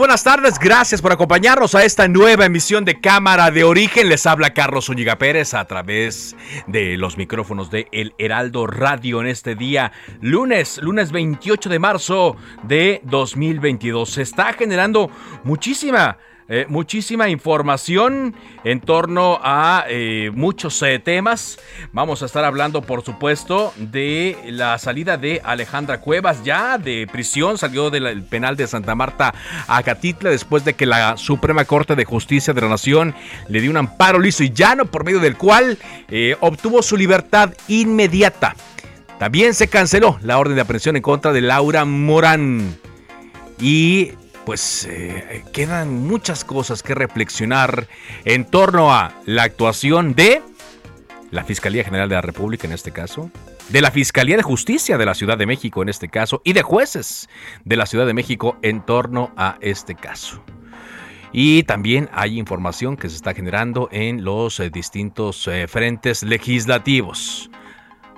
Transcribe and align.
Buenas 0.00 0.24
tardes, 0.24 0.58
gracias 0.58 1.02
por 1.02 1.12
acompañarnos 1.12 1.74
a 1.74 1.84
esta 1.84 2.08
nueva 2.08 2.46
emisión 2.46 2.86
de 2.86 3.02
Cámara 3.02 3.50
de 3.50 3.64
Origen. 3.64 4.08
Les 4.08 4.24
habla 4.24 4.54
Carlos 4.54 4.86
Zúñiga 4.86 5.18
Pérez 5.18 5.52
a 5.52 5.66
través 5.66 6.34
de 6.66 6.96
los 6.96 7.18
micrófonos 7.18 7.70
de 7.70 7.86
El 7.92 8.14
Heraldo 8.16 8.66
Radio 8.66 9.20
en 9.20 9.26
este 9.26 9.56
día, 9.56 9.92
lunes, 10.22 10.78
lunes 10.78 11.12
28 11.12 11.68
de 11.68 11.78
marzo 11.78 12.36
de 12.62 13.02
2022. 13.04 14.08
Se 14.08 14.22
está 14.22 14.54
generando 14.54 15.10
muchísima 15.44 16.16
eh, 16.52 16.66
muchísima 16.68 17.28
información 17.28 18.34
en 18.64 18.80
torno 18.80 19.38
a 19.40 19.84
eh, 19.88 20.32
muchos 20.34 20.82
eh, 20.82 20.98
temas. 20.98 21.60
Vamos 21.92 22.24
a 22.24 22.26
estar 22.26 22.44
hablando, 22.44 22.82
por 22.82 23.04
supuesto, 23.04 23.72
de 23.76 24.36
la 24.46 24.76
salida 24.78 25.16
de 25.16 25.40
Alejandra 25.44 26.00
Cuevas, 26.00 26.42
ya 26.42 26.76
de 26.76 27.06
prisión, 27.06 27.56
salió 27.56 27.88
del 27.88 28.24
penal 28.24 28.56
de 28.56 28.66
Santa 28.66 28.96
Marta 28.96 29.32
a 29.68 29.80
Catitla 29.84 30.30
después 30.30 30.64
de 30.64 30.74
que 30.74 30.86
la 30.86 31.16
Suprema 31.16 31.64
Corte 31.66 31.94
de 31.94 32.04
Justicia 32.04 32.52
de 32.52 32.62
la 32.62 32.68
Nación 32.68 33.14
le 33.48 33.60
dio 33.60 33.70
un 33.70 33.76
amparo 33.76 34.18
liso 34.18 34.42
y 34.42 34.50
llano 34.50 34.86
por 34.86 35.04
medio 35.04 35.20
del 35.20 35.36
cual 35.36 35.78
obtuvo 36.40 36.82
su 36.82 36.96
libertad 36.96 37.54
inmediata. 37.68 38.56
También 39.20 39.54
se 39.54 39.68
canceló 39.68 40.18
la 40.22 40.38
orden 40.38 40.56
de 40.56 40.62
aprehensión 40.62 40.96
en 40.96 41.02
contra 41.02 41.32
de 41.32 41.42
Laura 41.42 41.84
Morán. 41.84 42.76
Y 43.60 44.12
pues 44.44 44.86
eh, 44.90 45.44
quedan 45.52 46.06
muchas 46.06 46.44
cosas 46.44 46.82
que 46.82 46.94
reflexionar 46.94 47.88
en 48.24 48.44
torno 48.44 48.92
a 48.92 49.14
la 49.26 49.44
actuación 49.44 50.14
de 50.14 50.42
la 51.30 51.44
Fiscalía 51.44 51.84
General 51.84 52.08
de 52.08 52.16
la 52.16 52.22
República 52.22 52.66
en 52.66 52.72
este 52.72 52.90
caso, 52.90 53.30
de 53.68 53.80
la 53.80 53.90
Fiscalía 53.90 54.36
de 54.36 54.42
Justicia 54.42 54.98
de 54.98 55.06
la 55.06 55.14
Ciudad 55.14 55.38
de 55.38 55.46
México 55.46 55.82
en 55.82 55.88
este 55.88 56.08
caso 56.08 56.42
y 56.44 56.52
de 56.52 56.62
jueces 56.62 57.28
de 57.64 57.76
la 57.76 57.86
Ciudad 57.86 58.06
de 58.06 58.14
México 58.14 58.56
en 58.62 58.84
torno 58.84 59.32
a 59.36 59.56
este 59.60 59.94
caso. 59.94 60.42
Y 61.32 61.62
también 61.62 62.08
hay 62.12 62.38
información 62.38 62.96
que 62.96 63.08
se 63.08 63.14
está 63.14 63.34
generando 63.34 63.88
en 63.92 64.24
los 64.24 64.58
eh, 64.58 64.70
distintos 64.70 65.46
eh, 65.46 65.68
frentes 65.68 66.24
legislativos. 66.24 67.50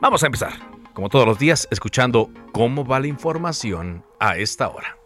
Vamos 0.01 0.23
a 0.23 0.27
empezar, 0.27 0.55
como 0.95 1.11
todos 1.11 1.27
los 1.27 1.39
días, 1.39 1.69
escuchando 1.71 2.31
cómo 2.53 2.87
va 2.87 3.01
la 3.01 3.09
información 3.09 4.03
a 4.19 4.39
esta 4.39 4.69
hora. 4.69 5.02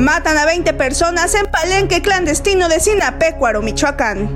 Matan 0.00 0.38
a 0.38 0.46
20 0.46 0.72
personas 0.72 1.34
en 1.34 1.44
palenque 1.50 2.00
clandestino 2.00 2.70
de 2.70 2.80
Sinapecuaro, 2.80 3.60
Michoacán. 3.60 4.30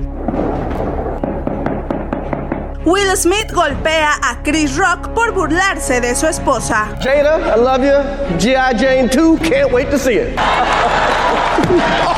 Will 2.84 3.16
Smith 3.16 3.50
golpea 3.50 4.10
a 4.22 4.42
Chris 4.42 4.76
Rock 4.76 5.08
por 5.14 5.32
burlarse 5.32 6.03
de 6.03 6.14
su 6.14 6.26
esposa. 6.26 6.88
Jada, 7.00 7.38
I 7.56 7.58
love 7.58 7.82
you. 7.82 8.38
G.I. 8.38 8.74
Jane 8.74 9.08
2, 9.08 9.38
can't 9.38 9.72
wait 9.72 9.91
to 9.91 9.98
see 9.98 10.16
it. 10.16 10.34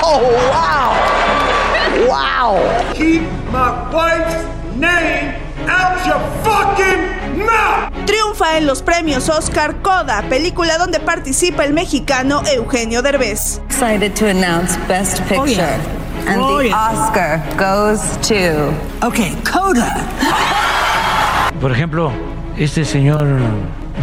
oh, 0.03 0.23
wow. 0.51 0.97
Wow. 2.09 2.93
Keep 2.95 3.23
my 3.53 3.71
wife's 3.93 4.45
name 4.75 5.37
out 5.69 6.05
your 6.05 6.19
fucking 6.43 7.16
Triunfa 8.07 8.59
en 8.59 8.67
los 8.67 8.83
premios 8.83 9.29
Oscar 9.29 9.77
Coda, 9.83 10.23
película 10.29 10.79
donde 10.79 11.01
participa 11.01 11.65
el 11.65 11.73
mexicano 11.73 12.43
Eugenio 12.55 13.03
Derbez. 13.03 13.61
Excited 13.69 14.13
to 14.15 14.27
announce 14.27 14.79
Best 14.87 15.21
Picture. 15.23 15.41
Oh, 15.41 15.47
yeah. 15.47 15.79
And 16.29 16.41
Oh, 16.43 16.59
the 16.59 16.69
yeah. 16.69 16.91
Oscar 16.93 17.43
goes 17.57 18.01
to. 18.29 18.73
Okay, 19.07 19.37
Coda. 19.51 19.97
Por 21.61 21.73
ejemplo, 21.73 22.13
este 22.57 22.85
señor 22.85 23.25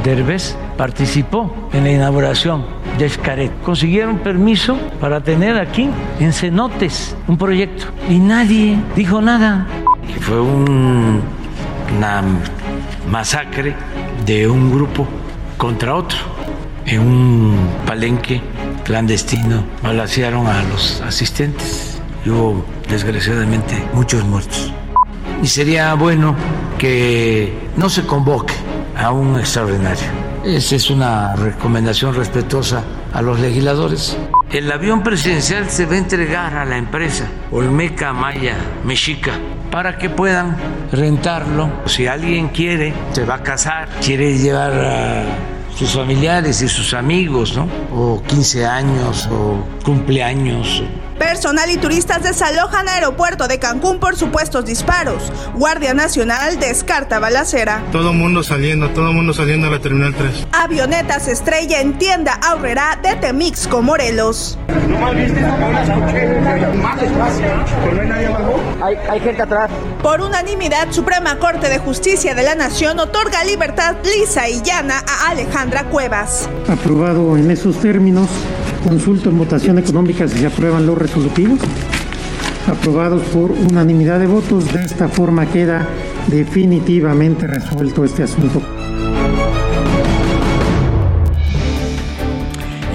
Derbez 0.04 0.56
participó 0.78 1.54
en 1.74 1.84
la 1.84 1.92
inauguración 1.92 2.66
de 2.98 3.10
Xcaret. 3.10 3.52
Consiguieron 3.64 4.18
permiso 4.20 4.78
para 5.00 5.22
tener 5.22 5.58
aquí 5.58 5.90
en 6.20 6.34
cenotes 6.34 7.16
un 7.28 7.38
proyecto 7.38 7.86
y 8.10 8.20
nadie 8.20 8.78
dijo 8.96 9.22
nada. 9.22 9.66
Fue 10.22 10.40
un- 10.42 11.22
una 11.98 12.24
masacre 13.10 13.76
de 14.26 14.48
un 14.48 14.72
grupo 14.72 15.08
contra 15.58 15.96
otro 15.96 16.18
en 16.86 17.00
un 17.00 17.70
palenque 17.86 18.42
clandestino. 18.84 19.64
Balacearon 19.82 20.48
a 20.48 20.64
los 20.64 21.02
asistentes 21.02 22.02
y 22.26 22.30
hubo 22.30 22.66
desgraciadamente 22.90 23.82
muchos 23.94 24.24
muertos. 24.24 24.72
Y 25.42 25.48
sería 25.48 25.94
bueno 25.94 26.36
que 26.78 27.54
no 27.76 27.90
se 27.90 28.06
convoque 28.06 28.54
a 28.98 29.12
un 29.12 29.40
extraordinario. 29.40 30.06
Esa 30.46 30.76
es 30.76 30.90
una 30.90 31.36
recomendación 31.36 32.16
respetuosa 32.16 32.84
a 33.14 33.22
los 33.22 33.40
legisladores. 33.40 34.18
El 34.52 34.72
avión 34.72 35.02
presidencial 35.02 35.70
se 35.70 35.86
va 35.86 35.94
a 35.94 35.98
entregar 35.98 36.56
a 36.56 36.66
la 36.66 36.78
empresa 36.78 37.26
Olmeca 37.52 38.14
Maya 38.14 38.58
Mexica 38.84 39.32
para 39.74 39.98
que 39.98 40.08
puedan 40.08 40.56
rentarlo. 40.92 41.68
Si 41.88 42.06
alguien 42.06 42.50
quiere, 42.50 42.94
se 43.12 43.26
va 43.26 43.36
a 43.36 43.42
casar, 43.42 43.90
quiere 44.06 44.38
llevar 44.38 44.72
a 44.72 45.24
sus 45.76 45.94
familiares 45.94 46.62
y 46.62 46.68
sus 46.68 46.94
amigos, 46.94 47.58
¿no? 47.58 47.68
O 47.92 48.22
15 48.22 48.68
años, 48.68 49.28
o 49.32 49.66
cumpleaños. 49.84 50.84
Personal 51.18 51.70
y 51.70 51.78
turistas 51.78 52.24
desalojan 52.24 52.88
aeropuerto 52.88 53.48
de 53.48 53.60
Cancún 53.60 54.00
por 54.00 54.16
supuestos 54.16 54.66
disparos. 54.66 55.32
Guardia 55.56 55.94
Nacional 55.94 56.60
descarta 56.60 57.20
balacera. 57.20 57.84
Todo 57.92 58.14
mundo 58.14 58.44
saliendo, 58.44 58.90
todo 58.90 59.14
mundo 59.14 59.34
saliendo 59.34 59.68
a 59.68 59.72
la 59.72 59.80
Terminal 59.80 60.14
3. 60.16 60.48
Avioneta 60.52 61.20
se 61.20 61.32
estrella 61.32 61.82
en 61.82 61.98
tienda 61.98 62.34
Aurrera 62.34 63.00
de 63.02 63.16
Temixco, 63.16 63.82
Morelos. 63.82 64.58
Hay, 68.82 68.96
hay 69.10 69.20
gente 69.20 69.42
atrás. 69.42 69.70
Por 70.02 70.22
unanimidad, 70.22 70.92
Suprema 70.92 71.38
Corte 71.40 71.70
de 71.70 71.80
Justicia 71.80 72.36
de 72.36 72.44
la 72.44 72.56
Nación 72.56 73.00
otorga 73.00 73.44
libertad 73.44 73.96
lisa 74.04 74.50
y 74.50 74.62
llana 74.62 75.04
a 75.08 75.30
Alejandra 75.32 75.86
Cuevas. 75.86 76.50
Aprobado 76.68 77.38
en 77.38 77.52
esos 77.52 77.80
términos, 77.80 78.30
consulto 78.84 79.30
en 79.30 79.38
votación 79.38 79.80
económica 79.80 80.28
si 80.28 80.40
se 80.40 80.48
aprueban 80.48 80.86
los 80.86 80.98
resolutivos. 80.98 81.60
Aprobados 82.68 83.24
por 83.24 83.52
unanimidad 83.52 84.20
de 84.20 84.28
votos, 84.28 84.72
de 84.72 84.84
esta 84.84 85.08
forma 85.08 85.46
queda 85.46 85.88
definitivamente 86.28 87.48
resuelto 87.48 88.04
este 88.04 88.24
asunto. 88.24 88.62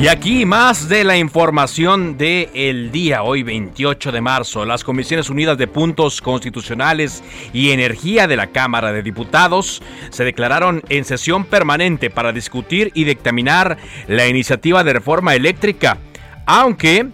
Y 0.00 0.06
aquí 0.06 0.46
más 0.46 0.88
de 0.88 1.02
la 1.02 1.16
información 1.16 2.16
de 2.16 2.50
el 2.54 2.92
día, 2.92 3.24
hoy 3.24 3.42
28 3.42 4.12
de 4.12 4.20
marzo. 4.20 4.64
Las 4.64 4.84
Comisiones 4.84 5.28
Unidas 5.28 5.58
de 5.58 5.66
Puntos 5.66 6.20
Constitucionales 6.20 7.24
y 7.52 7.72
Energía 7.72 8.28
de 8.28 8.36
la 8.36 8.46
Cámara 8.46 8.92
de 8.92 9.02
Diputados 9.02 9.82
se 10.10 10.22
declararon 10.22 10.84
en 10.88 11.04
sesión 11.04 11.44
permanente 11.44 12.10
para 12.10 12.30
discutir 12.30 12.92
y 12.94 13.02
dictaminar 13.02 13.76
la 14.06 14.28
iniciativa 14.28 14.84
de 14.84 14.92
reforma 14.92 15.34
eléctrica, 15.34 15.98
aunque 16.46 17.08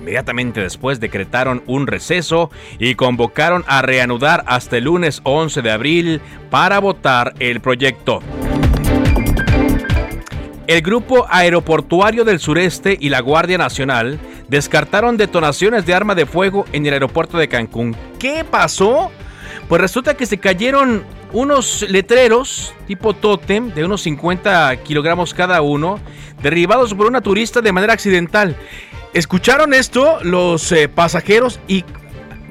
Inmediatamente 0.00 0.62
después 0.62 0.98
decretaron 0.98 1.62
un 1.66 1.86
receso 1.86 2.50
y 2.78 2.94
convocaron 2.94 3.64
a 3.66 3.82
reanudar 3.82 4.44
hasta 4.46 4.78
el 4.78 4.84
lunes 4.84 5.20
11 5.24 5.60
de 5.60 5.70
abril 5.70 6.20
para 6.48 6.78
votar 6.78 7.34
el 7.38 7.60
proyecto. 7.60 8.22
El 10.70 10.82
Grupo 10.82 11.26
Aeroportuario 11.28 12.24
del 12.24 12.38
Sureste 12.38 12.96
y 13.00 13.08
la 13.08 13.18
Guardia 13.18 13.58
Nacional 13.58 14.20
descartaron 14.46 15.16
detonaciones 15.16 15.84
de 15.84 15.94
arma 15.94 16.14
de 16.14 16.26
fuego 16.26 16.64
en 16.72 16.86
el 16.86 16.92
aeropuerto 16.92 17.38
de 17.38 17.48
Cancún. 17.48 17.96
¿Qué 18.20 18.44
pasó? 18.48 19.10
Pues 19.68 19.80
resulta 19.80 20.16
que 20.16 20.26
se 20.26 20.38
cayeron 20.38 21.02
unos 21.32 21.84
letreros 21.90 22.72
tipo 22.86 23.14
tótem 23.14 23.74
de 23.74 23.84
unos 23.84 24.02
50 24.02 24.76
kilogramos 24.84 25.34
cada 25.34 25.60
uno, 25.60 25.98
derribados 26.40 26.94
por 26.94 27.08
una 27.08 27.20
turista 27.20 27.60
de 27.60 27.72
manera 27.72 27.92
accidental. 27.92 28.54
Escucharon 29.12 29.74
esto 29.74 30.20
los 30.22 30.70
eh, 30.70 30.88
pasajeros 30.88 31.58
y 31.66 31.84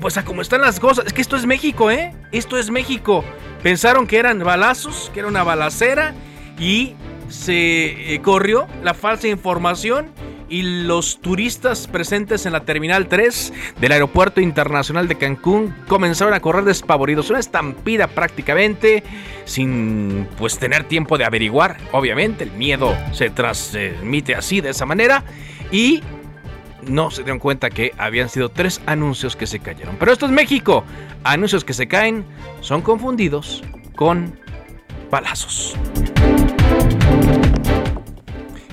pues 0.02 0.18
a 0.18 0.26
cómo 0.26 0.42
están 0.42 0.60
las 0.60 0.82
cosas, 0.82 1.06
es 1.06 1.14
que 1.14 1.22
esto 1.22 1.38
es 1.38 1.46
México, 1.46 1.90
¿eh? 1.90 2.14
Esto 2.34 2.58
es 2.58 2.70
México. 2.70 3.24
Pensaron 3.64 4.08
que 4.08 4.18
eran 4.18 4.40
balazos, 4.40 5.10
que 5.14 5.22
era 5.22 5.30
una 5.30 5.44
balacera 5.44 6.14
y 6.60 6.96
se 7.30 8.14
eh, 8.14 8.22
corrió 8.22 8.68
la 8.84 8.94
falsa 8.94 9.28
información 9.28 10.12
y 10.50 10.64
los 10.64 11.22
turistas 11.22 11.88
presentes 11.88 12.46
en 12.46 12.54
la 12.54 12.62
Terminal 12.62 13.08
3 13.08 13.54
del 13.80 13.92
Aeropuerto 13.92 14.42
Internacional 14.42 15.08
de 15.08 15.16
Cancún 15.16 15.76
comenzaron 15.88 16.34
a 16.34 16.40
correr 16.40 16.64
despavoridos. 16.66 17.30
Una 17.30 17.40
estampida 17.40 18.08
prácticamente 18.08 19.04
sin 19.46 20.28
pues 20.38 20.58
tener 20.58 20.86
tiempo 20.86 21.18
de 21.18 21.26
averiguar. 21.26 21.78
Obviamente 21.92 22.44
el 22.44 22.52
miedo 22.52 22.96
se 23.14 23.30
transmite 23.30 24.36
así 24.36 24.60
de 24.62 24.70
esa 24.70 24.86
manera 24.86 25.24
y 25.72 26.02
no 26.82 27.12
se 27.12 27.24
dieron 27.24 27.40
cuenta 27.40 27.70
que 27.70 27.94
habían 27.98 28.30
sido 28.30 28.50
tres 28.50 28.82
anuncios 28.86 29.36
que 29.36 29.46
se 29.46 29.60
cayeron. 29.60 29.98
Pero 30.00 30.12
esto 30.12 30.26
es 30.26 30.32
México. 30.32 30.84
Anuncios 31.24 31.64
que 31.64 31.74
se 31.74 31.88
caen 31.88 32.26
son 32.62 32.82
confundidos 32.82 33.64
con 33.96 34.40
balazos. 35.12 35.76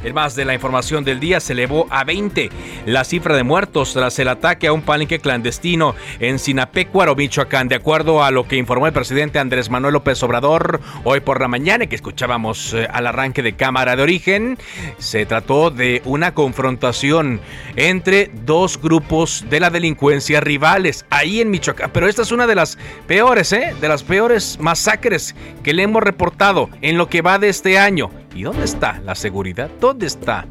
El 0.06 0.14
más 0.14 0.36
de 0.36 0.44
la 0.44 0.54
información 0.54 1.02
del 1.02 1.18
día 1.18 1.40
se 1.40 1.52
elevó 1.52 1.88
a 1.90 2.04
20 2.04 2.48
la 2.86 3.02
cifra 3.02 3.34
de 3.34 3.42
muertos 3.42 3.92
tras 3.92 4.16
el 4.20 4.28
ataque 4.28 4.68
a 4.68 4.72
un 4.72 4.82
palenque 4.82 5.18
clandestino 5.18 5.96
en 6.20 6.38
Sinapecuaro, 6.38 7.16
Michoacán. 7.16 7.66
De 7.66 7.74
acuerdo 7.74 8.22
a 8.22 8.30
lo 8.30 8.46
que 8.46 8.54
informó 8.54 8.86
el 8.86 8.92
presidente 8.92 9.40
Andrés 9.40 9.68
Manuel 9.68 9.94
López 9.94 10.22
Obrador 10.22 10.80
hoy 11.02 11.18
por 11.18 11.40
la 11.40 11.48
mañana, 11.48 11.86
que 11.86 11.96
escuchábamos 11.96 12.72
eh, 12.72 12.86
al 12.88 13.08
arranque 13.08 13.42
de 13.42 13.56
Cámara 13.56 13.96
de 13.96 14.04
Origen, 14.04 14.58
se 14.98 15.26
trató 15.26 15.72
de 15.72 16.02
una 16.04 16.34
confrontación 16.34 17.40
entre 17.74 18.30
dos 18.44 18.80
grupos 18.80 19.44
de 19.50 19.58
la 19.58 19.70
delincuencia 19.70 20.40
rivales 20.40 21.04
ahí 21.10 21.40
en 21.40 21.50
Michoacán. 21.50 21.90
Pero 21.92 22.06
esta 22.06 22.22
es 22.22 22.30
una 22.30 22.46
de 22.46 22.54
las 22.54 22.78
peores, 23.08 23.52
¿eh? 23.52 23.74
De 23.80 23.88
las 23.88 24.04
peores 24.04 24.58
masacres 24.60 25.34
que 25.64 25.74
le 25.74 25.82
hemos 25.82 26.04
reportado 26.04 26.70
en 26.80 26.96
lo 26.96 27.08
que 27.08 27.22
va 27.22 27.40
de 27.40 27.48
este 27.48 27.76
año. 27.76 28.08
¿Y 28.36 28.42
dónde 28.42 28.64
está 28.66 29.00
la 29.02 29.14
seguridad? 29.14 29.70
¿Dónde 29.80 30.06
está 30.06 30.44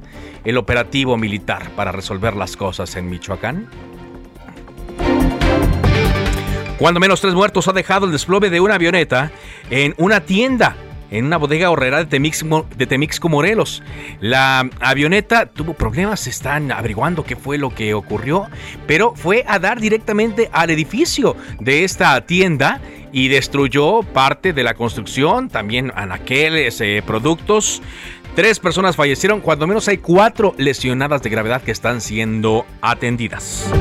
el 0.44 0.58
operativo 0.58 1.18
militar 1.18 1.70
para 1.76 1.92
resolver 1.92 2.36
las 2.36 2.58
cosas 2.58 2.96
en 2.96 3.08
Michoacán? 3.08 3.70
Cuando 6.80 7.00
menos 7.00 7.22
tres 7.22 7.36
muertos 7.36 7.68
ha 7.68 7.74
dejado 7.74 8.08
el 8.08 8.12
desplome 8.12 8.50
de 8.50 8.60
una 8.60 8.76
avioneta 8.76 9.32
en 9.70 9.94
una 10.00 10.22
tienda 10.22 10.76
en 11.12 11.26
una 11.26 11.38
bodega 11.38 11.70
horrera 11.70 12.04
de, 12.04 12.86
Temixco, 12.88 13.30
Morelos. 13.30 13.84
La 14.20 14.68
avioneta 14.80 15.46
tuvo 15.46 15.74
problemas, 15.74 16.28
están 16.28 16.72
averiguando 16.72 17.24
qué 17.24 17.36
fue 17.36 17.58
lo 17.58 17.74
que 17.74 17.94
ocurrió, 17.94 18.48
pero 18.88 19.14
fue 19.16 19.46
a 19.48 19.60
dar 19.60 19.80
directamente 19.80 20.50
al 20.52 20.72
edificio 20.72 21.36
de 21.60 21.84
esta 21.84 22.20
tienda 22.26 22.82
y 23.12 23.28
destruyó 23.28 24.04
parte 24.04 24.54
de 24.54 24.64
la 24.64 24.74
construcción, 24.74 25.50
también 25.50 25.92
anaqueles, 25.96 26.80
eh, 26.82 27.04
productos. 27.06 27.82
Tres 28.36 28.60
personas 28.60 28.96
fallecieron, 28.96 29.40
cuando 29.40 29.68
menos 29.68 29.88
hay 29.88 29.98
cuatro 29.98 30.54
lesionadas 30.58 31.22
de 31.22 31.30
gravedad 31.30 31.62
que 31.62 31.72
están 31.72 32.02
siendo 32.02 32.66
atendidas. 32.82 33.72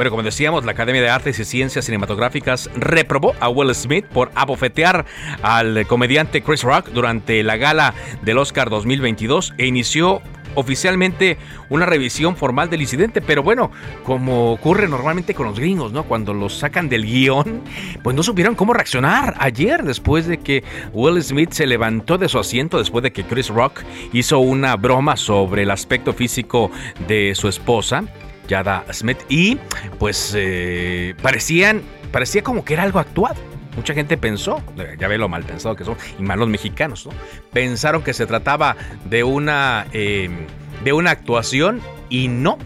Bueno, 0.00 0.12
como 0.12 0.22
decíamos, 0.22 0.64
la 0.64 0.72
Academia 0.72 1.02
de 1.02 1.10
Artes 1.10 1.38
y 1.40 1.44
Ciencias 1.44 1.84
Cinematográficas 1.84 2.70
reprobó 2.74 3.34
a 3.38 3.50
Will 3.50 3.74
Smith 3.74 4.06
por 4.06 4.30
abofetear 4.34 5.04
al 5.42 5.86
comediante 5.86 6.40
Chris 6.40 6.62
Rock 6.62 6.88
durante 6.88 7.42
la 7.42 7.58
gala 7.58 7.92
del 8.22 8.38
Oscar 8.38 8.70
2022 8.70 9.52
e 9.58 9.66
inició 9.66 10.22
oficialmente 10.54 11.38
una 11.68 11.86
revisión 11.86 12.36
formal 12.36 12.70
del 12.70 12.80
incidente, 12.80 13.20
pero 13.20 13.42
bueno, 13.42 13.70
como 14.04 14.52
ocurre 14.52 14.88
normalmente 14.88 15.34
con 15.34 15.46
los 15.46 15.58
gringos, 15.58 15.92
¿no? 15.92 16.04
Cuando 16.04 16.34
los 16.34 16.58
sacan 16.58 16.88
del 16.88 17.04
guion, 17.04 17.62
pues 18.02 18.16
no 18.16 18.22
supieron 18.22 18.54
cómo 18.54 18.72
reaccionar 18.72 19.34
ayer 19.38 19.82
después 19.82 20.26
de 20.26 20.38
que 20.38 20.64
Will 20.92 21.22
Smith 21.22 21.52
se 21.52 21.66
levantó 21.66 22.18
de 22.18 22.28
su 22.28 22.38
asiento 22.38 22.78
después 22.78 23.02
de 23.02 23.12
que 23.12 23.24
Chris 23.24 23.48
Rock 23.48 23.82
hizo 24.12 24.38
una 24.38 24.76
broma 24.76 25.16
sobre 25.16 25.62
el 25.62 25.70
aspecto 25.70 26.12
físico 26.12 26.70
de 27.06 27.34
su 27.34 27.48
esposa. 27.48 28.04
Yada 28.48 28.84
Smith 28.92 29.18
y 29.28 29.58
pues 30.00 30.32
eh, 30.36 31.14
parecían 31.22 31.82
parecía 32.10 32.42
como 32.42 32.64
que 32.64 32.74
era 32.74 32.82
algo 32.82 32.98
actuado 32.98 33.49
mucha 33.80 33.94
gente 33.94 34.18
pensó, 34.18 34.62
ya 34.98 35.08
ve 35.08 35.16
lo 35.16 35.26
mal 35.30 35.42
pensado 35.42 35.74
que 35.74 35.84
son, 35.84 35.96
y 36.18 36.22
malos 36.22 36.48
mexicanos, 36.48 37.06
¿no? 37.06 37.12
Pensaron 37.50 38.02
que 38.02 38.12
se 38.12 38.26
trataba 38.26 38.76
de 39.06 39.24
una, 39.24 39.86
em, 39.92 40.46
de 40.84 40.92
una 40.92 41.12
actuación 41.12 41.80
y 42.10 42.28
no, 42.28 42.58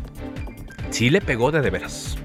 sí 0.91 1.11
le 1.11 1.21
pegó 1.21 1.53
de 1.53 1.61
de 1.61 1.71
veras. 1.71 2.19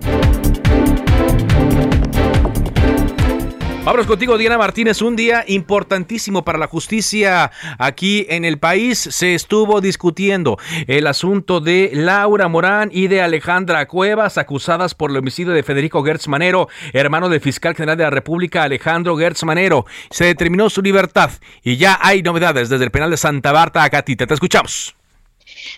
Vámonos 3.90 4.06
contigo, 4.06 4.38
Diana 4.38 4.60
Martínez. 4.60 5.02
Un 5.02 5.16
día 5.16 5.44
importantísimo 5.48 6.46
para 6.46 6.60
la 6.60 6.68
justicia 6.68 7.50
aquí 7.80 8.28
en 8.30 8.46
el 8.46 8.60
país. 8.60 9.00
Se 9.00 9.34
estuvo 9.34 9.82
discutiendo 9.82 10.60
el 10.86 11.08
asunto 11.08 11.60
de 11.60 11.90
Laura 11.92 12.48
Morán 12.48 12.92
y 12.94 13.08
de 13.08 13.24
Alejandra 13.24 13.88
Cuevas, 13.88 14.38
acusadas 14.38 14.94
por 14.94 15.10
el 15.10 15.18
homicidio 15.18 15.54
de 15.54 15.64
Federico 15.64 16.04
Gertz 16.04 16.28
Manero, 16.28 16.70
hermano 16.94 17.30
del 17.30 17.42
fiscal 17.42 17.74
general 17.74 17.98
de 17.98 18.04
la 18.04 18.12
República, 18.12 18.62
Alejandro 18.62 19.18
Gertz 19.18 19.44
Manero. 19.44 19.88
Se 20.12 20.26
determinó 20.26 20.70
su 20.70 20.84
libertad 20.84 21.32
y 21.64 21.78
ya 21.78 21.98
hay 22.00 22.22
novedades 22.22 22.70
desde 22.70 22.86
el 22.86 22.92
penal 22.92 23.10
de 23.10 23.18
Santa 23.18 23.52
Barta 23.52 23.82
a 23.82 23.90
Catita. 23.90 24.28
Te 24.28 24.36
escuchamos. 24.36 24.99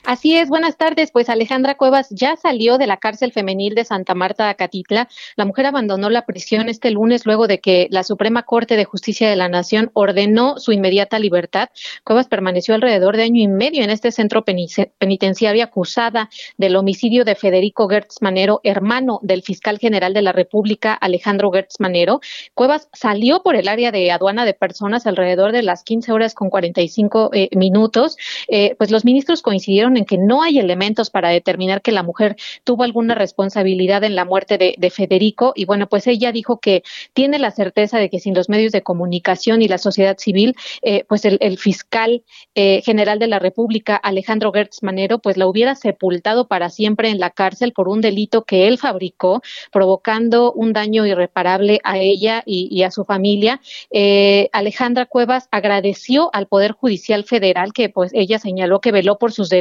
Así 0.05 0.37
es, 0.37 0.49
buenas 0.49 0.77
tardes. 0.77 1.11
Pues 1.11 1.29
Alejandra 1.29 1.75
Cuevas 1.75 2.07
ya 2.09 2.35
salió 2.35 2.77
de 2.77 2.87
la 2.87 2.97
cárcel 2.97 3.31
femenil 3.31 3.75
de 3.75 3.85
Santa 3.85 4.15
Marta, 4.15 4.49
Acatitla. 4.49 5.07
La 5.35 5.45
mujer 5.45 5.65
abandonó 5.65 6.09
la 6.09 6.25
prisión 6.25 6.69
este 6.69 6.91
lunes 6.91 7.25
luego 7.25 7.47
de 7.47 7.59
que 7.59 7.87
la 7.91 8.03
Suprema 8.03 8.43
Corte 8.43 8.75
de 8.75 8.85
Justicia 8.85 9.29
de 9.29 9.35
la 9.35 9.49
Nación 9.49 9.91
ordenó 9.93 10.57
su 10.57 10.71
inmediata 10.71 11.19
libertad. 11.19 11.69
Cuevas 12.03 12.27
permaneció 12.27 12.75
alrededor 12.75 13.17
de 13.17 13.23
año 13.23 13.41
y 13.41 13.47
medio 13.47 13.83
en 13.83 13.89
este 13.89 14.11
centro 14.11 14.43
penitenciario 14.43 15.63
acusada 15.63 16.29
del 16.57 16.75
homicidio 16.75 17.25
de 17.25 17.35
Federico 17.35 17.87
Gertz 17.87 18.21
Manero, 18.21 18.61
hermano 18.63 19.19
del 19.23 19.43
fiscal 19.43 19.79
general 19.79 20.13
de 20.13 20.21
la 20.21 20.31
República, 20.31 20.93
Alejandro 20.93 21.51
Gertz 21.51 21.79
Manero. 21.79 22.21
Cuevas 22.53 22.89
salió 22.93 23.41
por 23.43 23.55
el 23.55 23.67
área 23.67 23.91
de 23.91 24.11
aduana 24.11 24.45
de 24.45 24.53
personas 24.53 25.07
alrededor 25.07 25.51
de 25.51 25.63
las 25.63 25.83
15 25.83 26.11
horas 26.11 26.33
con 26.33 26.49
45 26.49 27.31
eh, 27.33 27.49
minutos. 27.55 28.17
Eh, 28.47 28.75
pues 28.77 28.91
los 28.91 29.05
ministros 29.05 29.41
coincidieron 29.41 29.80
en 29.87 30.05
que 30.05 30.17
no 30.17 30.41
hay 30.41 30.59
elementos 30.59 31.09
para 31.09 31.29
determinar 31.29 31.81
que 31.81 31.91
la 31.91 32.03
mujer 32.03 32.35
tuvo 32.63 32.83
alguna 32.83 33.15
responsabilidad 33.15 34.03
en 34.03 34.15
la 34.15 34.25
muerte 34.25 34.57
de, 34.57 34.91
Federico 34.91 35.53
y 35.55 35.65
bueno, 35.65 35.87
pues 35.87 36.05
ella 36.07 36.31
dijo 36.31 36.59
que 36.59 36.83
tiene 37.13 37.39
la 37.39 37.51
certeza 37.51 37.97
de 37.97 38.09
que 38.09 38.19
sin 38.19 38.33
los 38.33 38.49
medios 38.49 38.73
de 38.73 38.83
comunicación 38.83 39.61
y 39.61 39.67
la 39.67 39.77
sociedad 39.77 40.17
civil, 40.17 40.55
eh, 40.81 41.05
pues 41.07 41.23
el, 41.25 41.39
fiscal 41.57 42.23
eh, 42.55 42.81
general 42.83 43.19
de 43.19 43.27
la 43.27 43.39
República, 43.39 43.95
Alejandro 43.95 44.51
Gertz 44.51 44.83
Manero, 44.83 45.19
pues 45.19 45.37
la 45.37 45.47
hubiera 45.47 45.75
sepultado 45.75 46.47
para 46.47 46.69
siempre 46.69 47.09
en 47.09 47.19
la 47.19 47.29
cárcel 47.29 47.73
por 47.73 47.87
un 47.87 48.01
delito 48.01 48.43
que 48.43 48.67
él 48.67 48.77
fabricó, 48.77 49.41
provocando 49.71 50.51
un 50.53 50.73
daño 50.73 51.05
irreparable 51.05 51.79
a 51.83 51.97
ella 51.97 52.43
y, 52.45 52.83
a 52.83 52.91
su 52.91 53.05
familia. 53.05 53.61
Eh, 53.91 54.49
Alejandra 54.51 55.05
Cuevas 55.05 55.47
agradeció 55.51 56.29
al 56.33 56.47
Poder 56.47 56.71
Judicial 56.71 57.23
Federal 57.23 57.73
que 57.73 57.89
pues 57.89 58.11
ella 58.13 58.39
señaló 58.39 58.81
que 58.81 58.91
veló 58.91 59.17
por 59.17 59.31
sus 59.31 59.49
derechos. 59.49 59.60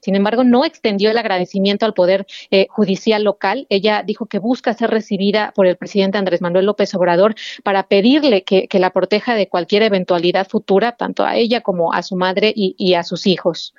Sin 0.00 0.16
embargo, 0.16 0.44
no 0.44 0.64
extendió 0.64 1.10
el 1.10 1.18
agradecimiento 1.18 1.86
al 1.86 1.94
Poder 1.94 2.26
eh, 2.50 2.66
Judicial 2.70 3.24
local. 3.24 3.66
Ella 3.70 4.02
dijo 4.04 4.26
que 4.26 4.38
busca 4.38 4.74
ser 4.74 4.90
recibida 4.90 5.52
por 5.54 5.66
el 5.66 5.76
presidente 5.76 6.18
Andrés 6.18 6.40
Manuel 6.40 6.66
López 6.66 6.94
Obrador 6.94 7.34
para 7.62 7.84
pedirle 7.84 8.42
que, 8.42 8.68
la 8.80 8.90
proteja 8.90 9.34
de 9.34 9.48
cualquier 9.48 9.82
eventualidad 9.82 10.48
futura, 10.48 10.92
tanto 10.92 11.24
a 11.24 11.36
ella 11.36 11.60
como 11.60 11.92
a 11.92 12.02
su 12.02 12.16
madre 12.16 12.52
y 12.54 12.94
a 12.94 13.02
sus 13.02 13.26
hijos. 13.26 13.74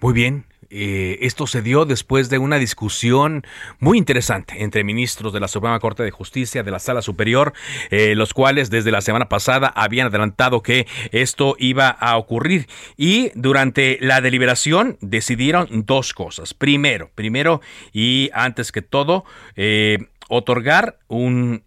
Muy 0.00 0.12
bien, 0.12 0.44
eh, 0.70 1.18
esto 1.22 1.46
se 1.46 1.62
dio 1.62 1.84
después 1.84 2.30
de 2.30 2.38
una 2.38 2.56
discusión 2.58 3.44
muy 3.78 3.98
interesante 3.98 4.62
entre 4.62 4.84
ministros 4.84 5.32
de 5.32 5.40
la 5.40 5.48
Suprema 5.48 5.78
Corte 5.80 6.02
de 6.02 6.10
Justicia 6.10 6.62
de 6.62 6.70
la 6.70 6.78
Sala 6.78 7.02
Superior, 7.02 7.52
eh, 7.90 8.14
los 8.14 8.34
cuales 8.34 8.70
desde 8.70 8.90
la 8.90 9.00
semana 9.00 9.28
pasada 9.28 9.68
habían 9.68 10.08
adelantado 10.08 10.62
que 10.62 10.86
esto 11.12 11.56
iba 11.58 11.88
a 11.88 12.16
ocurrir. 12.16 12.66
Y 12.96 13.30
durante 13.34 13.98
la 14.00 14.20
deliberación 14.20 14.98
decidieron 15.00 15.84
dos 15.86 16.12
cosas. 16.12 16.54
Primero, 16.54 17.10
primero 17.14 17.60
y 17.92 18.30
antes 18.32 18.72
que 18.72 18.82
todo, 18.82 19.24
eh, 19.54 19.98
otorgar 20.28 20.98
un 21.08 21.62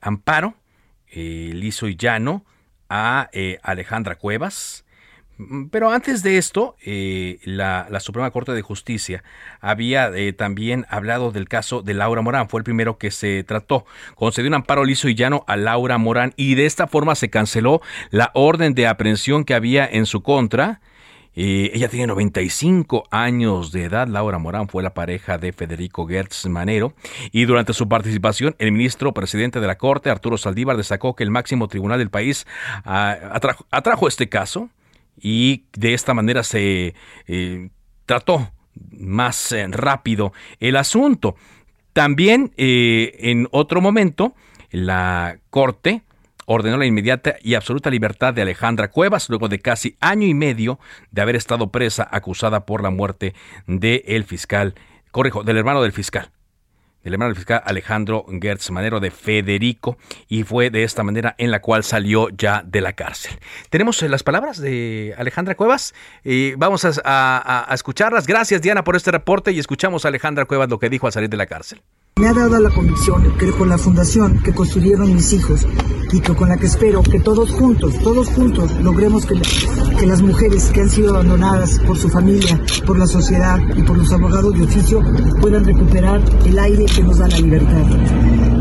amparo 0.00 0.54
liso 1.14 1.88
y 1.88 1.96
llano 1.96 2.44
a 2.88 3.30
Alejandra 3.62 4.16
Cuevas 4.16 4.84
pero 5.70 5.90
antes 5.90 6.22
de 6.22 6.38
esto, 6.38 6.76
eh, 6.84 7.38
la, 7.44 7.88
Suprema 8.00 8.30
Corte 8.30 8.52
de 8.52 8.62
Justicia 8.62 9.22
había 9.60 10.08
eh, 10.08 10.32
también 10.32 10.86
hablado 10.88 11.30
del 11.30 11.48
caso 11.48 11.82
de 11.82 11.94
Laura 11.94 12.22
Morán. 12.22 12.48
Fue 12.48 12.60
el 12.60 12.64
primero 12.64 12.98
que 12.98 13.10
se 13.10 13.44
trató. 13.44 13.84
Concedió 14.14 14.48
un 14.48 14.54
amparo 14.54 14.84
liso 14.84 15.08
y 15.08 15.14
llano 15.14 15.44
a 15.46 15.56
Laura 15.56 15.98
Morán 15.98 16.32
y 16.36 16.54
de 16.54 16.66
esta 16.66 16.86
forma 16.86 17.14
se 17.14 17.30
canceló 17.30 17.80
la 18.10 18.30
orden 18.34 18.74
de 18.74 18.86
aprehensión 18.86 19.44
que 19.44 19.54
había 19.54 19.86
en 19.86 20.06
su 20.06 20.22
contra. 20.22 20.80
Eh, 21.34 21.70
ella 21.72 21.88
tiene 21.88 22.08
95 22.08 23.04
años 23.10 23.72
de 23.72 23.84
edad. 23.84 24.06
Laura 24.06 24.38
Morán 24.38 24.68
fue 24.68 24.82
la 24.82 24.92
pareja 24.92 25.38
de 25.38 25.52
Federico 25.52 26.06
Gertz 26.06 26.46
Manero. 26.46 26.92
Y 27.30 27.44
durante 27.46 27.72
su 27.72 27.88
participación, 27.88 28.54
el 28.58 28.72
ministro 28.72 29.14
presidente 29.14 29.60
de 29.60 29.66
la 29.66 29.78
Corte, 29.78 30.10
Arturo 30.10 30.36
Saldívar, 30.36 30.76
destacó 30.76 31.14
que 31.14 31.24
el 31.24 31.30
máximo 31.30 31.68
tribunal 31.68 31.98
del 31.98 32.10
país 32.10 32.46
ah, 32.84 33.40
atrajo 33.70 34.08
este 34.08 34.28
caso 34.28 34.68
y 35.22 35.66
de 35.74 35.94
esta 35.94 36.12
manera 36.12 36.42
se 36.42 36.94
eh, 37.26 37.70
trató 38.04 38.52
más 38.90 39.52
eh, 39.52 39.66
rápido 39.68 40.32
el 40.58 40.76
asunto. 40.76 41.36
También 41.92 42.52
eh, 42.56 43.16
en 43.20 43.48
otro 43.52 43.80
momento 43.80 44.34
la 44.70 45.38
Corte 45.50 46.02
ordenó 46.46 46.76
la 46.76 46.86
inmediata 46.86 47.36
y 47.40 47.54
absoluta 47.54 47.88
libertad 47.88 48.34
de 48.34 48.42
Alejandra 48.42 48.90
Cuevas 48.90 49.28
luego 49.28 49.48
de 49.48 49.60
casi 49.60 49.96
año 50.00 50.26
y 50.26 50.34
medio 50.34 50.80
de 51.12 51.22
haber 51.22 51.36
estado 51.36 51.70
presa 51.70 52.08
acusada 52.10 52.66
por 52.66 52.82
la 52.82 52.90
muerte 52.90 53.34
del 53.66 54.24
fiscal, 54.24 54.74
corrijo, 55.12 55.44
del 55.44 55.58
hermano 55.58 55.82
del 55.82 55.92
fiscal 55.92 56.32
del 57.02 57.14
hermano 57.14 57.30
del 57.30 57.36
fiscal 57.36 57.62
Alejandro 57.64 58.24
Gertz 58.40 58.70
Manero 58.70 59.00
de 59.00 59.10
Federico 59.10 59.98
y 60.28 60.44
fue 60.44 60.70
de 60.70 60.84
esta 60.84 61.02
manera 61.02 61.34
en 61.38 61.50
la 61.50 61.60
cual 61.60 61.84
salió 61.84 62.28
ya 62.30 62.62
de 62.64 62.80
la 62.80 62.92
cárcel. 62.92 63.38
Tenemos 63.70 64.02
eh, 64.02 64.08
las 64.08 64.22
palabras 64.22 64.60
de 64.60 65.14
Alejandra 65.16 65.54
Cuevas 65.54 65.94
y 66.24 66.54
vamos 66.54 66.84
a, 66.84 67.70
a 67.70 67.74
escucharlas. 67.74 68.26
Gracias 68.26 68.62
Diana 68.62 68.84
por 68.84 68.96
este 68.96 69.10
reporte 69.10 69.52
y 69.52 69.58
escuchamos 69.58 70.04
a 70.04 70.08
Alejandra 70.08 70.44
Cuevas 70.44 70.68
lo 70.68 70.78
que 70.78 70.88
dijo 70.88 71.06
al 71.06 71.12
salir 71.12 71.30
de 71.30 71.36
la 71.36 71.46
cárcel. 71.46 71.82
Me 72.20 72.28
ha 72.28 72.34
dado 72.34 72.60
la 72.60 72.68
convicción 72.68 73.36
que 73.38 73.50
con 73.52 73.70
la 73.70 73.78
fundación 73.78 74.38
que 74.42 74.52
construyeron 74.52 75.14
mis 75.14 75.32
hijos 75.32 75.66
y 76.12 76.20
que 76.20 76.34
con 76.34 76.50
la 76.50 76.58
que 76.58 76.66
espero 76.66 77.02
que 77.02 77.18
todos 77.18 77.50
juntos, 77.52 77.94
todos 78.04 78.28
juntos 78.28 78.70
logremos 78.82 79.24
que, 79.24 79.40
que 79.98 80.06
las 80.06 80.20
mujeres 80.20 80.70
que 80.72 80.82
han 80.82 80.90
sido 80.90 81.14
abandonadas 81.14 81.78
por 81.86 81.96
su 81.96 82.10
familia, 82.10 82.60
por 82.86 82.98
la 82.98 83.06
sociedad 83.06 83.58
y 83.74 83.82
por 83.82 83.96
los 83.96 84.12
abogados 84.12 84.54
de 84.54 84.64
oficio 84.64 85.00
puedan 85.40 85.64
recuperar 85.64 86.20
el 86.44 86.58
aire 86.58 86.84
que 86.84 87.02
nos 87.02 87.16
da 87.16 87.28
la 87.28 87.38
libertad. 87.38 87.82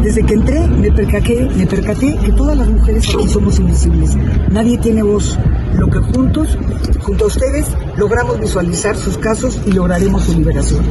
Desde 0.02 0.24
que 0.24 0.34
entré 0.34 0.68
me 0.68 0.92
percaté, 0.92 1.50
me 1.56 1.68
percaté 1.68 2.18
que 2.24 2.32
todas 2.32 2.58
las 2.58 2.70
mujeres 2.70 3.04
aquí 3.14 3.28
somos 3.28 3.60
invisibles. 3.60 4.16
Nadie 4.50 4.78
tiene 4.78 5.04
voz. 5.04 5.38
Lo 5.78 5.90
que 5.90 6.00
juntos, 6.00 6.58
junto 7.02 7.24
a 7.24 7.28
ustedes, 7.28 7.68
logramos 7.98 8.40
visualizar 8.40 8.96
sus 8.96 9.18
casos 9.18 9.60
y 9.66 9.72
lograremos 9.72 10.24
su 10.24 10.34
liberación. 10.34 10.84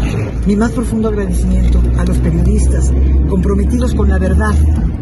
Mi 0.47 0.57
más 0.57 0.73
profundo 0.73 1.09
agradecimiento 1.09 1.81
a 1.99 2.05
los 2.05 2.19
periodistas 2.19 2.93
comprometidos 3.29 3.95
con 3.95 4.09
la 4.09 4.19
verdad, 4.19 4.55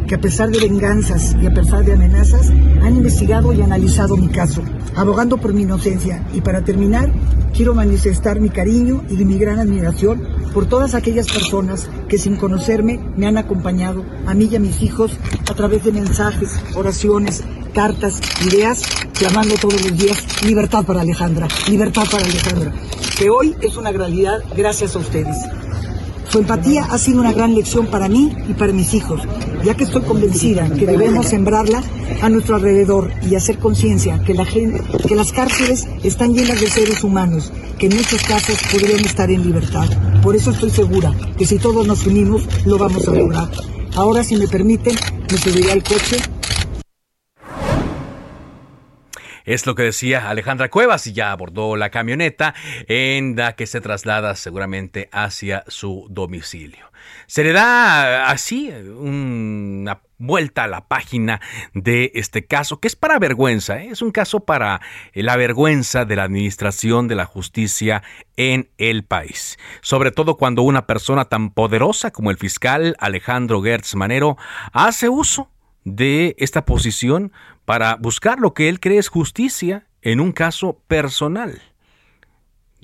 que 0.07 0.15
a 0.15 0.21
pesar 0.21 0.51
de 0.51 0.61
venganzas 0.61 1.37
y 1.41 1.47
a 1.47 1.51
pesar 1.51 1.85
de 1.85 1.93
amenazas, 1.93 2.51
han 2.83 2.97
investigado 2.97 3.53
y 3.53 3.63
analizado 3.63 4.17
mi 4.17 4.29
caso, 4.29 4.63
abogando 4.97 5.37
por 5.37 5.53
mi 5.53 5.63
inocencia. 5.63 6.25
Y 6.33 6.41
para 6.41 6.63
terminar, 6.63 7.11
quiero 7.55 7.75
manifestar 7.75 8.41
mi 8.41 8.49
cariño 8.49 9.03
y 9.09 9.25
mi 9.25 9.39
gran 9.39 9.59
admiración 9.59 10.23
por 10.53 10.67
todas 10.67 10.95
aquellas 10.95 11.27
personas 11.27 11.89
que 12.09 12.19
sin 12.19 12.37
conocerme 12.37 13.01
me 13.17 13.27
han 13.27 13.37
acompañado, 13.37 14.05
a 14.27 14.35
mí 14.35 14.49
y 14.51 14.57
a 14.57 14.61
mis 14.61 14.83
hijos, 14.83 15.17
a 15.51 15.55
través 15.55 15.85
de 15.85 15.93
mensajes, 15.93 16.59
oraciones, 16.75 17.45
cartas, 17.79 18.19
ideas, 18.45 18.83
clamando 19.17 19.55
todos 19.55 19.81
los 19.81 19.97
días 19.97 20.43
libertad 20.45 20.85
para 20.85 21.03
Alejandra, 21.03 21.47
libertad 21.71 22.03
para 22.11 22.25
Alejandra, 22.25 22.73
que 23.17 23.31
hoy 23.31 23.55
es 23.61 23.77
una 23.77 23.93
realidad 23.93 24.43
gracias 24.57 24.97
a 24.97 24.99
ustedes. 24.99 25.37
Su 26.29 26.41
empatía 26.41 26.89
ha 26.91 26.99
sido 26.99 27.21
una 27.21 27.33
gran 27.33 27.55
lección 27.55 27.87
para 27.87 28.09
mí 28.09 28.37
y 28.49 28.55
para 28.55 28.73
mis 28.73 28.95
hijos, 28.95 29.21
ya 29.63 29.75
que 29.75 29.85
estoy 29.85 30.03
convencida 30.03 30.69
que 30.71 30.87
debemos 30.87 31.27
sembrarla 31.27 31.81
a 32.21 32.29
nuestro 32.29 32.57
alrededor 32.57 33.13
y 33.31 33.37
hacer 33.37 33.61
conciencia 33.61 34.19
que, 34.27 34.35
la 34.35 34.45
que 34.45 35.15
las 35.15 35.31
cárceles 35.31 35.87
están 36.03 36.35
llenas 36.35 36.61
de 36.61 36.69
seres 36.69 37.05
humanos, 37.05 37.53
que 37.79 37.87
en 37.87 37.95
muchos 37.95 38.21
casos 38.25 38.59
podrían 38.73 39.05
estar 39.05 39.31
en 39.31 39.45
libertad. 39.45 39.87
Por 40.21 40.35
eso 40.35 40.51
estoy 40.51 40.71
segura 40.71 41.15
que 41.37 41.47
si 41.47 41.61
todos 41.61 41.87
nos 41.87 42.05
unimos, 42.09 42.43
lo 42.65 42.77
vamos 42.77 43.07
a 43.07 43.13
lograr. 43.13 43.49
Ahora, 43.95 44.25
si 44.25 44.35
me 44.35 44.49
permiten, 44.49 44.97
me 45.31 45.39
subiré 45.39 45.71
al 45.71 45.85
coche 45.85 46.17
Es 49.49 49.65
lo 49.65 49.75
que 49.75 49.83
decía 49.83 50.29
Alejandra 50.29 50.69
Cuevas 50.69 51.07
y 51.07 51.15
ya 51.15 51.33
abordó 51.33 51.75
la 51.77 51.89
camioneta 51.89 52.55
en 52.87 53.35
la 53.35 53.57
que 53.57 53.67
se 53.67 53.81
traslada 53.81 54.37
seguramente 54.37 55.09
hacia 55.11 55.65
su 55.69 56.07
domicilio. 56.11 56.93
Se 57.27 57.45
le 57.45 57.53
da 57.53 58.29
así 58.29 58.69
una 58.69 60.03
vuelta 60.19 60.65
a 60.65 60.69
la 60.69 60.87
página 60.87 61.41
de 61.73 62.13
este 62.15 62.45
caso, 62.45 62.79
que 62.79 62.89
es 62.89 62.97
para 62.97 63.19
vergüenza, 63.19 63.81
¿eh? 63.81 63.89
es 63.93 64.03
un 64.03 64.11
caso 64.11 64.41
para 64.41 64.83
la 65.15 65.39
vergüenza 65.39 66.05
de 66.05 66.17
la 66.17 66.25
administración 66.25 67.09
de 67.09 67.15
la 67.15 67.25
justicia 67.25 68.03
en 68.37 68.69
el 68.77 69.05
país. 69.05 69.59
Sobre 69.81 70.11
todo 70.11 70.37
cuando 70.37 70.61
una 70.61 70.87
persona 70.87 71.25
tan 71.25 71.55
poderosa 71.55 72.11
como 72.11 72.31
el 72.31 72.37
fiscal 72.37 72.97
Alejandro 72.99 73.63
Gertz 73.63 73.95
Manero 73.95 74.37
hace 74.75 75.09
uso 75.09 75.51
de 75.85 76.37
esta 76.39 76.67
posición 76.67 77.33
para 77.69 77.97
buscar 77.97 78.41
lo 78.41 78.55
que 78.55 78.71
él 78.71 78.81
cree 78.81 78.97
es 78.97 79.09
justicia 79.09 79.85
en 80.01 80.21
un 80.21 80.33
caso 80.33 80.81
personal. 80.89 81.61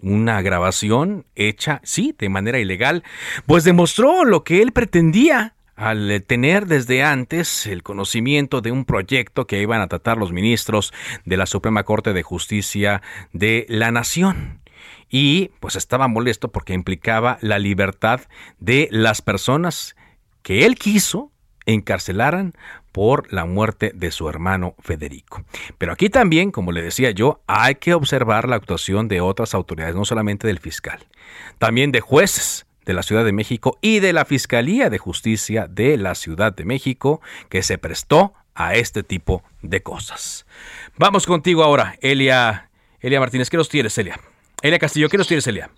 Una 0.03 0.43
grabación 0.43 1.25
hecha, 1.37 1.81
sí, 1.85 2.15
de 2.19 2.29
manera 2.29 2.59
ilegal, 2.59 3.03
pues 3.47 3.65
demostró 3.65 4.27
lo 4.27 4.45
que 4.45 4.61
él 4.61 4.73
pretendía 4.73 5.55
al 5.75 6.23
tener 6.27 6.67
desde 6.67 7.03
antes 7.03 7.65
el 7.67 7.83
conocimiento 7.83 8.61
de 8.61 8.73
un 8.73 8.85
proyecto 8.85 9.47
que 9.47 9.63
iban 9.63 9.81
a 9.81 9.89
tratar 9.89 10.19
los 10.19 10.33
ministros 10.33 10.93
de 11.25 11.39
la 11.39 11.47
Suprema 11.47 11.85
Corte 11.85 12.13
de 12.13 12.23
Justicia 12.23 13.01
de 13.33 13.65
la 13.71 13.91
Nación. 13.91 14.61
Y 15.09 15.53
pues 15.61 15.77
estaba 15.77 16.09
molesto 16.09 16.53
porque 16.53 16.75
implicaba 16.75 17.39
la 17.41 17.59
libertad 17.59 18.21
de 18.59 18.89
las 18.91 19.23
personas 19.23 19.97
que 20.43 20.67
él 20.67 20.75
quiso 20.75 21.33
encarcelaran 21.67 22.53
por 22.93 23.33
la 23.33 23.45
muerte 23.45 23.93
de 23.95 24.11
su 24.11 24.29
hermano 24.29 24.75
Federico. 24.79 25.45
Pero 25.79 25.93
aquí 25.93 26.11
también, 26.11 26.51
como 26.51 26.73
le 26.73 26.83
decía 26.83 27.11
yo, 27.11 27.43
hay 27.47 27.75
que 27.77 27.95
observar 27.95 28.49
la 28.49 28.57
actuación 28.57 29.09
de 29.09 29.21
otras 29.21 29.55
autoridades, 29.55 29.97
no 29.97 30.05
solamente 30.05 30.47
del 30.47 30.61
fiscal, 30.61 31.01
también 31.59 31.91
de 31.91 32.01
jueces 32.01 32.67
de 32.85 32.93
la 32.93 33.03
Ciudad 33.03 33.25
de 33.25 33.33
México 33.33 33.79
y 33.81 34.01
de 34.01 34.13
la 34.13 34.25
Fiscalía 34.25 34.91
de 34.91 34.99
Justicia 34.99 35.67
de 35.69 35.97
la 35.97 36.15
Ciudad 36.15 36.55
de 36.55 36.65
México, 36.65 37.21
que 37.49 37.63
se 37.63 37.79
prestó 37.79 38.35
a 38.55 38.75
este 38.75 39.03
tipo 39.03 39.43
de 39.63 39.83
cosas. 39.83 40.47
Vamos 40.97 41.27
contigo 41.27 41.65
ahora, 41.65 41.97
Elia, 42.01 42.71
Elia 43.01 43.21
Martínez. 43.21 43.51
¿Qué 43.51 43.57
nos 43.57 43.69
tienes, 43.69 43.97
Elia? 43.99 44.21
Elia 44.63 44.79
Castillo, 44.79 45.09
¿qué 45.09 45.19
nos 45.19 45.27
tienes, 45.27 45.47
Elia? 45.47 45.71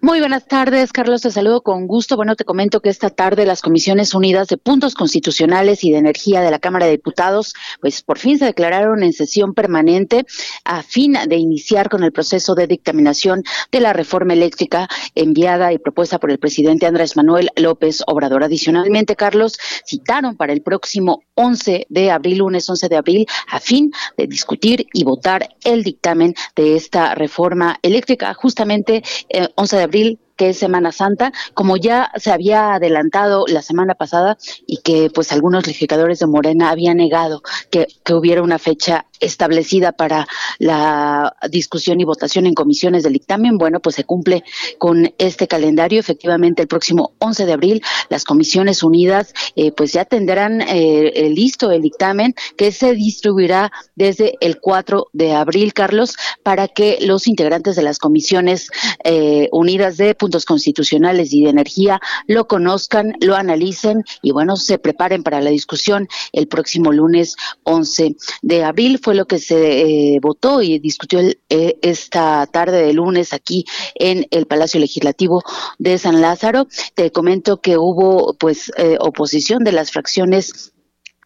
Muy 0.00 0.20
buenas 0.20 0.46
tardes, 0.46 0.92
Carlos. 0.92 1.22
Te 1.22 1.30
saludo 1.30 1.62
con 1.62 1.86
gusto. 1.86 2.16
Bueno, 2.16 2.36
te 2.36 2.44
comento 2.44 2.80
que 2.80 2.88
esta 2.88 3.10
tarde 3.10 3.44
las 3.44 3.60
Comisiones 3.60 4.14
Unidas 4.14 4.48
de 4.48 4.56
Puntos 4.56 4.94
Constitucionales 4.94 5.84
y 5.84 5.90
de 5.90 5.98
Energía 5.98 6.40
de 6.40 6.50
la 6.50 6.58
Cámara 6.58 6.86
de 6.86 6.92
Diputados, 6.92 7.54
pues 7.80 8.02
por 8.02 8.18
fin 8.18 8.38
se 8.38 8.44
declararon 8.44 9.02
en 9.02 9.12
sesión 9.12 9.54
permanente 9.54 10.24
a 10.64 10.82
fin 10.82 11.16
de 11.28 11.36
iniciar 11.36 11.88
con 11.88 12.04
el 12.04 12.12
proceso 12.12 12.54
de 12.54 12.66
dictaminación 12.66 13.42
de 13.72 13.80
la 13.80 13.92
reforma 13.92 14.32
eléctrica 14.32 14.88
enviada 15.14 15.72
y 15.72 15.78
propuesta 15.78 16.18
por 16.18 16.30
el 16.30 16.38
presidente 16.38 16.86
Andrés 16.86 17.16
Manuel 17.16 17.50
López 17.56 18.02
Obrador. 18.06 18.44
Adicionalmente, 18.44 19.16
Carlos, 19.16 19.58
citaron 19.84 20.36
para 20.36 20.52
el 20.52 20.62
próximo 20.62 21.22
11 21.34 21.86
de 21.88 22.10
abril, 22.10 22.38
lunes 22.38 22.68
11 22.68 22.88
de 22.88 22.96
abril, 22.96 23.26
a 23.48 23.60
fin 23.60 23.90
de 24.16 24.26
discutir 24.26 24.86
y 24.92 25.04
votar 25.04 25.48
el 25.64 25.82
dictamen 25.82 26.34
de 26.54 26.76
esta 26.76 27.14
reforma 27.14 27.78
eléctrica, 27.82 28.34
justamente 28.34 29.02
eh, 29.28 29.48
11 29.54 29.75
de 29.76 29.84
abril 29.84 30.18
que 30.36 30.50
es 30.50 30.58
Semana 30.58 30.92
Santa, 30.92 31.32
como 31.54 31.76
ya 31.76 32.10
se 32.16 32.30
había 32.30 32.74
adelantado 32.74 33.44
la 33.48 33.62
semana 33.62 33.94
pasada 33.94 34.36
y 34.66 34.78
que 34.78 35.10
pues 35.12 35.32
algunos 35.32 35.66
legisladores 35.66 36.18
de 36.18 36.26
Morena 36.26 36.70
habían 36.70 36.98
negado 36.98 37.42
que, 37.70 37.86
hubiera 38.16 38.42
una 38.42 38.58
fecha 38.58 39.04
establecida 39.20 39.92
para 39.92 40.26
la 40.58 41.36
discusión 41.50 42.00
y 42.00 42.04
votación 42.04 42.46
en 42.46 42.54
comisiones 42.54 43.02
del 43.02 43.12
dictamen, 43.12 43.58
bueno, 43.58 43.80
pues 43.80 43.96
se 43.96 44.04
cumple 44.04 44.42
con 44.78 45.12
este 45.18 45.46
calendario. 45.48 46.00
Efectivamente, 46.00 46.62
el 46.62 46.68
próximo 46.68 47.12
11 47.18 47.46
de 47.46 47.52
abril, 47.52 47.82
las 48.08 48.24
comisiones 48.24 48.82
unidas 48.82 49.34
eh, 49.54 49.72
pues 49.72 49.92
ya 49.92 50.04
tendrán 50.04 50.62
eh, 50.62 51.30
listo 51.34 51.70
el 51.70 51.82
dictamen 51.82 52.34
que 52.56 52.72
se 52.72 52.94
distribuirá 52.94 53.70
desde 53.96 54.34
el 54.40 54.60
4 54.60 55.08
de 55.12 55.34
abril, 55.34 55.74
Carlos, 55.74 56.16
para 56.42 56.68
que 56.68 56.98
los 57.00 57.26
integrantes 57.26 57.76
de 57.76 57.82
las 57.82 57.98
comisiones 57.98 58.70
eh, 59.04 59.48
unidas 59.52 59.96
de 59.96 60.14
constitucionales 60.44 61.32
y 61.32 61.44
de 61.44 61.50
energía 61.50 62.00
lo 62.26 62.46
conozcan, 62.46 63.14
lo 63.20 63.36
analicen 63.36 64.04
y 64.22 64.32
bueno, 64.32 64.56
se 64.56 64.78
preparen 64.78 65.22
para 65.22 65.40
la 65.40 65.50
discusión 65.50 66.08
el 66.32 66.48
próximo 66.48 66.92
lunes 66.92 67.36
11 67.64 68.16
de 68.42 68.64
abril. 68.64 68.98
Fue 69.02 69.14
lo 69.14 69.26
que 69.26 69.38
se 69.38 69.80
eh, 69.80 70.18
votó 70.20 70.62
y 70.62 70.78
discutió 70.78 71.20
eh, 71.20 71.78
esta 71.82 72.46
tarde 72.46 72.82
de 72.82 72.92
lunes 72.92 73.32
aquí 73.32 73.64
en 73.94 74.26
el 74.30 74.46
Palacio 74.46 74.80
Legislativo 74.80 75.42
de 75.78 75.98
San 75.98 76.20
Lázaro. 76.20 76.66
Te 76.94 77.10
comento 77.12 77.60
que 77.60 77.76
hubo 77.76 78.34
pues 78.34 78.72
eh, 78.76 78.96
oposición 79.00 79.64
de 79.64 79.72
las 79.72 79.90
fracciones 79.90 80.72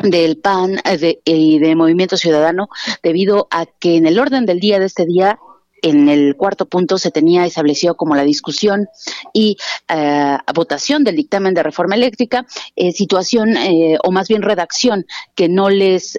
del 0.02 0.38
PAN 0.38 0.80
y 1.24 1.58
de 1.58 1.76
Movimiento 1.76 2.16
Ciudadano 2.16 2.68
debido 3.02 3.48
a 3.50 3.66
que 3.66 3.96
en 3.96 4.06
el 4.06 4.18
orden 4.18 4.46
del 4.46 4.58
día 4.58 4.78
de 4.78 4.86
este 4.86 5.04
día 5.04 5.38
en 5.82 6.08
el 6.08 6.36
cuarto 6.36 6.66
punto 6.66 6.98
se 6.98 7.10
tenía 7.10 7.46
establecido 7.46 7.96
como 7.96 8.14
la 8.14 8.24
discusión 8.24 8.88
y 9.32 9.56
eh, 9.88 10.36
votación 10.54 11.04
del 11.04 11.16
dictamen 11.16 11.54
de 11.54 11.62
reforma 11.62 11.94
eléctrica, 11.94 12.46
eh, 12.76 12.92
situación 12.92 13.56
eh, 13.56 13.98
o 14.02 14.10
más 14.10 14.28
bien 14.28 14.42
redacción 14.42 15.06
que 15.34 15.48
no 15.48 15.70
les 15.70 16.18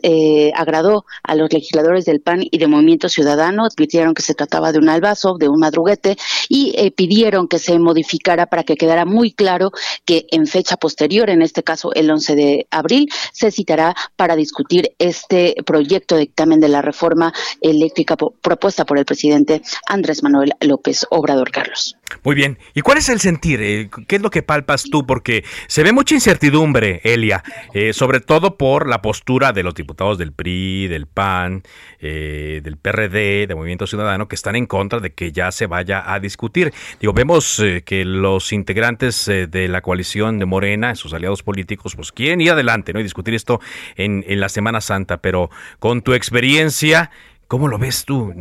agradó 0.56 1.06
a 1.24 1.36
los 1.36 1.51
legisladores 1.51 2.06
del 2.06 2.22
PAN 2.22 2.44
y 2.50 2.58
de 2.58 2.68
Movimiento 2.68 3.10
Ciudadano, 3.10 3.65
advirtieron 3.65 4.13
que 4.13 4.22
se 4.22 4.34
trataba 4.34 4.72
de 4.72 4.80
un 4.80 4.89
albazo, 4.89 5.38
de 5.38 5.48
un 5.48 5.60
madruguete 5.60 6.18
y 6.50 6.91
pidieron 6.91 7.48
que 7.48 7.60
se 7.60 7.77
modificara 7.80 8.48
para 8.48 8.63
que 8.63 8.75
quedara 8.75 9.06
muy 9.06 9.32
claro 9.32 9.72
que 10.06 10.25
en 10.32 10.48
fecha 10.48 10.77
posterior, 10.77 11.30
en 11.30 11.41
este 11.41 11.63
caso 11.63 11.94
el 11.94 12.10
11 12.10 12.36
de 12.36 12.68
abril, 12.72 13.10
se 13.32 13.51
citará 13.51 13.96
para 14.15 14.36
discutir 14.36 14.94
este 15.00 15.56
proyecto 15.65 16.15
de 16.15 16.22
dictamen 16.22 16.60
de 16.60 16.70
la 16.70 16.82
reforma 16.82 17.34
eléctrica 17.62 18.15
propuesta 18.15 18.86
por 18.86 18.98
el 18.98 19.06
presidente 19.06 19.50
Andrés 19.88 20.24
Manuel 20.24 20.53
López 20.62 21.05
Obrador 21.10 21.51
Carlos. 21.51 21.98
Muy 22.24 22.36
bien. 22.36 22.58
¿Y 22.74 22.81
cuál 22.81 22.98
es 22.98 23.10
el 23.10 23.20
sentir? 23.20 23.62
Eh, 23.62 23.89
¿Qué 24.08 24.17
es 24.17 24.22
lo 24.22 24.29
que 24.29 24.43
palpas 24.43 24.84
tú? 24.84 25.05
Porque 25.05 25.43
se 25.67 25.84
ve 25.84 25.91
mucha 25.91 26.15
incertidumbre, 26.15 27.01
Elia, 27.03 27.43
eh, 27.74 27.93
sobre 27.93 28.20
todo 28.20 28.58
por 28.58 28.88
la 28.88 29.01
postura 29.01 29.53
de 29.53 29.63
los 29.63 29.74
diputados 29.74 30.17
del 30.17 30.31
PRI, 30.31 30.88
del 30.88 31.08
PAN, 31.08 31.63
eh, 32.00 32.62
del 32.63 32.77
PRD, 32.77 33.48
de 33.48 33.55
Movimiento 33.55 33.88
Ciudadano, 33.88 34.27
que 34.27 34.36
están 34.36 34.55
en 34.55 34.67
contra 34.67 35.00
de 35.00 35.13
que 35.13 35.31
ya 35.31 35.51
se 35.51 35.65
vaya 35.67 36.03
a 36.13 36.20
discutir. 36.20 36.74
Digo, 37.00 37.13
vemos 37.13 37.62
que 37.86 38.05
los 38.05 38.51
integrantes 38.51 39.25
de 39.25 39.67
la 39.67 39.81
coalición 39.81 40.39
de 40.39 40.46
Morena, 40.46 40.96
sus 40.96 41.13
aliados 41.13 41.43
políticos, 41.43 41.96
pues 41.96 42.12
quieren 42.12 42.41
ir 42.41 42.51
adelante 42.51 42.93
¿no? 42.93 43.00
y 43.00 43.03
discutir 43.03 43.34
esto 43.34 43.60
en, 43.96 44.24
en 44.27 44.39
la 44.39 44.50
Semana 44.50 44.81
Santa, 44.81 45.17
pero 45.17 45.50
con 45.79 46.01
tu 46.01 46.13
experiencia, 46.13 47.12
¿Cómo 47.51 47.67
lo 47.67 47.77
ves 47.77 48.05
tú? 48.05 48.31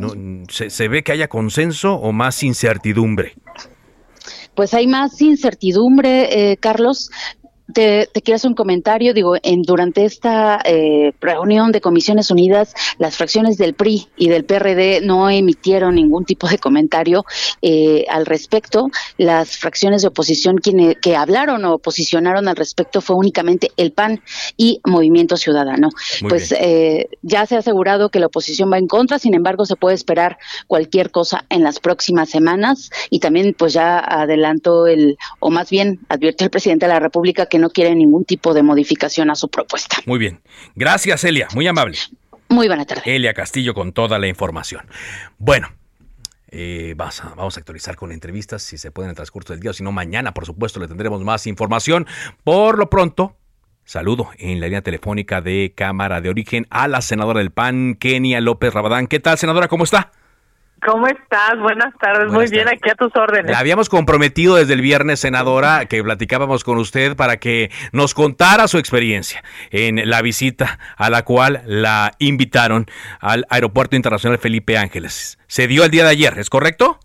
¿Se, 0.47 0.87
ve 0.87 1.03
que 1.03 1.11
haya 1.11 1.27
consenso 1.27 1.95
o 1.95 2.13
más 2.13 2.43
incertidumbre? 2.43 3.33
Pues 4.55 4.73
hay 4.73 4.87
más 4.87 5.21
incertidumbre, 5.21 6.51
eh, 6.51 6.55
Carlos, 6.55 7.09
te, 7.71 8.09
quiero 8.23 8.35
hacer 8.35 8.49
un 8.49 8.55
comentario. 8.55 9.13
Digo, 9.13 9.35
en, 9.41 9.61
durante 9.63 10.05
esta 10.05 10.59
eh, 10.63 11.13
reunión 11.19 11.71
de 11.71 11.81
Comisiones 11.81 12.31
Unidas, 12.31 12.73
las 12.97 13.17
fracciones 13.17 13.57
del 13.57 13.73
PRI 13.73 14.07
y 14.17 14.29
del 14.29 14.45
PRD 14.45 15.01
no 15.01 15.29
emitieron 15.29 15.95
ningún 15.95 16.25
tipo 16.25 16.47
de 16.47 16.57
comentario 16.57 17.25
eh, 17.61 18.05
al 18.09 18.25
respecto. 18.25 18.89
Las 19.17 19.57
fracciones 19.57 20.01
de 20.01 20.09
oposición 20.09 20.57
quienes, 20.57 20.97
que 21.01 21.15
hablaron 21.15 21.63
o 21.65 21.79
posicionaron 21.79 22.47
al 22.47 22.55
respecto 22.55 23.01
fue 23.01 23.15
únicamente 23.15 23.71
el 23.77 23.91
PAN 23.91 24.21
y 24.57 24.81
Movimiento 24.85 25.37
Ciudadano. 25.37 25.89
pues 26.27 26.51
eh, 26.51 27.09
ya 27.21 27.45
se 27.45 27.55
ha 27.55 27.59
asegurado 27.59 28.09
que 28.09 28.19
la 28.19 28.27
oposición 28.27 28.71
va 28.71 28.77
en 28.77 28.87
contra, 28.87 29.19
sin 29.19 29.33
embargo, 29.33 29.65
se 29.65 29.75
puede 29.75 29.95
esperar 29.95 30.37
cualquier 30.67 31.11
cosa 31.11 31.45
en 31.49 31.63
las 31.63 31.79
próximas 31.79 32.29
semanas 32.29 32.89
y 33.09 33.19
también, 33.19 33.55
pues 33.57 33.73
ya 33.73 33.99
adelantó 33.99 34.87
el, 34.87 35.17
o 35.39 35.49
más 35.49 35.69
bien 35.69 35.99
advirtió 36.09 36.45
el 36.45 36.51
presidente 36.51 36.85
de 36.85 36.93
la 36.93 36.99
República 36.99 37.45
que 37.45 37.59
no 37.61 37.69
quiere 37.69 37.95
ningún 37.95 38.25
tipo 38.25 38.53
de 38.53 38.63
modificación 38.63 39.29
a 39.29 39.35
su 39.35 39.49
propuesta. 39.49 39.97
Muy 40.05 40.19
bien. 40.19 40.41
Gracias, 40.75 41.23
Elia. 41.23 41.47
Muy 41.53 41.67
amable. 41.67 41.97
Muy 42.49 42.67
buena 42.67 42.85
tarde. 42.85 43.03
Elia 43.05 43.33
Castillo 43.33 43.73
con 43.73 43.93
toda 43.93 44.19
la 44.19 44.27
información. 44.27 44.85
Bueno. 45.37 45.69
Eh, 46.53 46.95
vamos, 46.97 47.23
a, 47.23 47.29
vamos, 47.29 47.55
a, 47.55 47.61
actualizar 47.61 47.95
con 47.95 48.11
entrevistas 48.11 48.61
si 48.61 48.77
se 48.77 48.91
puede 48.91 49.05
en 49.05 49.11
el 49.11 49.15
transcurso 49.15 49.53
del 49.53 49.61
día, 49.61 49.71
si 49.71 49.83
no 49.85 49.93
mañana, 49.93 50.33
por 50.33 50.45
supuesto, 50.45 50.81
le 50.81 50.89
tendremos 50.89 51.23
más 51.23 51.47
información. 51.47 52.05
Por 52.43 52.77
lo 52.77 52.89
pronto, 52.89 53.37
saludo 53.85 54.27
en 54.37 54.59
la 54.59 54.65
línea 54.65 54.81
telefónica 54.81 55.39
de 55.39 55.71
Cámara 55.73 56.19
de 56.19 56.27
Origen 56.27 56.67
a 56.69 56.89
la 56.89 57.01
senadora 57.01 57.39
del 57.39 57.51
PAN, 57.51 57.95
Kenia 57.95 58.41
López 58.41 58.73
Rabadán. 58.73 59.07
¿Qué 59.07 59.21
tal, 59.21 59.37
senadora? 59.37 59.69
¿Cómo 59.69 59.85
está? 59.85 60.11
¿Cómo 60.85 61.05
estás? 61.07 61.59
Buenas 61.59 61.93
tardes, 61.99 62.31
muy 62.31 62.47
bien, 62.47 62.67
aquí 62.67 62.89
a 62.89 62.95
tus 62.95 63.15
órdenes. 63.15 63.51
La 63.51 63.59
habíamos 63.59 63.87
comprometido 63.87 64.55
desde 64.55 64.73
el 64.73 64.81
viernes, 64.81 65.19
senadora, 65.19 65.85
que 65.85 66.03
platicábamos 66.03 66.63
con 66.63 66.79
usted 66.79 67.15
para 67.15 67.37
que 67.37 67.69
nos 67.91 68.15
contara 68.15 68.67
su 68.67 68.79
experiencia 68.79 69.43
en 69.69 70.09
la 70.09 70.23
visita 70.23 70.79
a 70.97 71.11
la 71.11 71.23
cual 71.23 71.61
la 71.65 72.13
invitaron 72.17 72.87
al 73.19 73.45
Aeropuerto 73.49 73.95
Internacional 73.95 74.39
Felipe 74.39 74.75
Ángeles. 74.77 75.37
Se 75.45 75.67
dio 75.67 75.83
el 75.83 75.91
día 75.91 76.03
de 76.03 76.09
ayer, 76.09 76.39
¿es 76.39 76.49
correcto? 76.49 76.97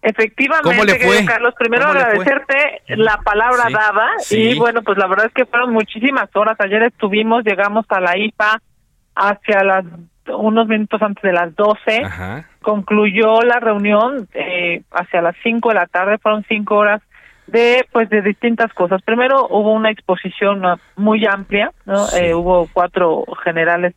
Efectivamente, 0.00 0.68
¿Cómo 0.68 0.84
le 0.84 0.98
fue? 1.00 1.24
Carlos, 1.24 1.54
primero 1.58 1.86
agradecerte 1.86 2.82
la 2.88 3.18
palabra 3.18 3.70
dada 3.72 4.08
y 4.30 4.56
bueno, 4.56 4.82
pues 4.82 4.98
la 4.98 5.08
verdad 5.08 5.26
es 5.26 5.32
que 5.32 5.46
fueron 5.46 5.72
muchísimas 5.72 6.28
horas. 6.34 6.56
Ayer 6.60 6.82
estuvimos, 6.84 7.44
llegamos 7.44 7.86
a 7.88 8.00
la 8.00 8.16
IFA 8.16 8.60
hacia 9.14 9.64
las 9.64 9.84
unos 10.28 10.68
minutos 10.68 11.00
antes 11.02 11.22
de 11.22 11.32
las 11.32 11.54
12. 11.56 12.02
Concluyó 12.62 13.42
la 13.42 13.60
reunión 13.60 14.28
eh, 14.34 14.82
hacia 14.92 15.22
las 15.22 15.36
5 15.42 15.68
de 15.68 15.74
la 15.74 15.86
tarde, 15.86 16.18
fueron 16.18 16.44
cinco 16.48 16.76
horas 16.76 17.02
de 17.46 17.84
pues 17.92 18.08
de 18.08 18.22
distintas 18.22 18.72
cosas. 18.72 19.02
Primero 19.02 19.46
hubo 19.48 19.72
una 19.72 19.90
exposición 19.90 20.62
muy 20.96 21.26
amplia, 21.26 21.72
¿no? 21.84 22.08
Eh, 22.16 22.34
hubo 22.34 22.68
cuatro 22.72 23.24
generales 23.44 23.94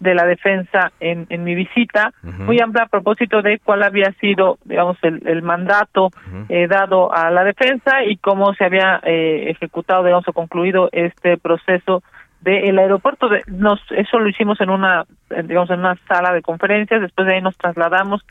de 0.00 0.14
la 0.14 0.24
defensa 0.24 0.92
en, 1.00 1.26
en 1.28 1.42
mi 1.42 1.54
visita, 1.56 2.12
muy 2.22 2.60
amplia 2.60 2.84
a 2.84 2.88
propósito 2.88 3.42
de 3.42 3.58
cuál 3.58 3.82
había 3.82 4.12
sido, 4.20 4.58
digamos, 4.64 4.96
el, 5.02 5.26
el 5.26 5.42
mandato 5.42 6.10
eh, 6.48 6.68
dado 6.68 7.12
a 7.12 7.30
la 7.30 7.42
defensa 7.42 8.04
y 8.04 8.16
cómo 8.16 8.54
se 8.54 8.64
había 8.64 9.00
eh, 9.02 9.50
ejecutado, 9.50 10.04
digamos, 10.04 10.28
o 10.28 10.32
concluido 10.32 10.88
este 10.92 11.36
proceso 11.36 12.04
del 12.40 12.78
aeropuerto. 12.78 13.28
De, 13.28 13.42
nos, 13.46 13.80
eso 13.90 14.18
lo 14.18 14.28
hicimos 14.28 14.60
en 14.60 14.70
una, 14.70 15.04
digamos, 15.44 15.70
en 15.70 15.80
una 15.80 15.96
sala 16.08 16.32
de 16.32 16.42
conferencias. 16.42 17.00
Después 17.00 17.26
de 17.26 17.34
ahí 17.34 17.42
nos 17.42 17.56
trasladamos 17.56 18.24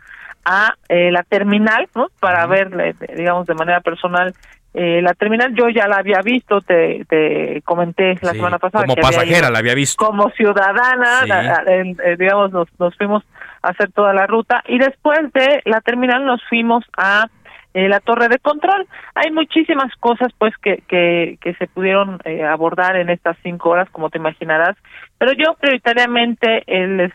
a 0.46 0.76
eh, 0.89 1.12
la 1.12 1.24
terminal, 1.24 1.88
¿no? 1.96 2.08
Para 2.20 2.46
ver, 2.48 2.96
digamos, 3.15 3.48
de 3.48 3.54
manera 3.54 3.82
personal 3.82 4.34
eh, 4.80 5.02
la 5.02 5.15
terminal 5.15 5.56
yo 5.56 5.70
ya 5.70 5.88
la 5.88 5.98
había 5.98 6.22
visto, 6.22 6.62
te, 6.62 7.04
te 7.10 7.63
comenté 7.63 8.15
la 8.22 8.34
semana 8.34 8.60
pasada. 8.60 8.86
Como 8.86 8.96
pasajera 8.96 9.50
la 9.50 9.58
había 9.58 9.74
visto. 9.74 10.06
Como 10.06 10.30
ciudadana, 10.30 11.22
eh, 11.65 12.15
digamos, 12.15 12.52
nos, 12.52 12.67
nos 12.78 12.96
fuimos 12.96 13.24
a 13.63 13.70
hacer 13.70 13.91
toda 13.91 14.13
la 14.13 14.28
ruta 14.28 14.63
y 14.67 14.78
después 14.78 15.34
de 15.34 15.63
la 15.65 15.82
terminal 15.82 16.26
nos 16.26 16.43
fuimos 16.48 16.84
a 16.96 17.26
eh, 17.78 17.88
la 17.88 18.00
torre 18.00 18.28
de 18.28 18.40
control. 18.40 18.88
Hay 19.13 19.30
muchísimas 19.30 19.96
cosas 19.98 20.30
pues 20.40 20.52
que, 20.58 20.82
que, 20.88 21.38
que 21.40 21.54
se 21.54 21.68
pudieron 21.68 22.20
eh, 22.26 22.44
abordar 22.44 22.96
en 22.96 23.12
estas 23.12 23.38
cinco 23.44 23.70
horas, 23.70 23.88
como 23.92 24.10
te 24.10 24.18
imaginarás, 24.18 24.76
pero 25.20 25.32
yo 25.34 25.54
prioritariamente 25.60 26.63
eh, 26.66 26.88
les, 26.88 27.13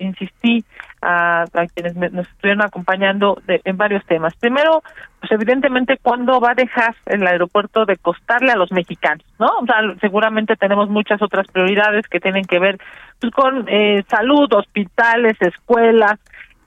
insistí 0.00 0.64
a, 1.00 1.44
quienes 1.72 1.94
nos 1.94 2.26
estuvieron 2.26 2.64
acompañando 2.64 3.40
en 3.46 3.76
varios 3.76 4.04
temas. 4.04 4.34
Primero, 4.34 4.82
pues 5.20 5.30
evidentemente, 5.30 5.96
¿cuándo 6.02 6.40
va 6.40 6.50
a 6.50 6.54
dejar 6.54 6.96
el 7.06 7.24
aeropuerto 7.24 7.84
de 7.84 7.96
costarle 7.96 8.50
a 8.50 8.56
los 8.56 8.72
mexicanos? 8.72 9.24
¿no? 9.38 9.46
O 9.62 9.64
sea, 9.64 9.76
seguramente 10.00 10.56
tenemos 10.56 10.90
muchas 10.90 11.22
otras 11.22 11.46
prioridades 11.46 12.08
que 12.08 12.18
tienen 12.18 12.46
que 12.46 12.58
ver 12.58 12.78
pues, 13.20 13.32
con 13.32 13.64
eh, 13.68 14.02
salud, 14.08 14.52
hospitales, 14.52 15.36
escuelas, 15.40 16.18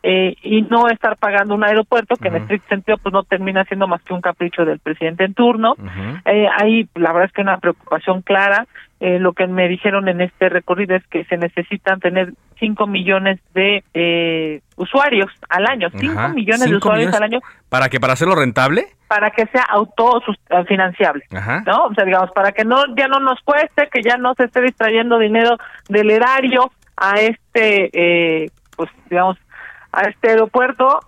eh, 0.06 0.36
y 0.44 0.64
no 0.64 0.90
estar 0.90 1.16
pagando 1.16 1.56
un 1.56 1.64
aeropuerto 1.64 2.18
que 2.18 2.28
en 2.28 2.36
estricto 2.36 2.68
sentido 2.68 2.98
pues 2.98 3.14
no 3.14 3.24
termina 3.24 3.64
siendo 3.64 3.88
más 3.88 4.02
que 4.04 4.14
un 4.14 4.20
capricho 4.20 4.66
del 4.66 4.80
presidente 4.80 5.24
en 5.24 5.34
turno. 5.34 5.76
eh, 6.26 6.48
hay 6.60 6.90
la 6.96 7.14
verdad 7.14 7.28
es 7.28 7.32
que 7.32 7.42
una 7.42 7.58
preocupación 7.58 8.22
clara. 8.22 8.68
Eh, 9.00 9.20
lo 9.20 9.34
que 9.34 9.48
me 9.48 9.68
dijeron 9.68 10.08
en 10.08 10.22
este 10.22 10.48
recorrido 10.48 10.96
es 10.96 11.06
que 11.08 11.26
se 11.26 11.36
necesitan 11.36 12.00
tener 12.00 12.34
5 12.60 12.88
millones 12.88 13.40
de 13.54 13.84
eh, 13.94 14.62
usuarios 14.78 15.30
al 15.50 15.66
año, 15.68 15.90
5 15.94 16.30
millones 16.30 16.70
de 16.70 16.76
usuarios 16.76 17.14
al 17.14 17.24
año. 17.24 17.40
¿Para 17.68 17.90
que 17.90 18.00
¿Para 18.00 18.14
hacerlo 18.14 18.36
rentable? 18.36 18.86
Para 19.10 19.32
que 19.32 19.46
sea 19.48 19.64
autofinanciable, 19.64 21.26
¿no? 21.66 21.86
O 21.86 21.94
sea, 21.94 22.06
digamos, 22.06 22.32
para 22.32 22.52
que 22.54 22.64
no 22.64 22.78
ya 22.96 23.08
no 23.08 23.20
nos 23.20 23.42
cueste, 23.42 23.90
que 23.92 24.02
ya 24.02 24.16
no 24.18 24.34
se 24.36 24.46
esté 24.46 24.62
distrayendo 24.62 25.20
dinero 25.20 25.58
del 25.90 26.10
erario 26.10 26.72
a 26.96 27.20
este, 27.20 27.90
eh, 27.94 28.50
pues 28.78 28.90
digamos, 29.10 29.38
a 29.94 30.02
este 30.10 30.32
aeropuerto, 30.32 31.00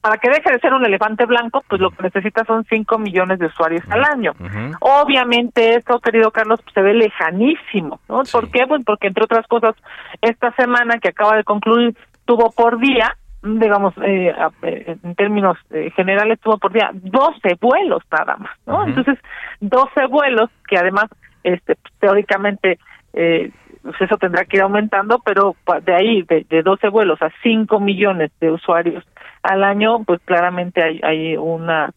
para 0.00 0.18
que 0.18 0.28
deje 0.28 0.52
de 0.52 0.60
ser 0.60 0.74
un 0.74 0.84
elefante 0.84 1.24
blanco, 1.24 1.64
pues 1.66 1.80
lo 1.80 1.90
que 1.90 2.02
necesita 2.02 2.44
son 2.44 2.64
5 2.64 2.98
millones 2.98 3.38
de 3.38 3.46
usuarios 3.46 3.82
al 3.90 4.04
año. 4.04 4.32
Obviamente 4.80 5.76
esto, 5.76 5.98
querido 5.98 6.30
Carlos, 6.30 6.60
se 6.72 6.82
ve 6.82 6.92
lejanísimo, 6.92 8.00
¿no? 8.08 8.22
¿Por 8.30 8.50
qué? 8.50 8.66
Pues 8.68 8.84
porque 8.84 9.08
entre 9.08 9.24
otras 9.24 9.46
cosas, 9.46 9.74
esta 10.20 10.52
semana 10.52 10.98
que 10.98 11.08
acaba 11.08 11.36
de 11.36 11.44
concluir 11.44 11.96
tuvo 12.26 12.50
por 12.50 12.78
día 12.78 13.16
digamos, 13.44 13.92
eh, 14.02 14.34
eh, 14.62 14.96
en 15.02 15.14
términos 15.14 15.58
eh, 15.70 15.90
generales, 15.94 16.40
tuvo 16.40 16.56
por 16.58 16.72
día 16.72 16.90
12 16.94 17.58
vuelos 17.60 18.02
nada 18.10 18.36
más, 18.36 18.56
¿no? 18.66 18.86
Entonces, 18.86 19.18
12 19.60 20.06
vuelos 20.06 20.48
que 20.66 20.78
además, 20.78 21.06
este, 21.42 21.76
teóricamente, 22.00 22.78
eh, 23.12 23.50
pues 23.84 24.00
eso 24.00 24.16
tendrá 24.16 24.44
que 24.46 24.56
ir 24.56 24.62
aumentando, 24.62 25.20
pero 25.24 25.54
de 25.84 25.94
ahí, 25.94 26.22
de, 26.22 26.46
de 26.48 26.62
12 26.62 26.88
vuelos 26.88 27.20
a 27.22 27.30
5 27.42 27.78
millones 27.78 28.32
de 28.40 28.50
usuarios 28.50 29.04
al 29.42 29.62
año, 29.62 30.02
pues 30.04 30.20
claramente 30.24 30.82
hay, 30.82 31.00
hay 31.02 31.36
una, 31.36 31.90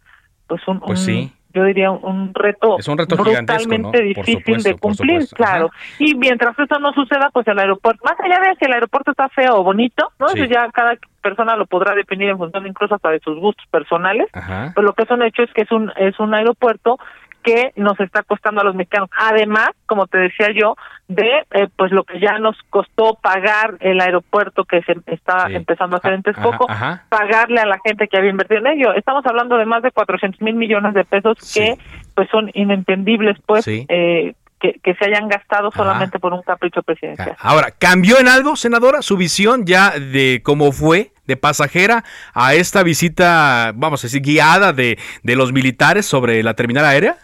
pues 0.47 0.67
un, 0.67 0.81
pues 0.81 0.99
sí 0.99 1.31
yo 1.57 1.63
diría 1.63 1.89
un 1.89 2.33
reto, 2.35 2.77
es 2.77 2.87
un 2.87 2.97
reto 2.97 3.15
brutalmente 3.15 4.01
difícil 4.03 4.61
de 4.61 4.75
cumplir, 4.75 5.27
claro. 5.33 5.71
Y 5.97 6.13
mientras 6.15 6.57
eso 6.59 6.77
no 6.79 6.93
suceda, 6.93 7.29
pues 7.33 7.47
el 7.47 7.57
aeropuerto, 7.57 8.03
más 8.03 8.19
allá 8.19 8.39
de 8.41 8.55
si 8.57 8.65
el 8.65 8.73
aeropuerto 8.73 9.11
está 9.11 9.27
feo 9.29 9.55
o 9.55 9.63
bonito, 9.63 10.11
¿no? 10.19 10.27
Eso 10.27 10.45
ya 10.45 10.69
cada 10.71 10.95
persona 11.21 11.55
lo 11.55 11.65
podrá 11.65 11.95
definir 11.95 12.29
en 12.29 12.37
función 12.37 12.67
incluso 12.67 12.95
hasta 12.95 13.09
de 13.09 13.19
sus 13.19 13.39
gustos 13.39 13.65
personales. 13.71 14.27
Pero 14.33 14.85
lo 14.85 14.93
que 14.93 15.03
es 15.03 15.09
un 15.09 15.23
hecho 15.23 15.41
es 15.41 15.51
que 15.53 15.63
es 15.63 15.71
un 15.71 15.91
es 15.97 16.19
un 16.19 16.33
aeropuerto 16.33 16.99
que 17.47 17.71
nos 17.77 17.97
está 18.01 18.23
costando 18.23 18.59
a 18.59 18.65
los 18.65 18.75
mexicanos. 18.75 19.09
Además, 19.17 19.69
como 19.85 20.05
te 20.07 20.17
decía 20.17 20.49
yo, 20.53 20.75
de 21.07 21.45
eh, 21.51 21.69
pues 21.77 21.93
lo 21.93 22.03
que 22.03 22.19
ya 22.19 22.39
nos 22.39 22.57
costó 22.69 23.17
pagar 23.21 23.75
el 23.79 24.01
aeropuerto 24.01 24.65
que 24.65 24.81
se 24.81 24.97
está 25.05 25.47
empezando 25.49 25.95
a 25.95 25.99
hacer 25.99 26.11
en 26.11 26.23
Texcoco, 26.23 26.67
pagarle 27.07 27.61
a 27.61 27.65
la 27.65 27.79
gente 27.85 28.09
que 28.09 28.17
había 28.17 28.31
invertido 28.31 28.59
en 28.59 28.67
ello. 28.67 28.93
Estamos 28.93 29.25
hablando 29.25 29.57
de 29.57 29.65
más 29.65 29.81
de 29.81 29.91
400 29.91 30.41
mil 30.41 30.55
millones 30.55 30.93
de 30.93 31.05
pesos 31.05 31.37
que 31.53 31.77
pues 32.15 32.27
son 32.29 32.51
inentendibles, 32.53 33.37
pues. 33.45 33.65
Eh, 33.65 34.33
que, 34.59 34.79
que, 34.83 34.95
se 34.95 35.05
hayan 35.05 35.27
gastado 35.27 35.69
solamente 35.69 36.17
por 36.17 36.33
un 36.33 36.41
capricho 36.41 36.81
presidencial. 36.81 37.35
Ahora, 37.37 37.69
¿cambió 37.69 38.19
en 38.19 38.27
algo, 38.27 38.55
senadora, 38.55 39.03
su 39.03 39.15
visión 39.15 39.67
ya 39.67 39.91
de 39.91 40.41
cómo 40.43 40.71
fue 40.71 41.11
de 41.27 41.37
pasajera 41.37 42.03
a 42.33 42.55
esta 42.55 42.81
visita, 42.81 43.71
vamos 43.75 44.03
a 44.03 44.07
decir, 44.07 44.23
guiada 44.23 44.73
de, 44.73 44.97
de 45.21 45.35
los 45.35 45.53
militares 45.53 46.07
sobre 46.07 46.41
la 46.41 46.55
terminal 46.55 46.85
aérea? 46.85 47.17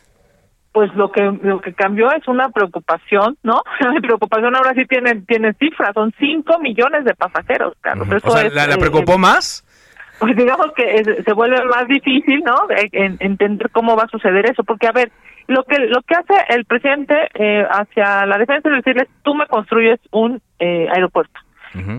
Pues 0.74 0.94
lo 0.96 1.12
que 1.12 1.22
lo 1.44 1.62
que 1.62 1.74
cambió 1.74 2.12
es 2.12 2.28
una 2.28 2.50
preocupación, 2.50 3.38
¿no? 3.44 3.62
La 3.80 4.02
preocupación 4.02 4.56
ahora 4.56 4.74
sí 4.74 4.86
tiene 4.86 5.22
tiene 5.22 5.54
cifras, 5.54 5.92
son 5.94 6.12
5 6.20 6.60
millones 6.60 7.06
de 7.06 7.14
pasajeros, 7.14 7.76
Carlos. 7.80 8.08
o 8.24 8.32
sea, 8.32 8.50
¿la, 8.50 8.66
eh, 8.66 8.78
preocupó 8.78 9.18
más? 9.18 9.64
Pues 10.20 10.36
digamos 10.36 10.68
que 10.76 11.04
se 11.24 11.34
vuelve 11.34 11.64
más 11.66 11.88
difícil, 11.88 12.44
¿no? 12.46 12.56
entender 12.92 13.70
cómo 13.72 13.96
va 13.96 14.04
a 14.04 14.08
suceder 14.08 14.50
eso, 14.50 14.64
porque 14.64 14.88
a 14.88 14.92
ver, 14.92 15.12
lo 15.48 15.64
que 15.64 15.78
lo 15.80 16.02
que 16.02 16.16
hace 16.16 16.34
el 16.50 16.66
presidente 16.66 17.16
eh, 17.34 17.66
hacia 17.70 18.26
la 18.26 18.38
defensa 18.38 18.70
es 18.70 18.76
decirles, 18.84 19.10
tú 19.24 19.36
me 19.36 19.48
construyes 19.48 20.00
un 20.12 20.42
eh, 20.60 20.88
aeropuerto. 20.92 21.40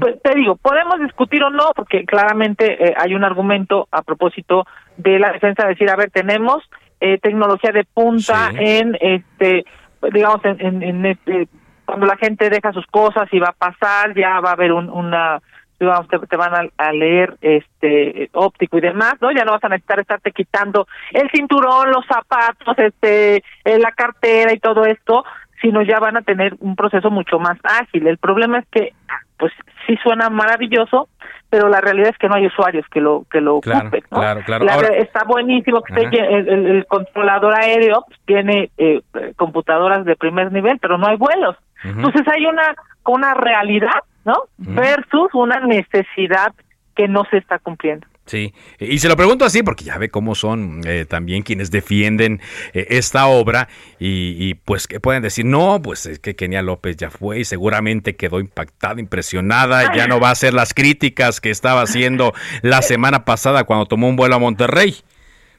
Pues 0.00 0.22
te 0.22 0.36
digo, 0.36 0.54
podemos 0.54 1.00
discutir 1.00 1.42
o 1.42 1.50
no, 1.50 1.72
porque 1.74 2.04
claramente 2.04 2.90
eh, 2.90 2.94
hay 2.96 3.12
un 3.12 3.24
argumento 3.24 3.88
a 3.90 4.02
propósito 4.02 4.66
de 4.96 5.18
la 5.18 5.32
defensa, 5.32 5.66
decir, 5.66 5.90
a 5.90 5.96
ver, 5.96 6.12
tenemos 6.12 6.62
eh, 7.04 7.18
tecnología 7.18 7.70
de 7.72 7.84
punta 7.84 8.50
en 8.56 8.96
este 9.00 9.64
digamos 10.12 10.44
en, 10.44 10.82
en, 10.82 11.06
este, 11.06 11.48
cuando 11.84 12.06
la 12.06 12.16
gente 12.16 12.50
deja 12.50 12.72
sus 12.72 12.86
cosas 12.86 13.28
y 13.32 13.38
va 13.38 13.48
a 13.48 13.70
pasar 13.70 14.14
ya 14.14 14.40
va 14.40 14.50
a 14.50 14.54
haber 14.54 14.72
un, 14.72 14.88
una 14.88 15.40
digamos 15.78 16.08
te, 16.08 16.36
van 16.36 16.70
a, 16.78 16.92
leer 16.92 17.36
este 17.40 18.30
óptico 18.32 18.78
y 18.78 18.80
demás 18.80 19.14
no 19.20 19.32
ya 19.32 19.44
no 19.44 19.52
vas 19.52 19.64
a 19.64 19.68
necesitar 19.68 20.00
estarte 20.00 20.32
quitando 20.32 20.86
el 21.12 21.30
cinturón 21.30 21.90
los 21.90 22.06
zapatos 22.06 22.78
este 22.78 23.36
eh, 23.64 23.78
la 23.78 23.92
cartera 23.92 24.52
y 24.52 24.58
todo 24.58 24.84
esto 24.84 25.24
sino 25.64 25.82
ya 25.82 25.98
van 25.98 26.18
a 26.18 26.22
tener 26.22 26.54
un 26.60 26.76
proceso 26.76 27.10
mucho 27.10 27.38
más 27.38 27.58
ágil. 27.62 28.06
El 28.06 28.18
problema 28.18 28.58
es 28.58 28.66
que 28.70 28.92
pues 29.38 29.50
sí 29.86 29.96
suena 30.02 30.28
maravilloso 30.28 31.08
pero 31.54 31.68
la 31.68 31.80
realidad 31.80 32.08
es 32.08 32.18
que 32.18 32.28
no 32.28 32.34
hay 32.34 32.48
usuarios 32.48 32.84
que 32.88 33.00
lo 33.00 33.26
que 33.30 33.40
lo 33.40 33.58
ocupen. 33.58 34.02
Claro, 34.10 34.40
claro. 34.44 34.66
está 34.94 35.22
buenísimo 35.24 35.82
que 35.82 35.94
el, 35.94 36.48
el, 36.48 36.86
controlador 36.86 37.54
aéreo 37.54 38.04
pues, 38.08 38.18
tiene 38.24 38.72
eh, 38.76 39.02
computadoras 39.36 40.04
de 40.04 40.16
primer 40.16 40.50
nivel, 40.50 40.80
pero 40.80 40.98
no 40.98 41.06
hay 41.06 41.16
vuelos. 41.16 41.56
Entonces 41.84 42.22
hay 42.26 42.44
una 42.46 42.74
una 43.06 43.34
realidad, 43.34 44.02
¿no? 44.24 44.34
Versus 44.56 45.32
una 45.32 45.60
necesidad 45.60 46.52
que 46.96 47.06
no 47.06 47.22
se 47.30 47.36
está 47.36 47.60
cumpliendo. 47.60 48.04
Sí, 48.26 48.54
y 48.78 48.98
se 48.98 49.08
lo 49.08 49.16
pregunto 49.16 49.44
así 49.44 49.62
porque 49.62 49.84
ya 49.84 49.98
ve 49.98 50.08
cómo 50.08 50.34
son 50.34 50.80
eh, 50.86 51.04
también 51.04 51.42
quienes 51.42 51.70
defienden 51.70 52.40
eh, 52.72 52.86
esta 52.88 53.26
obra 53.26 53.68
y, 53.98 54.54
pues 54.54 54.86
que 54.86 54.98
pueden 54.98 55.22
decir, 55.22 55.44
no, 55.44 55.80
pues 55.82 56.06
es 56.06 56.20
que 56.20 56.34
Kenia 56.34 56.62
López 56.62 56.96
ya 56.96 57.10
fue 57.10 57.40
y 57.40 57.44
seguramente 57.44 58.16
quedó 58.16 58.40
impactada, 58.40 58.98
impresionada, 58.98 59.94
ya 59.94 60.06
no 60.06 60.20
va 60.20 60.28
a 60.28 60.32
hacer 60.32 60.54
las 60.54 60.72
críticas 60.72 61.40
que 61.40 61.50
estaba 61.50 61.82
haciendo 61.82 62.32
la 62.62 62.80
semana 62.80 63.26
pasada 63.26 63.64
cuando 63.64 63.84
tomó 63.84 64.08
un 64.08 64.16
vuelo 64.16 64.36
a 64.36 64.38
Monterrey. 64.38 64.94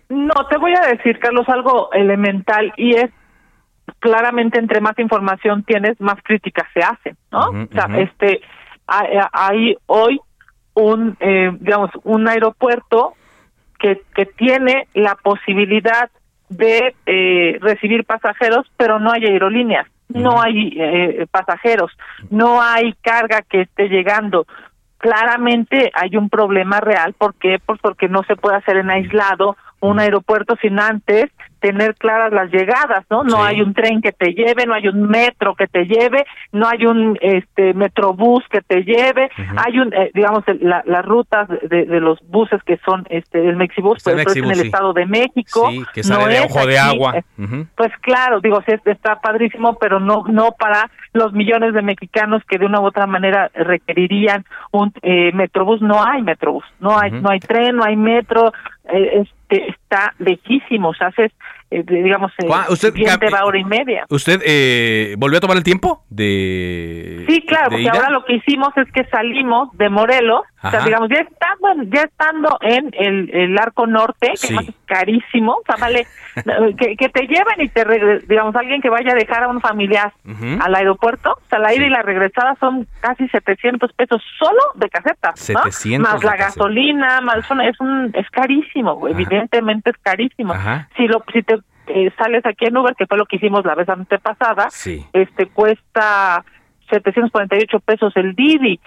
No, 0.09 0.33
te 0.49 0.57
voy 0.57 0.73
a 0.73 0.87
decir, 0.87 1.19
Carlos, 1.19 1.47
algo 1.49 1.91
elemental 1.93 2.73
y 2.77 2.95
es 2.95 3.11
claramente 3.99 4.57
entre 4.57 4.81
más 4.81 4.97
información 4.97 5.63
tienes, 5.63 5.99
más 6.01 6.15
críticas 6.23 6.67
se 6.73 6.79
hacen, 6.79 7.15
¿no? 7.31 7.49
o 7.49 7.67
sea, 7.71 7.87
este, 7.99 8.41
hay 8.87 9.75
hoy 9.85 10.19
un, 10.75 11.17
eh, 11.19 11.51
digamos, 11.59 11.89
un 12.03 12.27
aeropuerto 12.27 13.13
que, 13.79 14.01
que 14.13 14.25
tiene 14.25 14.87
la 14.93 15.15
posibilidad 15.15 16.09
de 16.49 16.95
eh, 17.05 17.57
recibir 17.61 18.05
pasajeros, 18.05 18.67
pero 18.77 18.99
no 18.99 19.11
hay 19.11 19.25
aerolíneas, 19.25 19.87
no 20.09 20.41
hay 20.41 20.77
eh, 20.79 21.25
pasajeros, 21.31 21.91
no 22.29 22.61
hay 22.61 22.93
carga 23.01 23.41
que 23.41 23.61
esté 23.61 23.89
llegando. 23.89 24.45
Claramente 24.97 25.91
hay 25.93 26.15
un 26.17 26.29
problema 26.29 26.79
real, 26.79 27.13
¿por 27.13 27.35
qué? 27.35 27.59
Pues 27.65 27.79
porque 27.81 28.07
no 28.07 28.23
se 28.23 28.35
puede 28.35 28.57
hacer 28.57 28.77
en 28.77 28.89
aislado 28.89 29.57
un 29.79 29.99
aeropuerto 29.99 30.55
sin 30.61 30.79
antes 30.79 31.31
tener 31.65 31.95
claras 31.95 32.31
las 32.31 32.51
llegadas, 32.51 33.05
¿no? 33.09 33.23
No 33.23 33.43
hay 33.43 33.59
un 33.59 33.73
tren 33.73 33.99
que 33.99 34.11
te 34.11 34.33
lleve, 34.33 34.67
no 34.67 34.75
hay 34.75 34.87
un 34.87 35.09
metro 35.09 35.55
que 35.55 35.65
te 35.65 35.85
lleve, 35.85 36.23
no 36.51 36.67
hay 36.67 36.85
un 36.85 37.17
este 37.21 37.73
metrobús 37.73 38.43
que 38.51 38.61
te 38.61 38.83
lleve, 38.83 39.31
hay 39.57 39.79
un, 39.79 39.91
eh, 39.91 40.11
digamos, 40.13 40.43
las 40.61 41.05
rutas 41.05 41.49
de, 41.67 41.85
los 41.99 42.19
buses 42.29 42.61
que 42.63 42.77
son 42.85 43.07
este 43.09 43.49
el 43.49 43.55
Mexibus, 43.55 44.03
pero 44.03 44.19
es 44.19 44.35
en 44.35 44.51
el 44.51 44.59
Estado 44.59 44.93
de 44.93 45.07
México. 45.07 45.71
Sí, 45.71 45.83
que 45.91 46.03
sale 46.03 46.35
de 46.35 46.41
ojo 46.41 46.67
de 46.67 46.77
agua. 46.77 47.15
Pues 47.75 47.91
claro, 48.01 48.41
digo, 48.41 48.61
sí, 48.67 48.75
está 48.85 49.15
padrísimo, 49.15 49.79
pero 49.79 49.99
no 49.99 50.23
no 50.29 50.51
para 50.51 50.91
los 51.13 51.33
millones 51.33 51.73
de 51.73 51.81
mexicanos 51.81 52.43
que 52.47 52.59
de 52.59 52.67
una 52.67 52.79
u 52.79 52.85
otra 52.85 53.07
manera 53.07 53.49
requerirían 53.55 54.45
un 54.71 54.93
eh, 55.01 55.31
metrobús. 55.33 55.81
No 55.81 56.03
hay 56.05 56.21
metrobús, 56.21 56.65
no 56.79 56.95
hay, 56.95 57.09
no 57.09 57.31
hay 57.31 57.39
tren, 57.39 57.77
no 57.77 57.83
hay 57.83 57.95
metro, 57.95 58.51
eh, 58.93 59.23
este, 59.23 59.75
está 59.95 60.13
lejísimo, 60.19 60.89
o 60.89 60.93
sea, 60.93 61.07
haces 61.07 61.31
eh, 61.71 61.83
digamos, 61.83 62.31
eh, 62.37 62.47
¿Usted, 62.69 62.93
va 63.33 63.43
hora 63.43 63.57
y 63.57 63.63
media. 63.63 64.05
¿Usted 64.09 64.39
eh, 64.45 65.15
volvió 65.17 65.39
a 65.39 65.41
tomar 65.41 65.57
el 65.57 65.63
tiempo 65.63 66.03
de 66.09 67.25
Sí, 67.27 67.41
claro, 67.41 67.71
porque 67.71 67.89
ahora 67.89 68.11
lo 68.11 68.23
que 68.23 68.35
hicimos 68.35 68.69
es 68.77 68.89
que 68.91 69.03
salimos 69.05 69.75
de 69.75 69.89
Morelos, 69.89 70.41
o 70.61 70.69
sea, 70.69 70.83
digamos, 70.83 71.09
ya 71.09 71.17
estando, 71.17 71.83
ya 71.91 72.01
estando 72.03 72.57
en 72.61 72.91
el, 72.97 73.29
el 73.33 73.57
arco 73.57 73.85
norte, 73.87 74.33
que 74.41 74.55
es 74.55 74.73
carísimo, 74.85 75.53
o 75.53 75.63
sea, 75.65 75.75
vale, 75.79 76.07
que, 76.77 76.95
que, 76.95 77.09
te 77.09 77.27
lleven 77.27 77.59
y 77.59 77.69
te, 77.69 77.83
digamos, 78.27 78.55
alguien 78.55 78.81
que 78.81 78.89
vaya 78.89 79.11
a 79.11 79.15
dejar 79.15 79.43
a 79.43 79.47
un 79.47 79.59
familiar 79.59 80.13
al 80.59 80.75
aeropuerto, 80.75 81.31
o 81.31 81.49
sea, 81.49 81.59
la 81.59 81.73
ida 81.73 81.85
y 81.85 81.89
la 81.89 82.01
regresada 82.01 82.55
son 82.59 82.87
casi 82.99 83.27
700 83.27 83.91
pesos 83.93 84.21
solo 84.39 84.61
de 84.75 84.89
caseta, 84.89 85.33
¿no? 85.53 85.99
Más 85.99 86.23
la 86.23 86.35
gasolina, 86.35 87.21
más, 87.21 87.37
es, 87.39 87.79
un, 87.79 88.11
es 88.15 88.29
carísimo, 88.31 89.07
evidentemente 89.07 89.84
es 89.91 89.97
carísimo. 90.01 90.53
Si, 90.95 91.07
lo, 91.07 91.23
si 91.31 91.43
te 91.43 91.55
eh, 91.87 92.11
sales 92.17 92.45
aquí 92.45 92.65
en 92.65 92.77
Uber, 92.77 92.95
que 92.95 93.05
fue 93.05 93.17
lo 93.17 93.25
que 93.25 93.37
hicimos 93.37 93.65
la 93.65 93.75
vez 93.75 93.87
antepasada, 93.89 94.69
este 95.13 95.47
cuesta 95.47 96.43
748 96.89 97.79
pesos 97.79 98.13
el 98.15 98.35
Didi. 98.35 98.79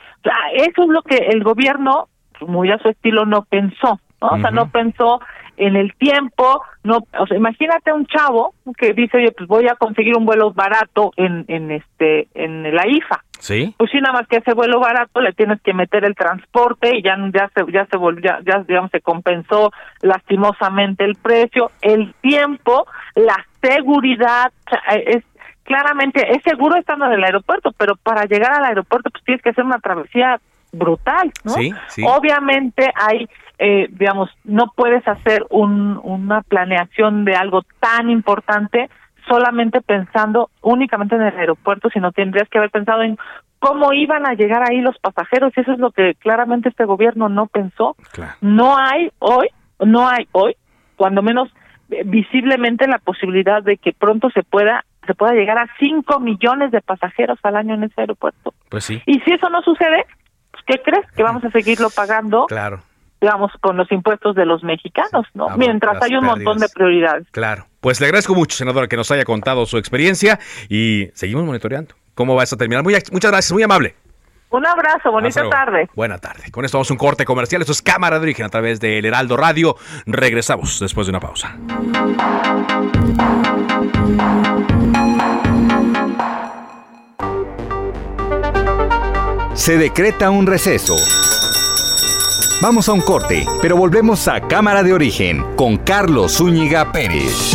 eso 0.54 0.82
es 0.82 0.88
lo 0.88 1.02
que 1.02 1.16
el 1.16 1.42
gobierno, 1.42 2.08
muy 2.40 2.70
a 2.70 2.78
su 2.78 2.88
estilo, 2.88 3.24
no 3.24 3.42
pensó. 3.42 4.00
¿no? 4.20 4.28
O 4.28 4.38
sea, 4.38 4.50
no 4.50 4.68
pensó 4.70 5.20
en 5.56 5.76
el 5.76 5.94
tiempo, 5.94 6.62
no, 6.84 6.98
o 7.18 7.26
sea, 7.26 7.36
imagínate 7.36 7.92
un 7.92 8.06
chavo 8.06 8.54
que 8.76 8.92
dice, 8.92 9.18
oye, 9.18 9.32
pues 9.32 9.48
voy 9.48 9.66
a 9.68 9.74
conseguir 9.74 10.16
un 10.16 10.24
vuelo 10.24 10.52
barato 10.52 11.12
en, 11.16 11.44
en 11.48 11.70
este, 11.70 12.28
en 12.34 12.74
la 12.74 12.86
IFA. 12.86 13.24
Sí. 13.38 13.74
Pues 13.78 13.90
sí, 13.90 13.98
nada 14.00 14.14
más 14.14 14.28
que 14.28 14.38
ese 14.38 14.52
vuelo 14.52 14.80
barato 14.80 15.20
le 15.20 15.32
tienes 15.32 15.60
que 15.62 15.72
meter 15.72 16.04
el 16.04 16.14
transporte 16.14 16.96
y 16.96 17.02
ya, 17.02 17.16
ya 17.32 17.50
se, 17.54 17.70
ya 17.72 17.86
se 17.86 17.96
volvió, 17.96 18.32
ya, 18.44 18.64
digamos, 18.66 18.90
se 18.90 19.00
compensó 19.00 19.70
lastimosamente 20.02 21.04
el 21.04 21.14
precio, 21.16 21.70
el 21.80 22.14
tiempo, 22.20 22.86
la 23.14 23.46
seguridad, 23.62 24.52
es, 25.06 25.24
claramente 25.64 26.30
es 26.30 26.42
seguro 26.42 26.78
estando 26.78 27.06
en 27.06 27.12
el 27.12 27.24
aeropuerto, 27.24 27.72
pero 27.76 27.96
para 27.96 28.24
llegar 28.24 28.52
al 28.52 28.64
aeropuerto 28.64 29.10
pues 29.10 29.24
tienes 29.24 29.42
que 29.42 29.50
hacer 29.50 29.64
una 29.64 29.78
travesía 29.78 30.40
brutal, 30.72 31.32
¿no? 31.44 31.52
Sí, 31.52 31.72
sí. 31.88 32.02
Obviamente 32.06 32.90
hay 32.94 33.28
eh, 33.58 33.88
digamos, 33.90 34.30
no 34.44 34.72
puedes 34.76 35.06
hacer 35.08 35.44
un, 35.50 35.98
una 36.04 36.42
planeación 36.42 37.24
de 37.24 37.34
algo 37.34 37.62
tan 37.80 38.08
importante 38.08 38.88
solamente 39.28 39.80
pensando 39.80 40.50
únicamente 40.62 41.14
en 41.14 41.22
el 41.22 41.36
aeropuerto, 41.36 41.88
sino 41.90 42.12
tendrías 42.12 42.48
que 42.48 42.58
haber 42.58 42.70
pensado 42.70 43.02
en 43.02 43.16
cómo 43.58 43.92
iban 43.92 44.26
a 44.26 44.34
llegar 44.34 44.62
ahí 44.68 44.80
los 44.80 44.98
pasajeros 44.98 45.52
y 45.56 45.60
eso 45.60 45.72
es 45.72 45.78
lo 45.78 45.90
que 45.90 46.14
claramente 46.14 46.68
este 46.68 46.84
gobierno 46.84 47.28
no 47.28 47.46
pensó. 47.46 47.96
No 48.40 48.76
hay 48.78 49.10
hoy, 49.18 49.48
no 49.80 50.08
hay 50.08 50.28
hoy, 50.32 50.56
cuando 50.96 51.22
menos 51.22 51.48
eh, 51.90 52.02
visiblemente 52.04 52.86
la 52.88 52.98
posibilidad 52.98 53.62
de 53.62 53.76
que 53.76 53.92
pronto 53.92 54.30
se 54.30 54.42
pueda 54.42 54.84
se 55.06 55.14
pueda 55.14 55.32
llegar 55.32 55.56
a 55.56 55.66
5 55.78 56.20
millones 56.20 56.70
de 56.70 56.82
pasajeros 56.82 57.38
al 57.42 57.56
año 57.56 57.74
en 57.74 57.84
ese 57.84 57.98
aeropuerto. 57.98 58.52
Pues 58.68 58.84
sí. 58.84 59.00
Y 59.06 59.20
si 59.20 59.32
eso 59.32 59.48
no 59.48 59.62
sucede, 59.62 60.04
pues 60.50 60.62
¿qué 60.66 60.82
crees? 60.82 61.10
Que 61.12 61.22
vamos 61.22 61.42
a 61.44 61.50
seguirlo 61.50 61.88
pagando. 61.88 62.44
Claro 62.44 62.82
digamos, 63.20 63.52
con 63.60 63.76
los 63.76 63.90
impuestos 63.90 64.34
de 64.34 64.46
los 64.46 64.62
mexicanos, 64.62 65.26
¿no? 65.34 65.48
Mientras 65.56 66.00
hay 66.02 66.14
un 66.14 66.24
montón 66.24 66.58
de 66.58 66.68
prioridades. 66.68 67.26
Claro. 67.30 67.66
Pues 67.80 68.00
le 68.00 68.06
agradezco 68.06 68.34
mucho, 68.34 68.56
senadora, 68.56 68.88
que 68.88 68.96
nos 68.96 69.10
haya 69.10 69.24
contado 69.24 69.66
su 69.66 69.78
experiencia 69.78 70.38
y 70.68 71.10
seguimos 71.14 71.44
monitoreando 71.44 71.94
cómo 72.14 72.34
va 72.34 72.42
a 72.42 72.46
terminar. 72.46 72.82
Muy, 72.82 72.94
muchas 73.12 73.30
gracias, 73.30 73.52
muy 73.52 73.62
amable. 73.62 73.94
Un 74.50 74.66
abrazo, 74.66 75.12
bonita 75.12 75.48
tarde. 75.50 75.88
Buena 75.94 76.18
tarde. 76.18 76.50
Con 76.50 76.64
esto 76.64 76.78
vamos 76.78 76.90
a 76.90 76.94
un 76.94 76.98
corte 76.98 77.24
comercial. 77.24 77.60
Esto 77.60 77.72
es 77.72 77.82
Cámara 77.82 78.18
de 78.18 78.22
Origen 78.22 78.46
a 78.46 78.48
través 78.48 78.80
del 78.80 79.04
Heraldo 79.04 79.36
Radio. 79.36 79.76
Regresamos 80.06 80.80
después 80.80 81.06
de 81.06 81.10
una 81.10 81.20
pausa. 81.20 81.56
Se 89.52 89.76
decreta 89.76 90.30
un 90.30 90.46
receso. 90.46 90.96
Vamos 92.60 92.88
a 92.88 92.92
un 92.92 93.00
corte, 93.00 93.46
pero 93.62 93.76
volvemos 93.76 94.26
a 94.26 94.40
Cámara 94.40 94.82
de 94.82 94.92
Origen 94.92 95.44
con 95.54 95.76
Carlos 95.76 96.40
Zúñiga 96.40 96.90
Pérez. 96.90 97.54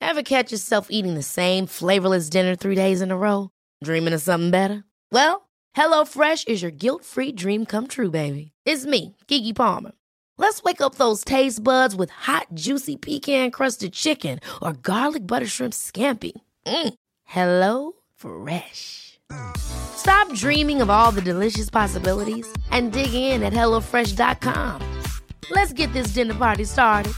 Ever 0.00 0.24
catch 0.24 0.50
yourself 0.50 0.88
eating 0.90 1.14
the 1.14 1.22
same 1.22 1.66
flavorless 1.66 2.28
dinner 2.28 2.56
three 2.56 2.74
days 2.74 3.00
in 3.00 3.12
a 3.12 3.16
row? 3.16 3.50
Dreaming 3.84 4.14
of 4.14 4.20
something 4.20 4.50
better? 4.50 4.82
Well, 5.12 5.48
HelloFresh 5.76 6.48
is 6.48 6.62
your 6.62 6.72
guilt-free 6.72 7.32
dream 7.32 7.64
come 7.64 7.86
true, 7.86 8.10
baby. 8.10 8.50
It's 8.64 8.84
me, 8.86 9.14
Kiki 9.28 9.52
Palmer. 9.52 9.92
Let's 10.36 10.64
wake 10.64 10.80
up 10.80 10.96
those 10.96 11.22
taste 11.22 11.62
buds 11.62 11.94
with 11.94 12.10
hot, 12.10 12.48
juicy 12.54 12.96
pecan-crusted 12.96 13.92
chicken 13.92 14.40
or 14.60 14.72
garlic 14.72 15.26
butter 15.28 15.46
shrimp 15.46 15.72
scampi. 15.72 16.32
Mm. 16.66 16.94
Hello 17.24 17.92
Fresh. 18.16 19.18
Stop 19.56 20.32
dreaming 20.34 20.80
of 20.82 20.90
all 20.90 21.12
the 21.12 21.22
delicious 21.22 21.70
possibilities 21.70 22.46
and 22.70 22.92
dig 22.92 23.14
in 23.14 23.42
at 23.42 23.52
HelloFresh.com. 23.52 24.80
Let's 25.50 25.72
get 25.72 25.92
this 25.92 26.08
dinner 26.08 26.34
party 26.34 26.64
started. 26.64 27.12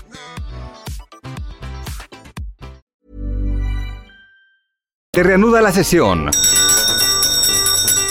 Se 5.14 5.22
reanuda 5.22 5.60
la 5.60 5.72
sesión. 5.72 6.30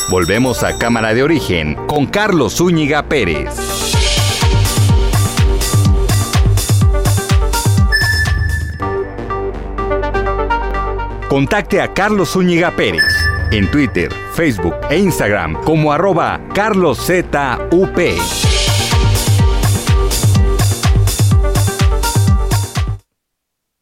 Volvemos 0.09 0.63
a 0.63 0.77
Cámara 0.77 1.13
de 1.13 1.23
Origen 1.23 1.75
con 1.87 2.07
Carlos 2.07 2.57
Zúñiga 2.57 3.07
Pérez. 3.07 3.66
Contacte 11.29 11.81
a 11.81 11.93
Carlos 11.93 12.29
Zúñiga 12.29 12.71
Pérez 12.71 13.13
en 13.51 13.69
Twitter, 13.69 14.09
Facebook 14.31 14.75
e 14.89 14.97
Instagram 14.97 15.61
como 15.65 15.91
arroba 15.91 16.39
carloszup. 16.53 17.35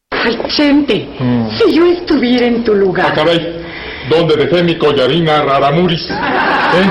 Ay, 0.10 0.38
gente, 0.50 1.08
mm. 1.20 1.50
si 1.60 1.76
yo 1.76 1.86
estuviera 1.86 2.48
en 2.48 2.64
tu 2.64 2.74
lugar. 2.74 3.12
Ah, 3.12 3.14
caray. 3.14 3.64
¿Dónde 4.10 4.38
dejé 4.38 4.64
mi 4.64 4.76
collarina 4.80 5.44
Raramuris? 5.44 6.10
¿Eh? 6.10 6.90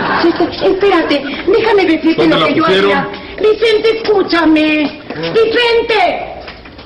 espérate, 0.67 1.21
déjame 1.49 1.85
decirte 1.85 2.29
lo 2.29 2.47
que 2.47 2.55
yo 2.55 2.65
haría. 2.65 3.09
Vicente, 3.39 3.99
escúchame. 4.01 5.03
Vicente. 5.09 6.33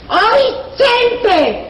¡Ay, 0.08 0.42
gente! 0.78 1.68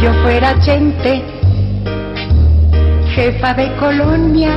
Yo 0.00 0.12
fuera 0.22 0.54
gente, 0.60 1.22
jefa 3.14 3.54
de 3.54 3.74
colonia, 3.76 4.50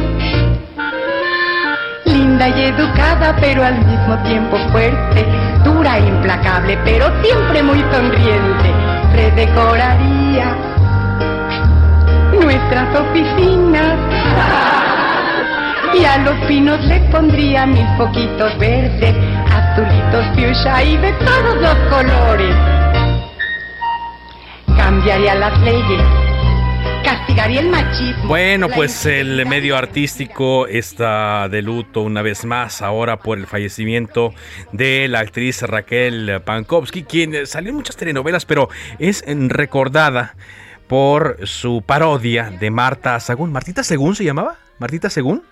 linda 2.05 2.49
y 2.49 2.63
educada, 2.65 3.35
pero 3.39 3.63
al 3.63 3.77
mismo 3.85 4.17
tiempo 4.23 4.57
fuerte, 4.71 5.25
dura 5.63 5.97
e 5.97 6.07
implacable, 6.07 6.77
pero 6.83 7.05
siempre 7.23 7.63
muy 7.63 7.79
sonriente, 7.91 8.73
redecoraría 9.13 10.55
nuestras 12.41 12.99
oficinas. 12.99 13.97
Y 15.93 16.05
a 16.05 16.17
los 16.19 16.35
pinos 16.47 16.83
le 16.85 16.99
pondría 17.11 17.65
mil 17.65 17.87
poquitos 17.97 18.57
verdes, 18.57 19.15
azulitos, 19.51 20.25
fuchsia 20.35 20.83
y 20.83 20.97
de 20.97 21.11
todos 21.13 21.55
los 21.61 21.75
colores 21.89 22.78
cambiaría 25.19 25.35
las 25.35 25.61
leyes, 25.61 26.01
castigaría 27.03 27.59
el 27.59 27.69
machismo. 27.69 28.27
Bueno, 28.27 28.69
pues 28.69 29.05
el 29.05 29.45
medio 29.45 29.75
artístico 29.75 30.65
está 30.65 31.49
de 31.49 31.61
luto 31.61 32.01
una 32.01 32.21
vez 32.21 32.45
más 32.45 32.81
ahora 32.81 33.17
por 33.17 33.37
el 33.37 33.45
fallecimiento 33.45 34.33
de 34.71 35.09
la 35.09 35.19
actriz 35.19 35.61
Raquel 35.63 36.41
Pankowski, 36.45 37.03
quien 37.03 37.45
salió 37.47 37.71
en 37.71 37.75
muchas 37.75 37.97
telenovelas, 37.97 38.45
pero 38.45 38.69
es 38.97 39.23
recordada 39.27 40.35
por 40.87 41.45
su 41.45 41.83
parodia 41.85 42.49
de 42.49 42.71
Marta 42.71 43.19
Sagún. 43.19 43.51
¿Martita 43.51 43.83
Según 43.83 44.15
se 44.15 44.23
llamaba? 44.23 44.55
¿Martita 44.79 45.09
Según? 45.09 45.43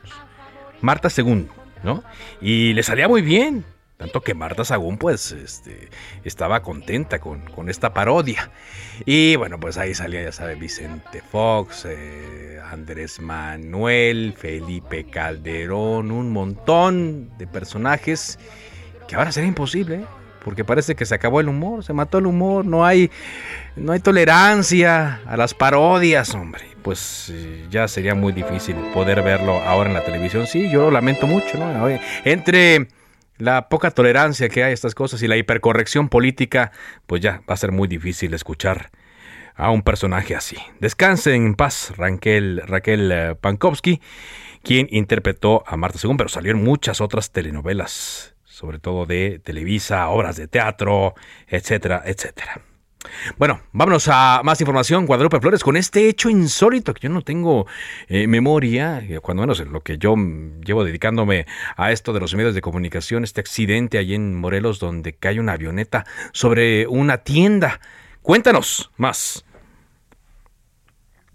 Marta 0.80 1.10
Según, 1.10 1.50
¿no? 1.84 2.04
Y 2.40 2.74
le 2.74 2.84
salía 2.84 3.10
muy 3.10 3.22
bien. 3.22 3.66
Tanto 3.98 4.22
que 4.22 4.36
Marta 4.36 4.64
Sagún, 4.64 4.98
pues, 4.98 5.32
este, 5.32 5.90
estaba 6.24 6.62
contenta 6.62 7.18
con, 7.18 7.68
esta 7.68 7.96
parodia. 7.96 8.52
Y 9.06 9.36
bueno, 9.38 9.60
pues 9.60 9.78
ahí 9.80 9.96
salía, 9.96 10.22
ya 10.22 10.32
sabe, 10.32 10.54
Vicente 10.54 11.22
Fox, 11.22 11.86
eh, 11.90 12.62
Andrés 12.72 13.20
Manuel, 13.20 14.36
Felipe 14.38 15.06
Calderón, 15.06 16.12
un 16.12 16.32
montón 16.32 17.36
de 17.40 17.48
personajes 17.48 18.38
que 19.08 19.16
ahora 19.16 19.32
sería 19.32 19.48
imposible, 19.48 19.96
¿eh? 19.96 20.06
porque 20.44 20.64
parece 20.64 20.96
que 20.96 21.06
se 21.06 21.16
acabó 21.16 21.40
el 21.40 21.50
humor, 21.50 21.84
se 21.84 21.92
mató 21.92 22.20
el 22.20 22.28
humor, 22.28 22.66
no 22.66 22.86
hay, 22.86 23.10
no 23.76 23.94
hay 23.94 24.00
tolerancia 24.00 25.22
a 25.26 25.36
las 25.38 25.56
parodias, 25.56 26.36
hombre. 26.36 26.64
Pues 26.84 27.32
eh, 27.34 27.66
ya 27.72 27.88
sería 27.88 28.14
muy 28.14 28.32
difícil 28.32 28.76
poder 28.94 29.24
verlo 29.24 29.60
ahora 29.64 29.90
en 29.90 29.96
la 29.96 30.06
televisión. 30.06 30.46
Sí, 30.46 30.70
yo 30.70 30.84
lo 30.84 30.92
lamento 30.92 31.26
mucho, 31.26 31.58
¿no? 31.58 31.90
Entre 32.24 32.88
la 33.38 33.70
poca 33.70 33.92
tolerancia 33.92 34.50
que 34.50 34.64
hay 34.64 34.72
a 34.72 34.74
estas 34.74 34.96
cosas 34.96 35.22
y 35.22 35.28
la 35.28 35.38
hipercorrección 35.38 36.10
política, 36.10 36.72
pues 37.06 37.22
ya 37.22 37.42
va 37.50 37.54
a 37.54 37.58
ser 37.58 37.72
muy 37.72 37.88
difícil 37.88 38.34
escuchar 38.34 38.90
a 39.56 39.72
un 39.72 39.82
personaje 39.82 40.36
así. 40.36 40.58
Descanse 40.80 41.34
en 41.34 41.56
paz 41.56 41.94
Raquel, 41.98 42.62
Raquel 42.66 43.12
eh, 43.12 43.36
Pankowski, 43.36 44.02
quien 44.64 44.88
interpretó 44.92 45.64
a 45.66 45.78
Marta 45.78 46.00
II, 46.02 46.16
pero 46.18 46.30
salió 46.30 46.52
en 46.52 46.64
muchas 46.64 47.02
otras 47.02 47.32
telenovelas, 47.32 48.36
sobre 48.44 48.80
todo 48.80 49.06
de 49.06 49.40
Televisa, 49.40 50.08
obras 50.10 50.36
de 50.36 50.48
teatro, 50.48 51.16
etcétera, 51.48 52.04
etcétera. 52.06 52.62
Bueno, 53.38 53.62
vámonos 53.72 54.08
a 54.12 54.42
más 54.44 54.60
información. 54.62 55.06
Guadalupe 55.06 55.40
Flores, 55.40 55.64
con 55.64 55.78
este 55.78 56.08
hecho 56.10 56.30
insólito 56.30 56.94
que 56.94 57.02
yo 57.02 57.10
no 57.10 57.22
tengo 57.22 57.66
eh, 58.08 58.28
memoria, 58.28 59.00
eh, 59.00 59.20
cuando 59.22 59.42
menos 59.42 59.60
en 59.60 59.72
lo 59.72 59.82
que 59.82 59.98
yo 59.98 60.16
llevo 60.16 60.84
dedicándome 60.84 61.46
a 61.76 61.92
esto 61.92 62.14
de 62.14 62.20
los 62.20 62.36
medios 62.36 62.56
de 62.56 62.62
comunicación, 62.62 63.24
este 63.24 63.42
accidente 63.42 63.98
allí 63.98 64.16
en 64.16 64.36
Morelos 64.36 64.80
donde 64.80 65.14
cae 65.14 65.40
una 65.40 65.54
avioneta 65.54 66.06
sobre 66.32 66.88
una 66.88 67.20
tienda. 67.20 67.80
Cuéntanos 68.22 68.92
más. 68.98 69.46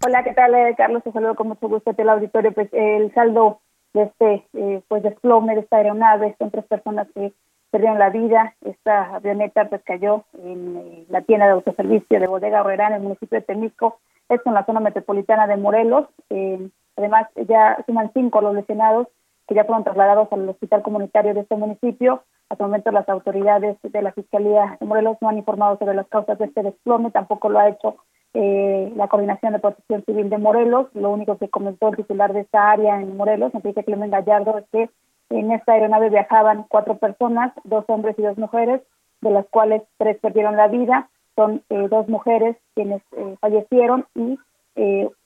Hola, 0.05 0.23
¿qué 0.23 0.33
tal, 0.33 0.53
eh, 0.53 0.75
Carlos? 0.77 1.03
Te 1.03 1.11
saludo 1.11 1.35
con 1.35 1.47
mucho 1.47 1.67
gusto 1.67 1.93
el 1.97 2.09
auditorio. 2.09 2.51
Pues 2.51 2.69
el 2.73 3.13
saldo 3.13 3.61
de 3.93 4.03
este 4.03 4.83
pues 4.87 5.03
desplome 5.03 5.53
de 5.55 5.61
esta 5.61 5.77
aeronave 5.77 6.35
son 6.39 6.51
tres 6.51 6.65
personas 6.65 7.07
que 7.13 7.31
perdieron 7.73 7.97
la 7.97 8.11
vida. 8.11 8.53
Esta 8.63 9.15
avioneta 9.15 9.67
pues 9.67 9.81
cayó 9.83 10.25
en 10.43 10.77
eh, 10.77 11.05
la 11.09 11.23
tienda 11.23 11.47
de 11.47 11.53
autoservicio 11.53 12.19
de 12.19 12.27
Bodega 12.27 12.59
Herrera 12.59 12.87
en 12.87 12.93
el 12.93 13.01
municipio 13.01 13.39
de 13.39 13.45
Temisco, 13.45 13.97
esto 14.29 14.47
en 14.47 14.53
la 14.53 14.65
zona 14.65 14.79
metropolitana 14.79 15.47
de 15.47 15.57
Morelos. 15.57 16.05
Eh, 16.29 16.69
además, 16.95 17.27
ya 17.49 17.83
suman 17.87 18.11
cinco 18.13 18.41
los 18.41 18.53
lesionados 18.53 19.07
que 19.47 19.55
ya 19.55 19.65
fueron 19.65 19.83
trasladados 19.83 20.31
al 20.31 20.47
hospital 20.47 20.83
comunitario 20.83 21.33
de 21.33 21.39
este 21.39 21.55
municipio. 21.55 22.23
Hasta 22.47 22.63
el 22.63 22.69
momento 22.69 22.91
las 22.91 23.09
autoridades 23.09 23.75
de 23.81 24.01
la 24.03 24.11
Fiscalía 24.11 24.77
de 24.79 24.85
Morelos 24.85 25.17
no 25.19 25.29
han 25.29 25.39
informado 25.39 25.75
sobre 25.79 25.95
las 25.95 26.07
causas 26.09 26.37
de 26.37 26.45
este 26.45 26.61
desplome, 26.61 27.09
tampoco 27.09 27.49
lo 27.49 27.57
ha 27.57 27.69
hecho 27.69 27.97
la 28.35 29.07
Coordinación 29.09 29.53
de 29.53 29.59
Protección 29.59 30.03
Civil 30.05 30.29
de 30.29 30.39
Morelos. 30.39 30.87
Lo 30.95 31.11
único 31.11 31.37
que 31.37 31.49
comentó 31.49 31.89
el 31.89 31.97
titular 31.97 32.33
de 32.33 32.41
esta 32.41 32.71
área 32.71 32.99
en 32.99 33.15
Morelos, 33.15 33.53
Enrique 33.53 33.83
Clemen 33.83 34.09
Gallardo, 34.09 34.57
es 34.57 34.65
que 34.71 34.89
en 35.39 35.51
esta 35.51 35.73
aeronave 35.73 36.09
viajaban 36.09 36.65
cuatro 36.69 36.97
personas, 36.97 37.53
dos 37.63 37.85
hombres 37.87 38.17
y 38.17 38.21
dos 38.21 38.37
mujeres, 38.37 38.81
de 39.21 39.31
las 39.31 39.45
cuales 39.47 39.83
tres 39.97 40.17
perdieron 40.19 40.57
la 40.57 40.67
vida. 40.67 41.09
Son 41.35 41.63
dos 41.69 42.07
mujeres 42.07 42.57
quienes 42.75 43.01
fallecieron 43.39 44.05
y 44.13 44.37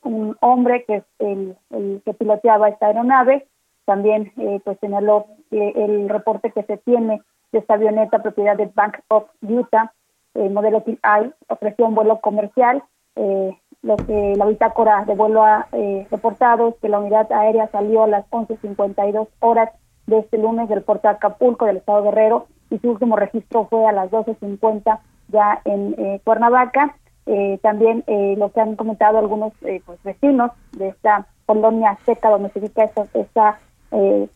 un 0.03 0.37
hombre 0.39 0.85
que 0.85 0.97
es 0.97 1.03
el, 1.19 1.57
que 2.05 2.13
piloteaba 2.13 2.69
esta 2.69 2.87
aeronave. 2.87 3.45
También 3.85 4.31
pues 4.63 4.77
señaló 4.79 5.25
el 5.51 6.07
reporte 6.07 6.51
que 6.51 6.63
se 6.63 6.77
tiene 6.77 7.21
de 7.51 7.59
esta 7.59 7.75
avioneta 7.75 8.19
propiedad 8.19 8.55
de 8.55 8.71
Bank 8.73 8.99
of 9.09 9.25
Utah, 9.41 9.93
el 10.33 10.51
modelo 10.51 10.81
TI, 10.81 10.99
ofreció 11.49 11.85
un 11.85 11.95
vuelo 11.95 12.19
comercial. 12.19 12.83
Eh, 13.15 13.57
lo 13.81 13.97
que 13.97 14.35
la 14.35 14.45
bitácora 14.45 15.05
de 15.05 15.15
vuelo 15.15 15.43
ha 15.43 15.67
eh, 15.71 16.07
reportado 16.11 16.69
es 16.69 16.75
que 16.75 16.89
la 16.89 16.99
unidad 16.99 17.31
aérea 17.31 17.67
salió 17.69 18.03
a 18.03 18.07
las 18.07 18.29
11.52 18.29 19.27
horas 19.39 19.71
de 20.07 20.19
este 20.19 20.37
lunes 20.37 20.69
del 20.69 20.81
puerto 20.81 21.07
de 21.07 21.15
Acapulco 21.15 21.65
del 21.65 21.77
estado 21.77 22.03
Guerrero 22.03 22.47
y 22.69 22.79
su 22.79 22.91
último 22.91 23.15
registro 23.15 23.67
fue 23.69 23.85
a 23.85 23.91
las 23.91 24.09
12.50 24.11 24.99
ya 25.29 25.61
en 25.65 25.95
eh, 25.97 26.21
Cuernavaca. 26.23 26.95
Eh, 27.25 27.59
también 27.61 28.05
lo 28.37 28.53
que 28.53 28.61
han 28.61 28.77
comentado 28.77 29.17
algunos 29.17 29.51
pues, 29.59 30.01
vecinos 30.03 30.51
de 30.71 30.87
esta 30.87 31.27
colonia 31.45 31.97
seca 32.05 32.29
donde 32.29 32.49
se 32.51 32.59
ubica 32.59 32.85
esta, 32.85 33.05
esta 33.13 33.59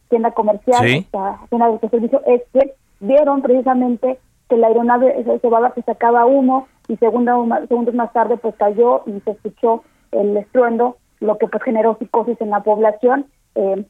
tienda 0.10 0.32
comercial, 0.32 0.86
esta 0.86 1.40
tienda 1.50 1.72
de 1.72 1.90
servicio, 1.90 2.22
es 2.26 2.42
que 2.52 2.74
vieron 3.00 3.42
precisamente 3.42 4.20
que 4.50 4.58
la 4.58 4.68
aeronave 4.68 5.24
se 5.24 5.40
se 5.40 5.82
sacaba 5.84 6.26
humo 6.26 6.68
y 6.90 6.98
segundos 6.98 7.94
más 7.94 8.12
tarde 8.12 8.36
pues 8.36 8.54
cayó 8.56 9.04
y 9.06 9.20
se 9.22 9.32
escuchó 9.32 9.84
el 10.12 10.36
estruendo, 10.36 10.98
lo 11.22 11.38
que 11.38 11.48
pues 11.48 11.64
generó 11.64 11.96
psicosis 11.98 12.40
en 12.42 12.50
la 12.50 12.62
población. 12.62 13.28
Eh, 13.56 13.86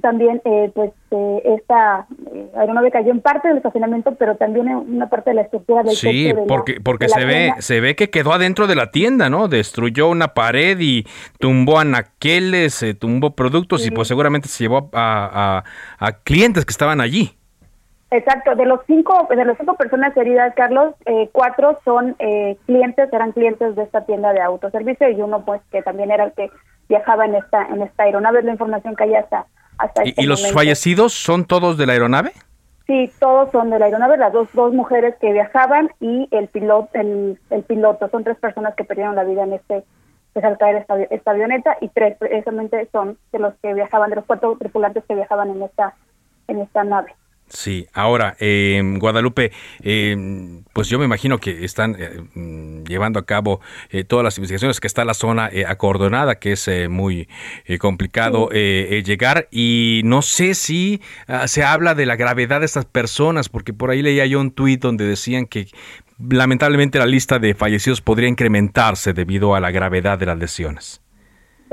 también 0.00 0.42
eh, 0.44 0.70
pues 0.74 0.90
eh, 1.10 1.42
esta 1.56 2.06
aeronave 2.56 2.90
cayó 2.90 3.10
en 3.10 3.20
parte 3.20 3.48
del 3.48 3.58
estacionamiento 3.58 4.14
pero 4.16 4.36
también 4.36 4.68
en 4.68 4.76
una 4.76 5.08
parte 5.08 5.30
de 5.30 5.34
la 5.34 5.42
estructura 5.42 5.82
del 5.82 5.94
sí 5.94 6.32
porque 6.48 6.80
porque 6.80 7.08
se 7.08 7.24
ve 7.24 7.52
se 7.58 7.80
ve 7.80 7.94
que 7.96 8.10
quedó 8.10 8.32
adentro 8.32 8.66
de 8.66 8.74
la 8.74 8.90
tienda 8.90 9.30
no 9.30 9.48
destruyó 9.48 10.08
una 10.08 10.34
pared 10.34 10.78
y 10.80 11.06
tumbó 11.38 11.78
anaqueles 11.78 12.84
tumbó 12.98 13.30
productos 13.30 13.86
y 13.86 13.90
pues 13.90 14.08
seguramente 14.08 14.48
se 14.48 14.64
llevó 14.64 14.90
a, 14.92 15.64
a 15.98 16.12
clientes 16.24 16.64
que 16.64 16.70
estaban 16.70 17.00
allí. 17.00 17.36
Exacto, 18.14 18.54
de 18.54 18.64
los 18.64 18.78
cinco, 18.86 19.26
de 19.28 19.44
las 19.44 19.58
cinco 19.58 19.74
personas 19.74 20.16
heridas, 20.16 20.54
Carlos, 20.54 20.94
eh, 21.04 21.28
cuatro 21.32 21.80
son 21.84 22.14
eh, 22.20 22.56
clientes, 22.64 23.12
eran 23.12 23.32
clientes 23.32 23.74
de 23.74 23.82
esta 23.82 24.04
tienda 24.06 24.32
de 24.32 24.40
autoservicio 24.40 25.10
y 25.10 25.20
uno 25.20 25.44
pues 25.44 25.60
que 25.72 25.82
también 25.82 26.12
era 26.12 26.24
el 26.24 26.32
que 26.32 26.48
viajaba 26.88 27.24
en 27.24 27.34
esta 27.34 27.66
en 27.66 27.82
esta 27.82 28.04
aeronave, 28.04 28.38
es 28.38 28.44
la 28.44 28.52
información 28.52 28.94
que 28.94 29.02
hay 29.02 29.14
hasta 29.16 29.46
hasta 29.78 30.04
¿Y, 30.04 30.10
este 30.10 30.24
los 30.24 30.52
fallecidos 30.52 31.12
son 31.12 31.44
todos 31.44 31.76
de 31.76 31.86
la 31.86 31.92
aeronave? 31.94 32.32
Sí, 32.86 33.10
todos 33.18 33.50
son 33.50 33.70
de 33.70 33.78
la 33.78 33.86
aeronave, 33.86 34.18
las 34.18 34.32
dos 34.32 34.48
dos 34.52 34.72
mujeres 34.74 35.14
que 35.20 35.32
viajaban 35.32 35.90
y 36.00 36.28
el 36.30 36.48
piloto 36.48 36.90
el, 36.94 37.38
el 37.50 37.62
piloto, 37.62 38.08
son 38.10 38.24
tres 38.24 38.36
personas 38.36 38.74
que 38.74 38.84
perdieron 38.84 39.16
la 39.16 39.24
vida 39.24 39.44
en 39.44 39.54
este 39.54 39.84
pues, 40.34 40.44
al 40.44 40.58
caer 40.58 40.76
esta, 40.76 41.00
esta 41.02 41.30
avioneta 41.30 41.76
y 41.80 41.88
tres 41.88 42.16
precisamente 42.18 42.88
son 42.92 43.16
de 43.32 43.38
los 43.38 43.54
que 43.62 43.72
viajaban, 43.72 44.10
de 44.10 44.16
los 44.16 44.24
cuatro 44.26 44.56
tripulantes 44.58 45.04
que 45.06 45.14
viajaban 45.14 45.50
en 45.50 45.62
esta 45.62 45.94
en 46.48 46.60
esta 46.60 46.84
nave. 46.84 47.14
Sí, 47.48 47.86
ahora, 47.92 48.36
eh, 48.40 48.82
Guadalupe, 48.98 49.52
eh, 49.82 50.62
pues 50.72 50.88
yo 50.88 50.98
me 50.98 51.04
imagino 51.04 51.38
que 51.38 51.64
están 51.64 51.94
eh, 51.98 52.22
mm, 52.34 52.84
llevando 52.84 53.20
a 53.20 53.26
cabo 53.26 53.60
eh, 53.90 54.02
todas 54.02 54.24
las 54.24 54.38
investigaciones, 54.38 54.80
que 54.80 54.86
está 54.86 55.04
la 55.04 55.14
zona 55.14 55.50
acordonada, 55.68 56.36
que 56.36 56.52
es 56.52 56.68
muy 56.88 57.28
complicado 57.78 58.48
llegar, 58.50 59.48
y 59.50 60.00
no 60.04 60.22
sé 60.22 60.54
si 60.54 61.00
ah, 61.28 61.46
se 61.46 61.62
habla 61.62 61.94
de 61.94 62.06
la 62.06 62.16
gravedad 62.16 62.60
de 62.60 62.66
estas 62.66 62.86
personas, 62.86 63.48
porque 63.48 63.72
por 63.72 63.90
ahí 63.90 64.02
leía 64.02 64.26
yo 64.26 64.40
un 64.40 64.50
tuit 64.50 64.80
donde 64.80 65.04
decían 65.04 65.46
que 65.46 65.68
lamentablemente 66.18 66.98
la 66.98 67.06
lista 67.06 67.38
de 67.38 67.54
fallecidos 67.54 68.00
podría 68.00 68.28
incrementarse 68.28 69.12
debido 69.12 69.54
a 69.54 69.60
la 69.60 69.70
gravedad 69.70 70.18
de 70.18 70.26
las 70.26 70.38
lesiones. 70.38 71.03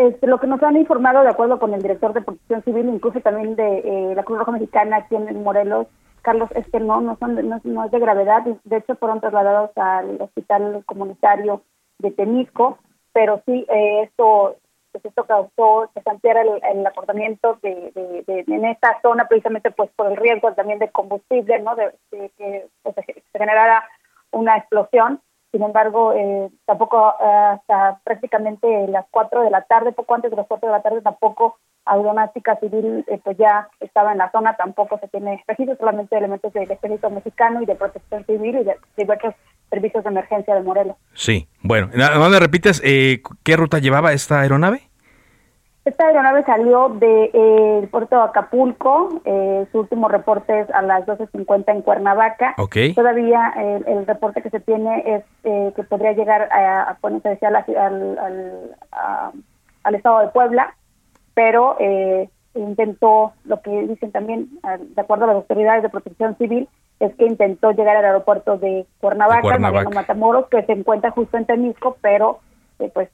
Este, 0.01 0.25
lo 0.25 0.39
que 0.39 0.47
nos 0.47 0.63
han 0.63 0.77
informado, 0.77 1.21
de 1.21 1.29
acuerdo 1.29 1.59
con 1.59 1.75
el 1.75 1.81
director 1.83 2.11
de 2.13 2.23
Protección 2.23 2.63
Civil, 2.63 2.89
incluso 2.89 3.19
también 3.19 3.55
de 3.55 3.79
eh, 3.79 4.15
la 4.15 4.23
Cruz 4.23 4.39
Roja 4.39 4.51
Mexicana 4.51 4.97
aquí 4.97 5.15
en 5.15 5.43
Morelos, 5.43 5.85
Carlos, 6.23 6.49
es 6.55 6.67
que 6.71 6.79
no, 6.79 7.01
no, 7.01 7.17
son, 7.17 7.35
no, 7.63 7.85
es 7.85 7.91
de 7.91 7.99
gravedad. 7.99 8.43
De 8.63 8.77
hecho, 8.77 8.95
fueron 8.95 9.21
trasladados 9.21 9.69
al 9.75 10.19
hospital 10.19 10.83
comunitario 10.87 11.61
de 11.99 12.09
Temisco, 12.09 12.79
pero 13.13 13.43
sí, 13.45 13.65
eh, 13.69 14.03
esto 14.03 14.55
pues 14.91 15.05
esto 15.05 15.25
causó 15.25 15.89
que 15.93 16.01
se 16.01 16.31
el, 16.31 16.61
el 16.79 16.85
acortamiento 16.85 17.59
de, 17.61 18.23
en 18.27 18.65
esta 18.65 18.99
zona 19.01 19.27
precisamente 19.27 19.71
pues 19.71 19.89
por 19.95 20.07
el 20.07 20.17
riesgo 20.17 20.51
también 20.53 20.79
de 20.79 20.89
combustible, 20.89 21.59
¿no? 21.59 21.75
De, 21.75 21.93
que 22.09 22.67
pues, 22.83 22.95
se 22.95 23.39
generara 23.39 23.87
una 24.31 24.57
explosión 24.57 25.21
sin 25.51 25.63
embargo, 25.63 26.13
eh, 26.13 26.49
tampoco 26.65 27.13
eh, 27.19 27.25
hasta 27.25 27.99
prácticamente 28.03 28.87
las 28.87 29.05
4 29.11 29.41
de 29.41 29.49
la 29.49 29.63
tarde, 29.63 29.91
poco 29.91 30.15
antes 30.15 30.31
de 30.31 30.37
las 30.37 30.47
4 30.47 30.67
de 30.67 30.75
la 30.75 30.81
tarde, 30.81 31.01
tampoco 31.01 31.57
Aeronáutica 31.85 32.57
Civil 32.59 33.03
eh, 33.07 33.19
pues 33.23 33.37
ya 33.37 33.67
estaba 33.81 34.13
en 34.13 34.19
la 34.19 34.31
zona, 34.31 34.55
tampoco 34.55 34.97
se 34.99 35.09
tiene 35.09 35.43
registro, 35.47 35.75
solamente 35.75 36.17
elementos 36.17 36.53
del 36.53 36.71
Ejército 36.71 37.09
Mexicano 37.09 37.61
y 37.61 37.65
de 37.65 37.75
Protección 37.75 38.25
Civil 38.25 38.59
y 38.59 38.63
de 38.63 38.77
diversos 38.95 39.33
servicios 39.69 40.03
de 40.03 40.09
emergencia 40.09 40.55
de 40.55 40.61
Morelos. 40.61 40.95
Sí, 41.13 41.47
bueno, 41.61 41.89
¿no 41.93 42.29
me 42.29 42.39
repites 42.39 42.81
qué 42.81 43.57
ruta 43.57 43.79
llevaba 43.79 44.13
esta 44.13 44.41
aeronave? 44.41 44.90
Esta 45.83 46.05
aeronave 46.05 46.43
salió 46.43 46.89
del 46.89 46.99
de, 46.99 47.31
eh, 47.33 47.87
puerto 47.89 48.15
de 48.15 48.21
Acapulco, 48.21 49.19
eh, 49.25 49.65
su 49.71 49.79
último 49.79 50.09
reporte 50.09 50.59
es 50.59 50.69
a 50.69 50.83
las 50.83 51.07
12.50 51.07 51.71
en 51.71 51.81
Cuernavaca. 51.81 52.53
Todavía 52.93 53.51
el, 53.57 54.05
reporte 54.05 54.43
que 54.43 54.51
se 54.51 54.59
tiene 54.59 55.03
es 55.07 55.23
eh, 55.43 55.73
que 55.75 55.81
podría 55.83 56.11
llegar 56.11 56.49
a, 56.51 56.83
a 56.83 56.97
ponerse 56.99 57.29
decía, 57.29 57.47
al, 57.47 58.19
al, 58.19 58.75
al, 59.83 59.95
estado 59.95 60.19
de 60.19 60.27
Puebla, 60.27 60.75
pero 61.33 61.77
intentó, 62.53 63.33
lo 63.45 63.61
que 63.61 63.71
dicen 63.87 64.11
también, 64.11 64.49
de 64.61 65.01
acuerdo 65.01 65.23
a 65.23 65.27
las 65.29 65.37
autoridades 65.37 65.81
de 65.81 65.89
protección 65.89 66.37
civil, 66.37 66.69
es 66.99 67.15
que 67.15 67.25
intentó 67.25 67.71
llegar 67.71 67.97
al 67.97 68.05
aeropuerto 68.05 68.57
de 68.57 68.85
Cuernavaca, 68.99 69.41
Cuernavaca. 69.41 69.89
Matamoros, 69.89 70.47
que 70.49 70.63
se 70.63 70.73
encuentra 70.73 71.09
justo 71.09 71.37
en 71.37 71.45
Temisco, 71.45 71.97
pero 72.01 72.39
pues 72.93 73.09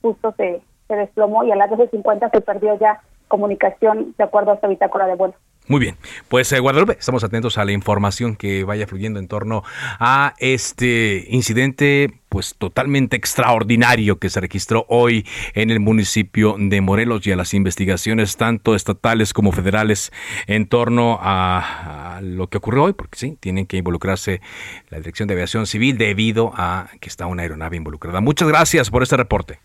justo 0.00 0.32
se 0.36 0.62
se 0.88 0.96
desplomó 0.96 1.44
y 1.44 1.52
a 1.52 1.56
las 1.56 1.70
12.50 1.70 2.30
se 2.30 2.40
perdió 2.40 2.78
ya 2.78 3.00
comunicación 3.28 4.14
de 4.16 4.24
acuerdo 4.24 4.50
a 4.50 4.54
esta 4.54 4.66
bitácora 4.66 5.06
de 5.06 5.14
vuelo. 5.14 5.34
Muy 5.68 5.80
bien, 5.80 5.96
pues 6.28 6.50
eh, 6.52 6.60
Guadalupe, 6.60 6.96
estamos 6.98 7.24
atentos 7.24 7.58
a 7.58 7.64
la 7.66 7.72
información 7.72 8.36
que 8.36 8.64
vaya 8.64 8.86
fluyendo 8.86 9.20
en 9.20 9.28
torno 9.28 9.64
a 9.98 10.32
este 10.38 11.26
incidente 11.28 12.08
pues 12.30 12.54
totalmente 12.56 13.16
extraordinario 13.16 14.18
que 14.18 14.30
se 14.30 14.40
registró 14.40 14.86
hoy 14.88 15.26
en 15.52 15.68
el 15.68 15.78
municipio 15.78 16.56
de 16.58 16.80
Morelos 16.80 17.26
y 17.26 17.32
a 17.32 17.36
las 17.36 17.52
investigaciones 17.52 18.38
tanto 18.38 18.74
estatales 18.74 19.34
como 19.34 19.52
federales 19.52 20.10
en 20.46 20.66
torno 20.66 21.18
a, 21.20 22.16
a 22.16 22.20
lo 22.22 22.46
que 22.46 22.56
ocurrió 22.56 22.84
hoy, 22.84 22.94
porque 22.94 23.18
sí, 23.18 23.36
tienen 23.38 23.66
que 23.66 23.76
involucrarse 23.76 24.40
la 24.88 24.96
Dirección 24.96 25.28
de 25.28 25.34
Aviación 25.34 25.66
Civil 25.66 25.98
debido 25.98 26.50
a 26.56 26.88
que 26.98 27.10
está 27.10 27.26
una 27.26 27.42
aeronave 27.42 27.76
involucrada. 27.76 28.22
Muchas 28.22 28.48
gracias 28.48 28.88
por 28.88 29.02
este 29.02 29.18
reporte. 29.18 29.60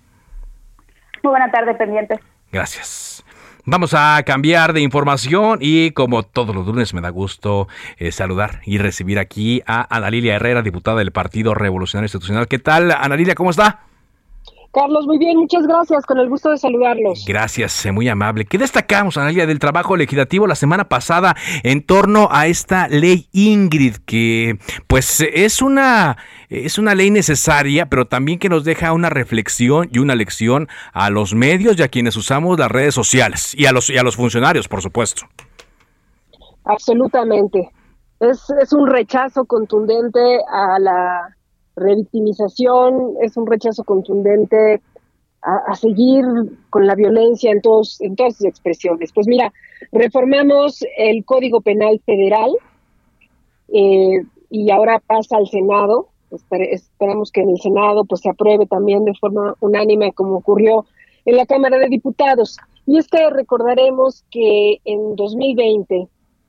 Muy 1.24 1.32
buena 1.32 1.50
tarde, 1.50 1.74
pendientes. 1.76 2.20
Gracias. 2.52 3.24
Vamos 3.66 3.94
a 3.94 4.22
cambiar 4.26 4.74
de 4.74 4.82
información 4.82 5.60
y 5.62 5.92
como 5.92 6.24
todos 6.24 6.54
los 6.54 6.68
lunes 6.68 6.94
me 6.94 7.00
da 7.00 7.10
gusto 7.10 7.70
eh, 7.98 8.12
saludar 8.12 8.60
y 8.66 8.78
recibir 8.78 9.20
aquí 9.20 9.64
a 9.66 9.88
Ana 9.96 10.10
Lilia 10.10 10.36
Herrera, 10.36 10.62
diputada 10.62 10.98
del 10.98 11.14
Partido 11.14 11.54
Revolucionario 11.54 12.08
Institucional. 12.08 12.50
¿Qué 12.50 12.60
tal, 12.60 12.92
Ana 12.92 13.16
Lilia? 13.16 13.36
¿Cómo 13.36 13.52
está? 13.52 13.86
Carlos, 14.74 15.06
muy 15.06 15.20
bien, 15.20 15.38
muchas 15.38 15.68
gracias, 15.68 16.04
con 16.04 16.18
el 16.18 16.28
gusto 16.28 16.50
de 16.50 16.58
saludarlos. 16.58 17.26
Gracias, 17.28 17.86
muy 17.94 18.10
amable. 18.10 18.46
¿Qué 18.46 18.58
destacamos, 18.58 19.18
Analia, 19.18 19.46
del 19.46 19.60
trabajo 19.60 19.96
legislativo 19.96 20.48
la 20.48 20.56
semana 20.56 20.86
pasada 20.86 21.36
en 21.62 21.86
torno 21.86 22.28
a 22.32 22.48
esta 22.48 22.88
ley 22.88 23.28
Ingrid, 23.34 23.98
que 24.04 24.56
pues 24.88 25.22
es 25.32 25.62
una, 25.62 26.18
es 26.50 26.80
una 26.80 26.96
ley 26.96 27.12
necesaria, 27.12 27.86
pero 27.86 28.06
también 28.06 28.40
que 28.40 28.50
nos 28.50 28.64
deja 28.64 28.94
una 28.94 29.12
reflexión 29.12 29.90
y 29.92 30.00
una 30.00 30.16
lección 30.16 30.68
a 30.92 31.12
los 31.12 31.36
medios 31.36 31.78
y 31.78 31.84
a 31.84 31.88
quienes 31.90 32.18
usamos 32.18 32.58
las 32.58 32.72
redes 32.72 32.96
sociales 32.96 33.54
y 33.56 33.68
a 33.68 33.72
los, 33.72 33.92
y 33.92 34.00
a 34.00 34.04
los 34.04 34.16
funcionarios, 34.16 34.68
por 34.68 34.82
supuesto? 34.82 35.28
Absolutamente. 36.66 37.60
Es, 38.20 38.48
es 38.60 38.74
un 38.74 38.88
rechazo 38.88 39.46
contundente 39.46 40.40
a 40.52 40.80
la 40.80 41.36
revictimización, 41.76 43.16
es 43.22 43.38
un 43.38 43.48
rechazo 43.48 43.84
contundente 43.84 44.82
a, 45.44 45.76
seguir 45.76 46.24
con 46.70 46.88
la 46.88 46.96
violencia 46.96 47.52
en, 47.52 47.62
todos, 47.62 48.00
en 48.02 48.16
todas 48.16 48.38
sus 48.38 48.46
expresiones. 48.46 49.12
Pues 49.14 49.28
mira, 49.28 49.52
reformamos 49.92 50.86
el 50.98 51.26
Código 51.26 51.60
Penal 51.60 52.02
Federal 52.06 52.52
eh, 53.74 54.24
y 54.50 54.72
ahora 54.72 55.02
pasa 55.06 55.38
al 55.38 55.48
Senado. 55.48 56.08
esperamos 56.50 57.32
que 57.32 57.42
en 57.42 57.50
el 57.50 57.60
Senado 57.60 58.06
pues 58.06 58.22
se 58.22 58.30
apruebe 58.30 58.66
también 58.68 59.04
de 59.04 59.14
forma 59.16 59.56
unánime 59.60 60.14
como 60.14 60.38
ocurrió 60.38 60.86
en 61.26 61.36
la 61.36 61.46
Cámara 61.46 61.78
de 61.78 61.90
Diputados. 61.90 62.58
Y 62.86 62.98
es 62.98 63.08
que 63.08 63.30
recordaremos 63.30 64.24
que 64.30 64.78
en 64.86 65.16
2020 65.16 66.08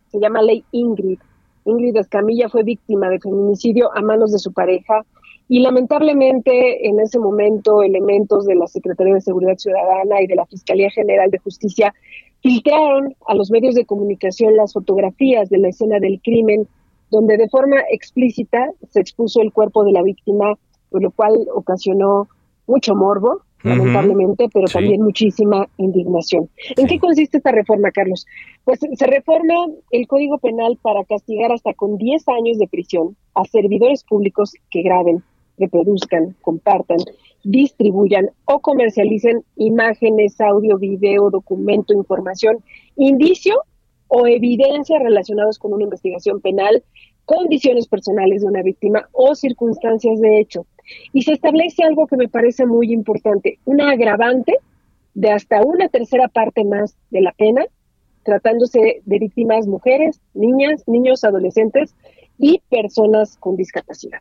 se 0.08 0.20
llama 0.20 0.42
Ley 0.42 0.64
Ingrid. 0.72 1.18
Ingrid 1.64 1.96
Escamilla 1.96 2.48
fue 2.48 2.62
víctima 2.62 3.08
de 3.08 3.20
feminicidio 3.20 3.90
a 3.96 4.02
manos 4.02 4.32
de 4.32 4.38
su 4.38 4.52
pareja 4.52 5.04
y 5.48 5.60
lamentablemente 5.60 6.88
en 6.88 7.00
ese 7.00 7.18
momento 7.18 7.82
elementos 7.82 8.46
de 8.46 8.54
la 8.54 8.66
Secretaría 8.66 9.14
de 9.14 9.20
Seguridad 9.20 9.56
Ciudadana 9.56 10.22
y 10.22 10.26
de 10.26 10.36
la 10.36 10.46
Fiscalía 10.46 10.90
General 10.90 11.30
de 11.30 11.38
Justicia 11.38 11.94
filtraron 12.42 13.14
a 13.26 13.34
los 13.34 13.50
medios 13.50 13.74
de 13.74 13.86
comunicación 13.86 14.56
las 14.56 14.72
fotografías 14.72 15.48
de 15.50 15.58
la 15.58 15.68
escena 15.68 15.98
del 15.98 16.20
crimen 16.22 16.68
donde 17.10 17.36
de 17.36 17.48
forma 17.48 17.76
explícita 17.90 18.70
se 18.90 19.00
expuso 19.00 19.40
el 19.40 19.52
cuerpo 19.52 19.84
de 19.84 19.92
la 19.92 20.02
víctima, 20.02 20.54
por 20.90 21.02
lo 21.02 21.10
cual 21.10 21.46
ocasionó 21.54 22.28
mucho 22.66 22.94
morbo, 22.94 23.42
lamentablemente, 23.64 24.48
pero 24.52 24.66
también 24.66 25.02
muchísima 25.02 25.68
indignación. 25.78 26.48
¿En 26.76 26.86
qué 26.86 26.98
consiste 26.98 27.38
esta 27.38 27.50
reforma, 27.50 27.90
Carlos? 27.90 28.26
Pues 28.64 28.80
se 28.80 29.06
reforma 29.06 29.54
el 29.90 30.06
Código 30.06 30.38
Penal 30.38 30.78
para 30.80 31.04
castigar 31.04 31.50
hasta 31.50 31.72
con 31.74 31.96
10 31.96 32.28
años 32.28 32.58
de 32.58 32.68
prisión 32.68 33.16
a 33.34 33.44
servidores 33.44 34.04
públicos 34.04 34.52
que 34.70 34.82
graben, 34.82 35.22
reproduzcan, 35.58 36.36
compartan, 36.42 36.98
distribuyan 37.42 38.30
o 38.44 38.60
comercialicen 38.60 39.44
imágenes, 39.56 40.40
audio, 40.40 40.78
video, 40.78 41.30
documento, 41.30 41.94
información, 41.94 42.58
indicio 42.96 43.62
o 44.08 44.26
evidencia 44.26 44.98
relacionados 44.98 45.58
con 45.58 45.72
una 45.72 45.84
investigación 45.84 46.40
penal, 46.40 46.84
condiciones 47.24 47.86
personales 47.86 48.42
de 48.42 48.48
una 48.48 48.62
víctima 48.62 49.08
o 49.12 49.34
circunstancias 49.34 50.20
de 50.20 50.40
hecho. 50.40 50.66
Y 51.12 51.22
se 51.22 51.32
establece 51.32 51.82
algo 51.82 52.06
que 52.06 52.16
me 52.16 52.28
parece 52.28 52.66
muy 52.66 52.92
importante, 52.92 53.58
una 53.64 53.90
agravante 53.90 54.58
de 55.14 55.30
hasta 55.30 55.62
una 55.62 55.88
tercera 55.88 56.28
parte 56.28 56.64
más 56.64 56.96
de 57.10 57.22
la 57.22 57.32
pena, 57.32 57.64
tratándose 58.24 59.02
de 59.04 59.18
víctimas 59.18 59.66
mujeres, 59.66 60.20
niñas, 60.34 60.82
niños, 60.86 61.24
adolescentes 61.24 61.94
y 62.38 62.60
personas 62.68 63.36
con 63.38 63.56
discapacidad. 63.56 64.20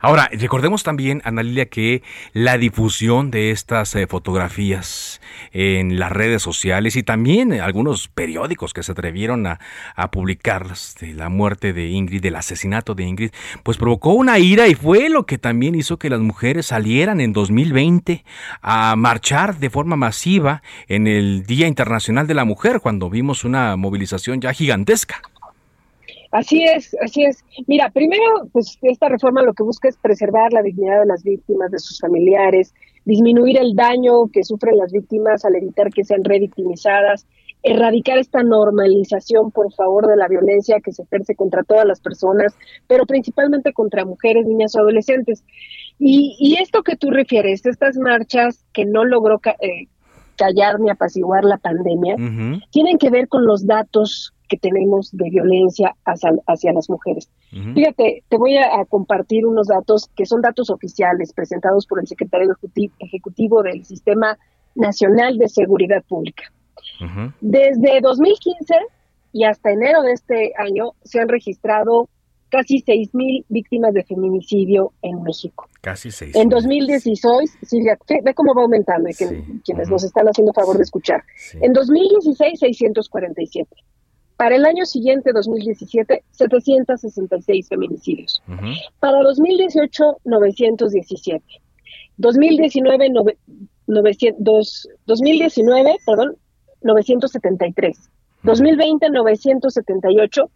Ahora, 0.00 0.28
recordemos 0.32 0.82
también, 0.82 1.22
Ana 1.24 1.42
Lilia, 1.42 1.66
que 1.66 2.02
la 2.32 2.58
difusión 2.58 3.30
de 3.30 3.50
estas 3.50 3.94
eh, 3.94 4.06
fotografías 4.06 5.20
en 5.52 5.98
las 5.98 6.12
redes 6.12 6.42
sociales 6.42 6.96
y 6.96 7.02
también 7.02 7.52
algunos 7.52 8.08
periódicos 8.08 8.72
que 8.72 8.82
se 8.82 8.92
atrevieron 8.92 9.46
a, 9.46 9.58
publicarlas 10.10 10.94
de 11.00 11.14
la 11.14 11.28
muerte 11.28 11.72
de 11.72 11.88
Ingrid, 11.88 12.22
del 12.22 12.36
asesinato 12.36 12.94
de 12.94 13.04
Ingrid, 13.04 13.30
pues 13.62 13.76
provocó 13.76 14.12
una 14.12 14.38
ira 14.38 14.68
y 14.68 14.74
fue 14.74 15.08
lo 15.08 15.26
que 15.26 15.38
también 15.38 15.74
hizo 15.74 15.98
que 15.98 16.10
las 16.10 16.20
mujeres 16.20 16.66
salieran 16.66 17.20
en 17.20 17.32
2020 17.32 18.24
a 18.62 18.94
marchar 18.96 19.58
de 19.58 19.70
forma 19.70 19.96
masiva 19.96 20.62
en 20.88 21.06
el 21.06 21.44
Día 21.44 21.66
Internacional 21.66 22.26
de 22.26 22.34
la 22.34 22.44
Mujer, 22.44 22.80
cuando 22.80 23.10
vimos 23.10 23.44
una 23.44 23.76
movilización 23.76 24.40
ya 24.40 24.52
gigantesca. 24.52 25.22
Así 26.36 26.62
es, 26.62 26.94
así 27.02 27.24
es. 27.24 27.42
Mira, 27.66 27.88
primero, 27.88 28.22
pues 28.52 28.78
esta 28.82 29.08
reforma 29.08 29.42
lo 29.42 29.54
que 29.54 29.62
busca 29.62 29.88
es 29.88 29.96
preservar 29.96 30.52
la 30.52 30.60
dignidad 30.60 31.00
de 31.00 31.06
las 31.06 31.22
víctimas, 31.22 31.70
de 31.70 31.78
sus 31.78 31.98
familiares, 31.98 32.74
disminuir 33.06 33.56
el 33.56 33.74
daño 33.74 34.26
que 34.30 34.44
sufren 34.44 34.76
las 34.76 34.92
víctimas 34.92 35.46
al 35.46 35.56
evitar 35.56 35.88
que 35.90 36.04
sean 36.04 36.24
revictimizadas, 36.24 37.26
erradicar 37.62 38.18
esta 38.18 38.42
normalización, 38.42 39.50
por 39.50 39.72
favor, 39.72 40.08
de 40.08 40.16
la 40.16 40.28
violencia 40.28 40.80
que 40.84 40.92
se 40.92 41.04
ejerce 41.04 41.34
contra 41.34 41.62
todas 41.62 41.86
las 41.86 42.00
personas, 42.00 42.54
pero 42.86 43.06
principalmente 43.06 43.72
contra 43.72 44.04
mujeres, 44.04 44.46
niñas 44.46 44.76
o 44.76 44.80
adolescentes. 44.80 45.42
Y, 45.98 46.58
esto 46.60 46.82
que 46.82 46.96
tú 46.96 47.10
refieres, 47.10 47.64
estas 47.64 47.96
marchas 47.96 48.62
que 48.74 48.84
no 48.84 49.06
logró 49.06 49.40
eh, 49.62 49.86
callar 50.36 50.80
ni 50.80 50.90
apaciguar 50.90 51.44
la 51.44 51.56
pandemia, 51.56 52.16
tienen 52.70 52.98
que 52.98 53.08
ver 53.08 53.26
con 53.26 53.46
los 53.46 53.66
datos 53.66 54.34
que 54.48 54.56
tenemos 54.56 55.10
de 55.12 55.30
violencia 55.30 55.94
hacia, 56.04 56.72
las 56.72 56.88
mujeres. 56.88 57.28
Fíjate, 57.50 58.22
te 58.28 58.36
voy 58.36 58.56
a, 58.56 58.84
compartir 58.88 59.46
unos 59.46 59.68
datos 59.68 60.08
que 60.14 60.26
son 60.26 60.40
datos 60.40 60.70
oficiales 60.70 61.32
presentados 61.32 61.86
por 61.86 62.00
el 62.00 62.06
secretario 62.06 62.54
ejecutivo 62.98 63.62
del 63.62 63.84
Sistema 63.84 64.38
Nacional 64.74 65.38
de 65.38 65.48
Seguridad 65.48 66.02
Pública. 66.08 66.44
Desde 67.40 68.00
2015 68.00 68.74
y 69.32 69.44
hasta 69.44 69.70
enero 69.70 70.02
de 70.02 70.12
este 70.12 70.52
año 70.56 70.92
se 71.02 71.20
han 71.20 71.28
registrado 71.28 72.08
casi 72.48 72.82
6.000 72.82 73.44
víctimas 73.48 73.92
de 73.92 74.04
feminicidio 74.04 74.92
en 75.02 75.22
México. 75.22 75.68
Casi 75.80 76.10
6. 76.10 76.36
En 76.36 76.48
2016, 76.48 77.58
sí, 77.62 77.78
ve 78.22 78.34
cómo 78.34 78.54
va 78.54 78.62
aumentando 78.62 79.08
y 79.08 79.14
que, 79.14 79.44
quienes 79.64 79.90
nos 79.90 80.04
están 80.04 80.26
haciendo 80.26 80.52
favor 80.52 80.76
de 80.76 80.82
escuchar. 80.82 81.22
En 81.60 81.72
2016, 81.72 82.58
647. 82.58 83.68
Para 84.36 84.56
el 84.56 84.66
año 84.66 84.84
siguiente, 84.84 85.32
2017, 85.32 86.24
766 86.30 87.68
feminicidios. 87.68 88.42
Para 89.00 89.22
2018, 89.22 90.18
917. 90.24 91.42
2019, 92.18 93.10
2019, 93.86 95.96
perdón, 96.04 96.36
973. 96.82 98.10
2020, 98.42 99.10
978. 99.10 100.50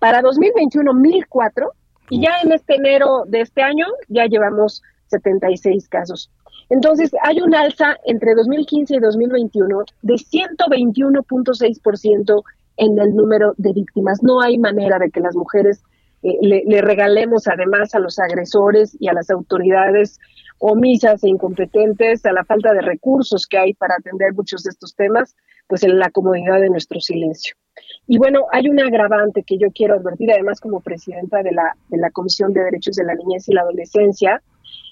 Para 0.00 0.22
2021, 0.22 0.94
1004. 0.94 1.72
Y 2.10 2.22
ya 2.22 2.40
en 2.42 2.52
este 2.52 2.76
enero 2.76 3.24
de 3.26 3.42
este 3.42 3.60
año, 3.60 3.84
ya 4.08 4.24
llevamos 4.24 4.82
76 5.08 5.86
casos. 5.88 6.30
Entonces, 6.70 7.10
hay 7.22 7.40
un 7.40 7.54
alza 7.54 7.96
entre 8.04 8.34
2015 8.34 8.96
y 8.96 9.00
2021 9.00 9.84
de 10.02 10.14
121.6% 10.14 12.42
en 12.78 12.98
el 12.98 13.14
número 13.14 13.54
de 13.58 13.72
víctimas. 13.72 14.22
No 14.22 14.40
hay 14.40 14.58
manera 14.58 14.98
de 14.98 15.10
que 15.10 15.20
las 15.20 15.36
mujeres 15.36 15.82
eh, 16.22 16.38
le, 16.40 16.80
regalemos 16.80 17.46
además 17.46 17.94
a 17.94 18.00
los 18.00 18.18
agresores 18.18 18.96
y 18.98 19.08
a 19.08 19.12
las 19.12 19.30
autoridades 19.30 20.18
omisas 20.58 21.22
e 21.22 21.28
incompetentes, 21.28 22.24
a 22.26 22.32
la 22.32 22.44
falta 22.44 22.72
de 22.72 22.80
recursos 22.80 23.46
que 23.46 23.58
hay 23.58 23.74
para 23.74 23.94
atender 23.96 24.32
muchos 24.34 24.64
de 24.64 24.70
estos 24.70 24.94
temas, 24.96 25.36
pues 25.68 25.84
en 25.84 25.98
la 25.98 26.10
comodidad 26.10 26.60
de 26.60 26.70
nuestro 26.70 27.00
silencio. 27.00 27.54
Y 28.08 28.18
bueno, 28.18 28.46
hay 28.50 28.68
un 28.68 28.80
agravante 28.80 29.44
que 29.44 29.58
yo 29.58 29.68
quiero 29.72 29.94
advertir, 29.94 30.32
además 30.32 30.60
como 30.60 30.80
presidenta 30.80 31.42
de 31.42 31.52
la, 31.52 31.76
de 31.88 31.98
la 31.98 32.10
Comisión 32.10 32.52
de 32.52 32.64
Derechos 32.64 32.96
de 32.96 33.04
la 33.04 33.14
Niñez 33.14 33.48
y 33.48 33.52
la 33.52 33.60
Adolescencia, 33.60 34.42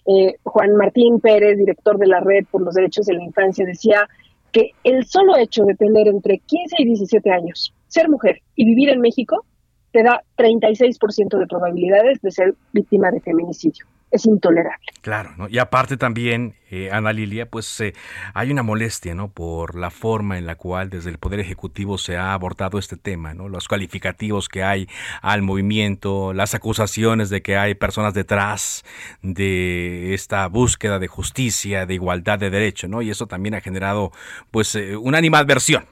eh, 0.06 0.34
Juan 0.44 0.76
Martín 0.76 1.18
Pérez, 1.18 1.58
director 1.58 1.98
de 1.98 2.06
la 2.06 2.20
Red 2.20 2.44
por 2.50 2.62
los 2.62 2.74
Derechos 2.74 3.06
de 3.06 3.14
la 3.14 3.24
Infancia, 3.24 3.66
decía 3.66 4.08
que 4.52 4.70
el 4.84 5.04
solo 5.04 5.36
hecho 5.36 5.64
de 5.64 5.74
tener 5.74 6.06
entre 6.06 6.38
15 6.38 6.76
y 6.78 6.84
17 6.84 7.30
años 7.30 7.74
ser 7.96 8.10
mujer 8.10 8.42
y 8.54 8.66
vivir 8.66 8.90
en 8.90 9.00
México 9.00 9.46
te 9.90 10.02
da 10.02 10.22
36% 10.36 11.38
de 11.38 11.46
probabilidades 11.46 12.20
de 12.20 12.30
ser 12.30 12.54
víctima 12.72 13.10
de 13.10 13.20
feminicidio. 13.20 13.86
Es 14.10 14.26
intolerable. 14.26 14.86
Claro, 15.00 15.30
¿no? 15.36 15.48
y 15.48 15.58
aparte 15.58 15.96
también, 15.96 16.54
eh, 16.70 16.90
Ana 16.92 17.12
Lilia, 17.12 17.46
pues 17.46 17.80
eh, 17.80 17.94
hay 18.34 18.50
una 18.50 18.62
molestia, 18.62 19.14
¿no? 19.14 19.28
Por 19.32 19.74
la 19.74 19.90
forma 19.90 20.38
en 20.38 20.46
la 20.46 20.54
cual 20.54 20.90
desde 20.90 21.10
el 21.10 21.18
Poder 21.18 21.40
Ejecutivo 21.40 21.98
se 21.98 22.16
ha 22.16 22.32
abordado 22.34 22.78
este 22.78 22.96
tema, 22.96 23.34
¿no? 23.34 23.48
Los 23.48 23.66
calificativos 23.66 24.48
que 24.48 24.62
hay 24.62 24.86
al 25.22 25.42
movimiento, 25.42 26.34
las 26.34 26.54
acusaciones 26.54 27.30
de 27.30 27.42
que 27.42 27.56
hay 27.56 27.74
personas 27.74 28.14
detrás 28.14 28.84
de 29.22 30.14
esta 30.14 30.46
búsqueda 30.46 30.98
de 30.98 31.08
justicia, 31.08 31.86
de 31.86 31.94
igualdad 31.94 32.38
de 32.38 32.50
derecho, 32.50 32.86
¿no? 32.86 33.02
Y 33.02 33.10
eso 33.10 33.26
también 33.26 33.54
ha 33.54 33.60
generado, 33.60 34.12
pues, 34.50 34.74
eh, 34.76 34.96
una 34.96 35.18
animadversión 35.18 35.86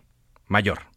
mayor 0.46 0.93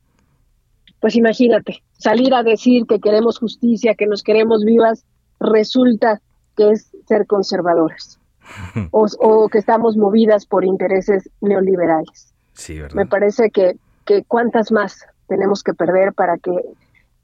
pues 1.00 1.16
imagínate, 1.16 1.84
salir 1.94 2.34
a 2.34 2.44
decir 2.44 2.86
que 2.88 3.00
queremos 3.00 3.40
justicia, 3.40 3.96
que 3.96 4.08
nos 4.08 4.24
queremos 4.24 4.64
vivas, 4.66 5.06
resulta 5.40 6.22
que 6.56 6.72
es 6.72 6.92
ser 7.08 7.28
conservadores 7.28 8.20
o, 8.92 9.50
que 9.50 9.60
estamos 9.60 9.98
movidas 9.98 10.46
por 10.46 10.66
intereses 10.66 11.30
neoliberales. 11.42 12.34
Sí, 12.54 12.80
¿verdad? 12.80 12.96
Me 12.96 13.06
parece 13.06 13.52
que, 13.52 13.78
que 14.06 14.24
cuántas 14.24 14.72
más 14.72 15.06
tenemos 15.28 15.62
que 15.64 15.74
perder 15.74 16.14
para 16.14 16.38
que 16.38 16.52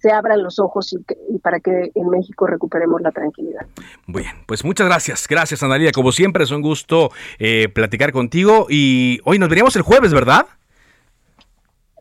se 0.03 0.11
abran 0.11 0.43
los 0.43 0.59
ojos 0.59 0.93
y, 0.93 1.39
para 1.39 1.61
que 1.61 1.91
en 1.95 2.09
México 2.09 2.45
recuperemos 2.45 3.01
la 3.01 3.11
tranquilidad. 3.11 3.65
Bien, 4.05 4.34
pues 4.45 4.65
muchas 4.65 4.86
gracias. 4.86 5.26
Gracias, 5.30 5.63
Analia. 5.63 5.93
Como 5.93 6.11
siempre, 6.11 6.43
es 6.43 6.51
un 6.51 6.61
gusto 6.61 7.09
eh, 7.39 7.69
platicar 7.69 8.11
contigo. 8.11 8.67
Y 8.69 9.21
hoy 9.24 9.39
nos 9.39 9.47
veríamos 9.47 9.78
el 9.78 9.82
jueves, 9.82 10.13
¿verdad? 10.13 10.45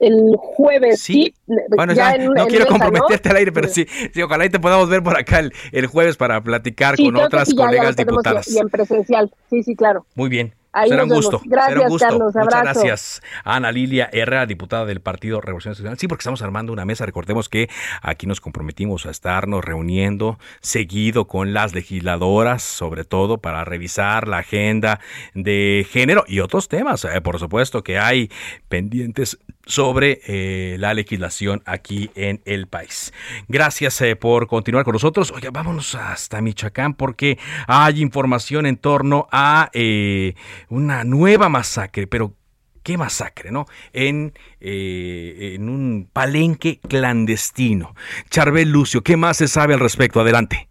El 0.03 0.37
jueves. 0.37 1.01
Sí. 1.01 1.33
Bueno, 1.47 1.93
ya, 1.93 2.19
no 2.19 2.47
quiero 2.47 2.67
comprometerte 2.67 3.29
al 3.31 3.37
aire, 3.37 3.53
pero 3.53 3.69
sí, 3.69 3.87
sí, 4.13 4.21
ojalá 4.21 4.45
y 4.45 4.51
te 4.51 4.59
podamos 4.59 4.89
ver 4.89 5.03
por 5.03 5.17
acá 5.17 5.39
el, 5.39 5.87
jueves 5.87 6.17
para 6.17 6.43
platicar 6.43 6.97
con 6.97 7.17
otras 7.17 7.55
colegas 7.55 7.97
diputadas. 7.97 8.51
Y 8.51 8.59
en 8.59 8.69
presencial, 8.69 9.33
sí, 9.49 9.63
sí, 9.63 9.77
claro. 9.77 10.05
Muy 10.17 10.29
bien. 10.29 10.55
será 10.89 11.05
un 11.05 11.11
gusto. 11.11 11.41
Gracias, 11.45 11.93
Carlos. 12.01 12.35
Muchas 12.35 12.63
gracias. 12.65 13.23
Ana 13.45 13.71
Lilia 13.71 14.09
Herrera, 14.13 14.47
diputada 14.47 14.87
del 14.87 15.01
Partido 15.01 15.41
Revolución 15.41 15.73
Nacional. 15.73 15.99
Sí, 15.99 16.09
porque 16.09 16.23
estamos 16.23 16.43
armando 16.43 16.73
una 16.73 16.85
mesa. 16.85 17.07
Recordemos 17.07 17.49
que 17.49 17.69
aquí 18.01 18.27
nos 18.27 18.41
comprometimos 18.41 19.07
a 19.07 19.11
estarnos 19.11 19.65
reuniendo 19.65 20.39
seguido 20.61 21.29
con 21.29 21.53
las 21.53 21.75
legisladoras, 21.75 22.63
sobre 22.63 23.05
todo 23.05 23.39
para 23.39 23.65
revisar 23.65 24.27
la 24.27 24.39
agenda 24.39 24.99
de 25.35 25.87
género 25.89 26.25
y 26.27 26.41
otros 26.41 26.69
temas, 26.69 27.05
eh, 27.05 27.21
por 27.21 27.39
supuesto, 27.39 27.85
que 27.85 27.99
hay 27.99 28.31
pendientes 28.69 29.39
sobre 29.67 30.21
eh, 30.27 30.77
la 30.79 30.95
legislación 30.95 31.63
aquí 31.67 32.11
en 32.15 32.41
el 32.45 32.67
país. 32.67 33.13
Gracias 33.49 34.01
eh, 34.01 34.17
por 34.17 34.47
continuar 34.47 34.85
con 34.85 34.93
nosotros. 34.93 35.33
Oye, 35.33 35.51
vámonos 35.51 35.95
hasta 35.95 36.41
Michoacán 36.41 36.95
porque 36.95 37.39
hay 37.67 38.01
información 38.01 38.67
en 38.67 38.77
torno 38.77 39.29
a 39.31 39.71
eh, 39.73 40.35
una 40.69 41.05
nueva 41.05 41.49
masacre, 41.49 42.07
pero 42.07 42.35
qué 42.83 42.99
masacre, 42.99 43.53
¿no? 43.53 43.67
En, 43.93 44.33
en 44.61 45.69
un 45.69 46.09
palenque 46.13 46.81
clandestino. 46.89 47.95
Charbel 48.29 48.71
Lucio, 48.71 49.03
¿qué 49.03 49.17
más 49.17 49.37
se 49.37 49.47
sabe 49.47 49.75
al 49.75 49.81
respecto? 49.81 50.21
Adelante. 50.21 50.69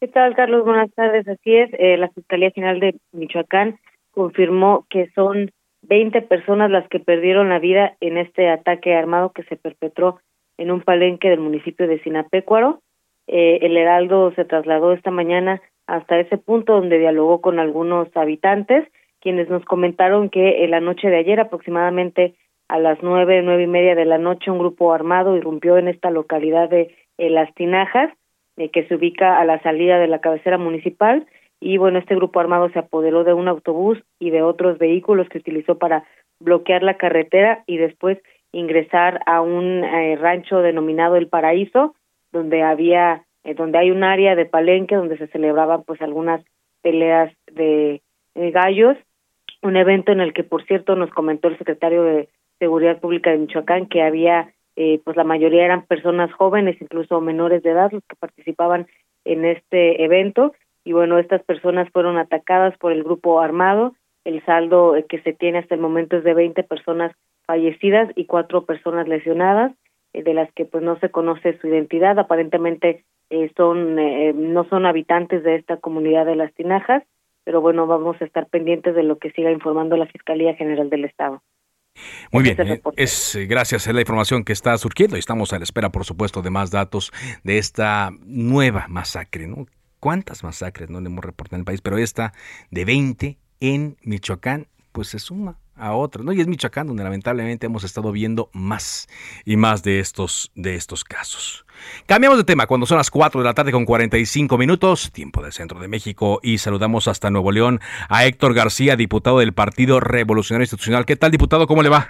¿Qué 0.00 0.08
tal, 0.08 0.36
Carlos? 0.36 0.66
Buenas 0.66 0.92
tardes. 0.94 1.26
Así 1.26 1.56
es, 1.56 1.70
la 1.98 2.10
Fiscalía 2.10 2.50
General 2.50 2.78
de 2.78 2.94
Michoacán 3.12 3.78
confirmó 4.10 4.86
que 4.90 5.10
son 5.14 5.50
20 5.88 6.22
personas 6.22 6.70
las 6.70 6.88
que 6.88 7.00
perdieron 7.00 7.48
la 7.48 7.58
vida 7.58 7.96
en 8.00 8.18
este 8.18 8.48
ataque 8.48 8.94
armado 8.94 9.32
que 9.32 9.44
se 9.44 9.56
perpetró 9.56 10.20
en 10.58 10.70
un 10.70 10.82
palenque 10.82 11.28
del 11.28 11.40
municipio 11.40 11.86
de 11.86 12.00
Sinapecuaro. 12.02 12.80
Eh, 13.26 13.58
el 13.62 13.76
Heraldo 13.76 14.32
se 14.34 14.44
trasladó 14.44 14.92
esta 14.92 15.10
mañana 15.10 15.60
hasta 15.86 16.18
ese 16.18 16.38
punto 16.38 16.74
donde 16.74 16.98
dialogó 16.98 17.40
con 17.40 17.58
algunos 17.58 18.08
habitantes, 18.16 18.86
quienes 19.20 19.48
nos 19.48 19.64
comentaron 19.64 20.30
que 20.30 20.64
en 20.64 20.70
la 20.70 20.80
noche 20.80 21.08
de 21.08 21.16
ayer, 21.16 21.40
aproximadamente 21.40 22.34
a 22.68 22.78
las 22.78 22.98
nueve, 23.02 23.42
nueve 23.42 23.64
y 23.64 23.66
media 23.66 23.94
de 23.94 24.04
la 24.04 24.18
noche, 24.18 24.50
un 24.50 24.58
grupo 24.58 24.92
armado 24.92 25.36
irrumpió 25.36 25.76
en 25.76 25.88
esta 25.88 26.10
localidad 26.10 26.68
de 26.68 26.94
eh, 27.18 27.30
Las 27.30 27.52
Tinajas, 27.54 28.10
eh, 28.56 28.70
que 28.70 28.86
se 28.86 28.94
ubica 28.94 29.38
a 29.38 29.44
la 29.44 29.60
salida 29.62 29.98
de 29.98 30.08
la 30.08 30.20
cabecera 30.20 30.58
municipal, 30.58 31.26
y 31.64 31.78
bueno, 31.78 31.98
este 31.98 32.14
grupo 32.14 32.40
armado 32.40 32.68
se 32.68 32.78
apoderó 32.78 33.24
de 33.24 33.32
un 33.32 33.48
autobús 33.48 33.98
y 34.18 34.28
de 34.28 34.42
otros 34.42 34.76
vehículos 34.76 35.30
que 35.30 35.38
utilizó 35.38 35.78
para 35.78 36.04
bloquear 36.38 36.82
la 36.82 36.98
carretera 36.98 37.64
y 37.66 37.78
después 37.78 38.18
ingresar 38.52 39.22
a 39.24 39.40
un 39.40 39.82
eh, 39.82 40.16
rancho 40.16 40.58
denominado 40.58 41.16
El 41.16 41.28
Paraíso, 41.28 41.94
donde 42.32 42.62
había 42.62 43.24
eh, 43.44 43.54
donde 43.54 43.78
hay 43.78 43.90
un 43.90 44.04
área 44.04 44.36
de 44.36 44.44
palenque 44.44 44.94
donde 44.94 45.16
se 45.16 45.26
celebraban 45.28 45.84
pues 45.84 46.02
algunas 46.02 46.44
peleas 46.82 47.32
de, 47.50 48.02
gallos, 48.34 48.98
un 49.62 49.78
evento 49.78 50.12
en 50.12 50.20
el 50.20 50.34
que 50.34 50.44
por 50.44 50.66
cierto 50.66 50.96
nos 50.96 51.08
comentó 51.10 51.48
el 51.48 51.56
secretario 51.56 52.02
de 52.02 52.28
Seguridad 52.58 53.00
Pública 53.00 53.30
de 53.30 53.38
Michoacán 53.38 53.86
que 53.86 54.02
había 54.02 54.52
eh, 54.76 55.00
pues 55.02 55.16
la 55.16 55.24
mayoría 55.24 55.64
eran 55.64 55.86
personas 55.86 56.30
jóvenes, 56.34 56.76
incluso 56.78 57.22
menores 57.22 57.62
de 57.62 57.70
edad 57.70 57.90
los 57.90 58.02
que 58.06 58.16
participaban 58.16 58.86
en 59.24 59.46
este 59.46 60.04
evento 60.04 60.52
y 60.84 60.92
bueno, 60.92 61.18
estas 61.18 61.42
personas 61.42 61.88
fueron 61.90 62.18
atacadas 62.18 62.76
por 62.78 62.92
el 62.92 63.02
grupo 63.02 63.40
armado. 63.40 63.94
El 64.24 64.44
saldo 64.44 64.96
eh, 64.96 65.06
que 65.08 65.20
se 65.22 65.32
tiene 65.32 65.58
hasta 65.58 65.74
el 65.74 65.80
momento 65.80 66.18
es 66.18 66.24
de 66.24 66.34
20 66.34 66.62
personas 66.64 67.12
fallecidas 67.46 68.10
y 68.16 68.26
cuatro 68.26 68.64
personas 68.64 69.08
lesionadas, 69.08 69.72
eh, 70.12 70.22
de 70.22 70.34
las 70.34 70.52
que 70.52 70.66
pues 70.66 70.82
no 70.84 70.98
se 71.00 71.10
conoce 71.10 71.58
su 71.58 71.68
identidad. 71.68 72.18
Aparentemente 72.18 73.04
eh, 73.30 73.50
son 73.56 73.96
no 74.52 74.64
son 74.64 74.84
habitantes 74.84 75.42
de 75.42 75.56
esta 75.56 75.78
comunidad 75.78 76.26
de 76.26 76.36
las 76.36 76.52
Tinajas, 76.52 77.02
pero 77.44 77.62
bueno, 77.62 77.86
vamos 77.86 78.20
a 78.20 78.24
estar 78.24 78.46
pendientes 78.46 78.94
de 78.94 79.02
lo 79.02 79.16
que 79.16 79.30
siga 79.30 79.50
informando 79.50 79.96
la 79.96 80.06
Fiscalía 80.06 80.54
General 80.54 80.90
del 80.90 81.06
Estado. 81.06 81.42
Muy 82.32 82.42
bien, 82.42 82.56
es 82.96 83.38
gracias 83.48 83.86
a 83.86 83.92
la 83.92 84.00
información 84.00 84.44
que 84.44 84.52
está 84.52 84.76
surgiendo 84.76 85.16
y 85.16 85.20
estamos 85.20 85.52
a 85.52 85.58
la 85.58 85.64
espera, 85.64 85.90
por 85.90 86.04
supuesto, 86.04 86.42
de 86.42 86.50
más 86.50 86.70
datos 86.72 87.12
de 87.44 87.58
esta 87.58 88.10
nueva 88.26 88.86
masacre, 88.88 89.46
¿no? 89.46 89.66
Cuántas 90.04 90.44
masacres 90.44 90.90
no 90.90 91.00
le 91.00 91.06
hemos 91.06 91.24
reportado 91.24 91.56
en 91.56 91.60
el 91.60 91.64
país, 91.64 91.80
pero 91.80 91.96
esta 91.96 92.34
de 92.70 92.84
20 92.84 93.38
en 93.60 93.96
Michoacán, 94.02 94.68
pues 94.92 95.08
se 95.08 95.18
suma 95.18 95.56
a 95.76 95.94
otras, 95.94 96.26
¿no? 96.26 96.34
Y 96.34 96.42
es 96.42 96.46
Michoacán 96.46 96.86
donde 96.88 97.02
lamentablemente 97.02 97.64
hemos 97.64 97.84
estado 97.84 98.12
viendo 98.12 98.50
más 98.52 99.08
y 99.46 99.56
más 99.56 99.82
de 99.82 100.00
estos, 100.00 100.52
de 100.54 100.74
estos 100.74 101.04
casos. 101.04 101.64
Cambiamos 102.04 102.36
de 102.36 102.44
tema 102.44 102.66
cuando 102.66 102.84
son 102.84 102.98
las 102.98 103.10
4 103.10 103.40
de 103.40 103.46
la 103.46 103.54
tarde 103.54 103.72
con 103.72 103.86
45 103.86 104.58
minutos, 104.58 105.10
tiempo 105.10 105.42
del 105.42 105.54
centro 105.54 105.80
de 105.80 105.88
México, 105.88 106.38
y 106.42 106.58
saludamos 106.58 107.08
hasta 107.08 107.30
Nuevo 107.30 107.50
León 107.50 107.80
a 108.10 108.26
Héctor 108.26 108.52
García, 108.52 108.96
diputado 108.96 109.38
del 109.38 109.54
Partido 109.54 110.00
Revolucionario 110.00 110.64
Institucional. 110.64 111.06
¿Qué 111.06 111.16
tal, 111.16 111.30
diputado? 111.30 111.66
¿Cómo 111.66 111.82
le 111.82 111.88
va? 111.88 112.08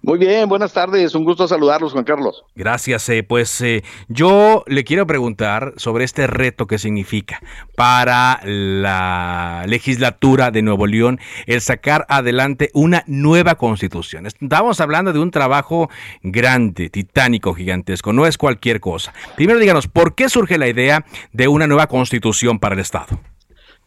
Muy 0.00 0.18
bien, 0.18 0.48
buenas 0.48 0.72
tardes, 0.72 1.14
un 1.16 1.24
gusto 1.24 1.48
saludarlos, 1.48 1.92
Juan 1.92 2.04
Carlos. 2.04 2.44
Gracias, 2.54 3.08
eh, 3.08 3.24
pues 3.24 3.60
eh, 3.60 3.82
yo 4.08 4.62
le 4.68 4.84
quiero 4.84 5.06
preguntar 5.08 5.74
sobre 5.76 6.04
este 6.04 6.28
reto 6.28 6.68
que 6.68 6.78
significa 6.78 7.40
para 7.76 8.40
la 8.44 9.64
legislatura 9.66 10.52
de 10.52 10.62
Nuevo 10.62 10.86
León 10.86 11.18
el 11.46 11.60
sacar 11.60 12.06
adelante 12.08 12.70
una 12.74 13.02
nueva 13.08 13.56
constitución. 13.56 14.26
Estamos 14.26 14.80
hablando 14.80 15.12
de 15.12 15.18
un 15.18 15.32
trabajo 15.32 15.90
grande, 16.22 16.90
titánico, 16.90 17.52
gigantesco, 17.52 18.12
no 18.12 18.24
es 18.24 18.38
cualquier 18.38 18.80
cosa. 18.80 19.12
Primero 19.34 19.58
díganos, 19.58 19.88
¿por 19.88 20.14
qué 20.14 20.28
surge 20.28 20.58
la 20.58 20.68
idea 20.68 21.04
de 21.32 21.48
una 21.48 21.66
nueva 21.66 21.88
constitución 21.88 22.60
para 22.60 22.76
el 22.76 22.80
Estado? 22.80 23.18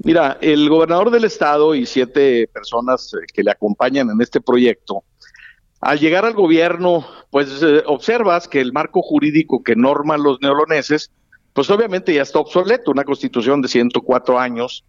Mira, 0.04 0.38
el 0.42 0.68
gobernador 0.68 1.12
del 1.12 1.26
Estado 1.26 1.76
y 1.76 1.86
siete 1.86 2.50
personas 2.52 3.14
eh, 3.14 3.26
que 3.32 3.44
le 3.44 3.52
acompañan 3.52 4.10
en 4.10 4.20
este 4.20 4.42
proyecto, 4.42 5.04
al 5.82 6.00
llegar 6.00 6.26
al 6.26 6.34
gobierno, 6.34 7.06
pues 7.32 7.62
eh, 7.64 7.84
observas 7.88 8.48
que 8.48 8.62
el 8.62 8.72
marco 8.72 9.02
jurídico 9.02 9.64
que 9.64 9.76
norma 9.76 10.18
los 10.18 10.40
neoloneses, 10.42 11.12
pues 11.54 11.70
obviamente 11.72 12.14
ya 12.14 12.22
está 12.22 12.40
obsoleto, 12.40 12.92
una 12.92 13.04
constitución 13.04 13.62
de 13.62 13.68
104 13.68 14.40
años. 14.40 14.86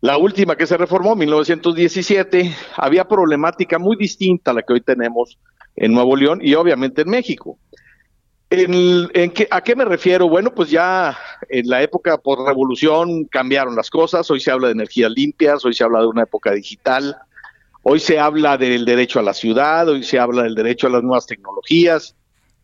La 0.00 0.16
última 0.16 0.56
que 0.56 0.66
se 0.66 0.76
reformó, 0.76 1.16
1917, 1.16 2.54
había 2.76 3.08
problemática 3.08 3.80
muy 3.80 3.96
distinta 3.96 4.52
a 4.52 4.54
la 4.54 4.62
que 4.62 4.74
hoy 4.74 4.80
tenemos 4.80 5.38
en 5.74 5.92
Nuevo 5.92 6.14
León 6.14 6.38
y 6.40 6.54
obviamente 6.54 7.02
en 7.02 7.10
México. 7.10 7.58
En, 8.50 9.12
¿A 9.50 9.60
qué 9.60 9.76
me 9.76 9.84
refiero? 9.84 10.28
Bueno, 10.28 10.54
pues 10.54 10.70
ya 10.70 11.18
en 11.50 11.68
la 11.68 11.82
época 11.82 12.16
por 12.16 12.46
revolución 12.46 13.24
cambiaron 13.24 13.76
las 13.76 13.90
cosas, 13.90 14.30
hoy 14.30 14.40
se 14.40 14.50
habla 14.50 14.68
de 14.68 14.72
energías 14.72 15.10
limpias, 15.10 15.64
hoy 15.64 15.74
se 15.74 15.84
habla 15.84 16.00
de 16.00 16.06
una 16.06 16.22
época 16.22 16.52
digital, 16.52 17.16
Hoy 17.82 18.00
se 18.00 18.18
habla 18.18 18.58
del 18.58 18.84
derecho 18.84 19.18
a 19.18 19.22
la 19.22 19.34
ciudad, 19.34 19.88
hoy 19.88 20.02
se 20.02 20.18
habla 20.18 20.42
del 20.42 20.54
derecho 20.54 20.86
a 20.86 20.90
las 20.90 21.02
nuevas 21.02 21.26
tecnologías. 21.26 22.14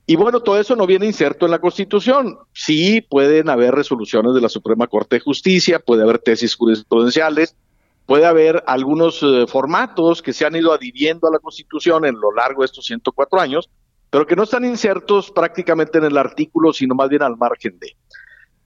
Y 0.06 0.16
bueno, 0.16 0.40
todo 0.40 0.60
eso 0.60 0.76
no 0.76 0.86
viene 0.86 1.06
inserto 1.06 1.46
en 1.46 1.52
la 1.52 1.60
Constitución. 1.60 2.36
Sí 2.52 3.00
pueden 3.00 3.48
haber 3.48 3.74
resoluciones 3.74 4.34
de 4.34 4.40
la 4.40 4.50
Suprema 4.50 4.86
Corte 4.86 5.16
de 5.16 5.20
Justicia, 5.20 5.78
puede 5.78 6.02
haber 6.02 6.18
tesis 6.18 6.54
jurisprudenciales, 6.56 7.56
puede 8.04 8.26
haber 8.26 8.62
algunos 8.66 9.22
eh, 9.22 9.46
formatos 9.48 10.20
que 10.20 10.34
se 10.34 10.44
han 10.44 10.56
ido 10.56 10.72
adhiriendo 10.72 11.26
a 11.26 11.32
la 11.32 11.38
Constitución 11.38 12.04
en 12.04 12.16
lo 12.20 12.32
largo 12.32 12.60
de 12.62 12.66
estos 12.66 12.84
104 12.84 13.40
años, 13.40 13.70
pero 14.10 14.26
que 14.26 14.36
no 14.36 14.42
están 14.42 14.64
insertos 14.64 15.30
prácticamente 15.30 15.98
en 15.98 16.04
el 16.04 16.18
artículo, 16.18 16.72
sino 16.72 16.94
más 16.94 17.08
bien 17.08 17.22
al 17.22 17.36
margen 17.38 17.78
de. 17.78 17.96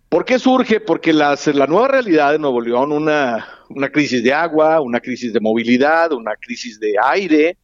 ¿Por 0.09 0.25
qué 0.25 0.39
surge? 0.39 0.81
Porque 0.81 1.13
las, 1.13 1.47
la 1.49 1.67
nueva 1.67 1.89
realidad 1.89 2.33
de 2.33 2.39
Nuevo 2.39 2.61
León, 2.63 2.93
una, 2.93 3.47
una 3.69 3.91
crisis 3.91 4.23
de 4.23 4.33
agua, 4.33 4.81
una 4.81 5.01
crisis 5.01 5.33
de 5.35 5.41
movilidad, 5.41 6.13
una 6.13 6.35
crisis 6.37 6.81
de 6.81 6.95
aire, 7.03 7.59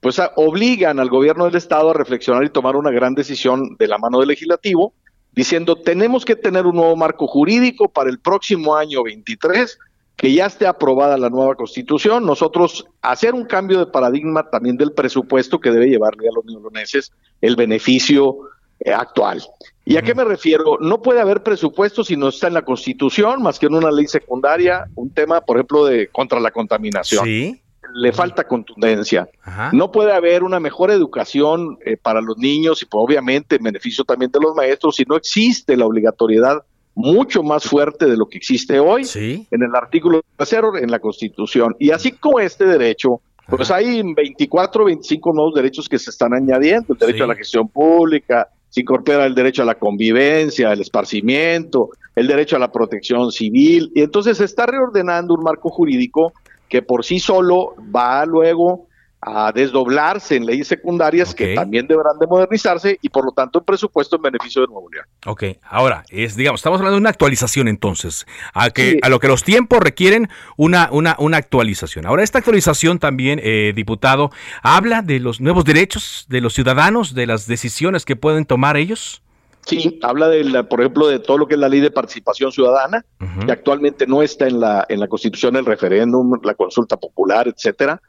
pues 0.00 0.20
obligan 0.36 1.00
al 1.00 1.08
gobierno 1.08 1.46
del 1.46 1.56
Estado 1.56 1.90
a 1.90 1.94
reflexionar 1.94 2.44
y 2.44 2.50
tomar 2.50 2.76
una 2.76 2.90
gran 2.90 3.14
decisión 3.14 3.76
de 3.78 3.88
la 3.88 3.96
mano 3.96 4.18
del 4.20 4.28
legislativo, 4.28 4.92
diciendo 5.32 5.76
tenemos 5.76 6.24
que 6.24 6.36
tener 6.36 6.66
un 6.66 6.76
nuevo 6.76 6.96
marco 6.96 7.26
jurídico 7.26 7.88
para 7.88 8.10
el 8.10 8.18
próximo 8.20 8.76
año 8.76 9.02
23, 9.02 9.78
que 10.16 10.32
ya 10.32 10.46
esté 10.46 10.66
aprobada 10.66 11.16
la 11.16 11.30
nueva 11.30 11.54
constitución, 11.54 12.26
nosotros 12.26 12.86
hacer 13.00 13.34
un 13.34 13.46
cambio 13.46 13.78
de 13.78 13.86
paradigma 13.86 14.48
también 14.50 14.76
del 14.76 14.92
presupuesto 14.92 15.60
que 15.60 15.70
debe 15.70 15.88
llevarle 15.88 16.28
a 16.28 16.32
los 16.34 16.44
neoloneses 16.44 17.12
el 17.40 17.56
beneficio 17.56 18.36
eh, 18.80 18.92
actual. 18.92 19.42
¿Y 19.88 19.96
a 19.96 20.02
qué 20.02 20.16
me 20.16 20.24
refiero? 20.24 20.78
No 20.80 21.00
puede 21.00 21.20
haber 21.20 21.44
presupuesto 21.44 22.02
si 22.02 22.16
no 22.16 22.28
está 22.28 22.48
en 22.48 22.54
la 22.54 22.62
Constitución, 22.62 23.40
más 23.40 23.60
que 23.60 23.66
en 23.66 23.74
una 23.74 23.92
ley 23.92 24.08
secundaria, 24.08 24.86
un 24.96 25.10
tema, 25.10 25.40
por 25.40 25.58
ejemplo, 25.58 25.86
de 25.86 26.08
contra 26.08 26.40
la 26.40 26.50
contaminación. 26.50 27.24
Sí. 27.24 27.62
Le 27.94 28.12
falta 28.12 28.48
contundencia. 28.48 29.28
No 29.72 29.92
puede 29.92 30.12
haber 30.12 30.42
una 30.42 30.58
mejor 30.58 30.90
educación 30.90 31.78
eh, 31.86 31.96
para 31.96 32.20
los 32.20 32.36
niños 32.36 32.82
y, 32.82 32.86
pues, 32.86 33.00
obviamente, 33.00 33.56
en 33.56 33.62
beneficio 33.62 34.02
también 34.04 34.32
de 34.32 34.40
los 34.40 34.56
maestros 34.56 34.96
si 34.96 35.04
no 35.04 35.16
existe 35.16 35.76
la 35.76 35.86
obligatoriedad 35.86 36.64
mucho 36.96 37.44
más 37.44 37.62
fuerte 37.62 38.06
de 38.06 38.16
lo 38.16 38.26
que 38.26 38.38
existe 38.38 38.80
hoy 38.80 39.06
en 39.14 39.62
el 39.62 39.76
artículo 39.76 40.22
tercero 40.36 40.76
en 40.76 40.90
la 40.90 40.98
Constitución. 40.98 41.76
Y 41.78 41.90
así 41.90 42.10
como 42.10 42.40
este 42.40 42.64
derecho, 42.64 43.20
pues 43.48 43.70
hay 43.70 44.02
24, 44.02 44.86
25 44.86 45.32
nuevos 45.32 45.54
derechos 45.54 45.88
que 45.88 45.98
se 45.98 46.10
están 46.10 46.34
añadiendo, 46.34 46.94
el 46.94 46.98
derecho 46.98 47.22
a 47.22 47.28
la 47.28 47.36
gestión 47.36 47.68
pública, 47.68 48.48
se 48.76 48.82
incorpora 48.82 49.24
el 49.24 49.34
derecho 49.34 49.62
a 49.62 49.64
la 49.64 49.76
convivencia, 49.76 50.70
el 50.70 50.82
esparcimiento, 50.82 51.92
el 52.14 52.26
derecho 52.26 52.56
a 52.56 52.58
la 52.58 52.70
protección 52.70 53.32
civil, 53.32 53.90
y 53.94 54.02
entonces 54.02 54.36
se 54.36 54.44
está 54.44 54.66
reordenando 54.66 55.32
un 55.32 55.42
marco 55.42 55.70
jurídico 55.70 56.34
que 56.68 56.82
por 56.82 57.02
sí 57.02 57.18
solo 57.18 57.74
va 57.94 58.26
luego 58.26 58.85
a 59.28 59.50
desdoblarse 59.50 60.36
en 60.36 60.46
leyes 60.46 60.68
secundarias 60.68 61.34
que 61.34 61.52
también 61.56 61.88
deberán 61.88 62.16
de 62.20 62.28
modernizarse 62.28 62.96
y 63.02 63.08
por 63.08 63.24
lo 63.24 63.32
tanto 63.32 63.58
en 63.58 63.64
presupuesto 63.64 64.14
en 64.16 64.22
beneficio 64.22 64.62
de 64.62 64.68
Nuevo 64.68 64.88
León. 64.88 65.04
Ok, 65.26 65.42
ahora, 65.68 66.04
es, 66.10 66.36
digamos, 66.36 66.60
estamos 66.60 66.78
hablando 66.78 66.94
de 66.94 67.00
una 67.00 67.10
actualización 67.10 67.66
entonces, 67.66 68.24
a, 68.54 68.70
que, 68.70 69.00
a 69.02 69.08
lo 69.08 69.18
que 69.18 69.26
los 69.26 69.42
tiempos 69.42 69.80
requieren 69.80 70.28
una, 70.56 70.88
una, 70.92 71.16
una 71.18 71.38
actualización. 71.38 72.06
Ahora, 72.06 72.22
esta 72.22 72.38
actualización 72.38 73.00
también, 73.00 73.40
eh, 73.42 73.72
diputado, 73.74 74.30
habla 74.62 75.02
de 75.02 75.18
los 75.18 75.40
nuevos 75.40 75.64
derechos 75.64 76.26
de 76.28 76.40
los 76.40 76.54
ciudadanos, 76.54 77.12
de 77.12 77.26
las 77.26 77.48
decisiones 77.48 78.04
que 78.04 78.14
pueden 78.14 78.44
tomar 78.44 78.76
ellos. 78.76 79.22
Sí, 79.66 79.98
habla 80.04 80.28
de, 80.28 80.62
por 80.62 80.80
ejemplo, 80.80 81.08
de 81.08 81.18
todo 81.18 81.38
lo 81.38 81.48
que 81.48 81.54
es 81.54 81.60
la 81.60 81.68
ley 81.68 81.80
de 81.80 81.90
participación 81.90 82.52
ciudadana, 82.52 83.04
que 83.44 83.50
actualmente 83.50 84.06
no 84.06 84.22
está 84.22 84.46
en 84.46 84.60
la, 84.60 84.86
en 84.88 85.00
la 85.00 85.08
Constitución, 85.08 85.56
el 85.56 85.66
referéndum, 85.66 86.38
la 86.44 86.54
consulta 86.54 86.96
popular, 86.96 87.48
etcétera 87.48 88.00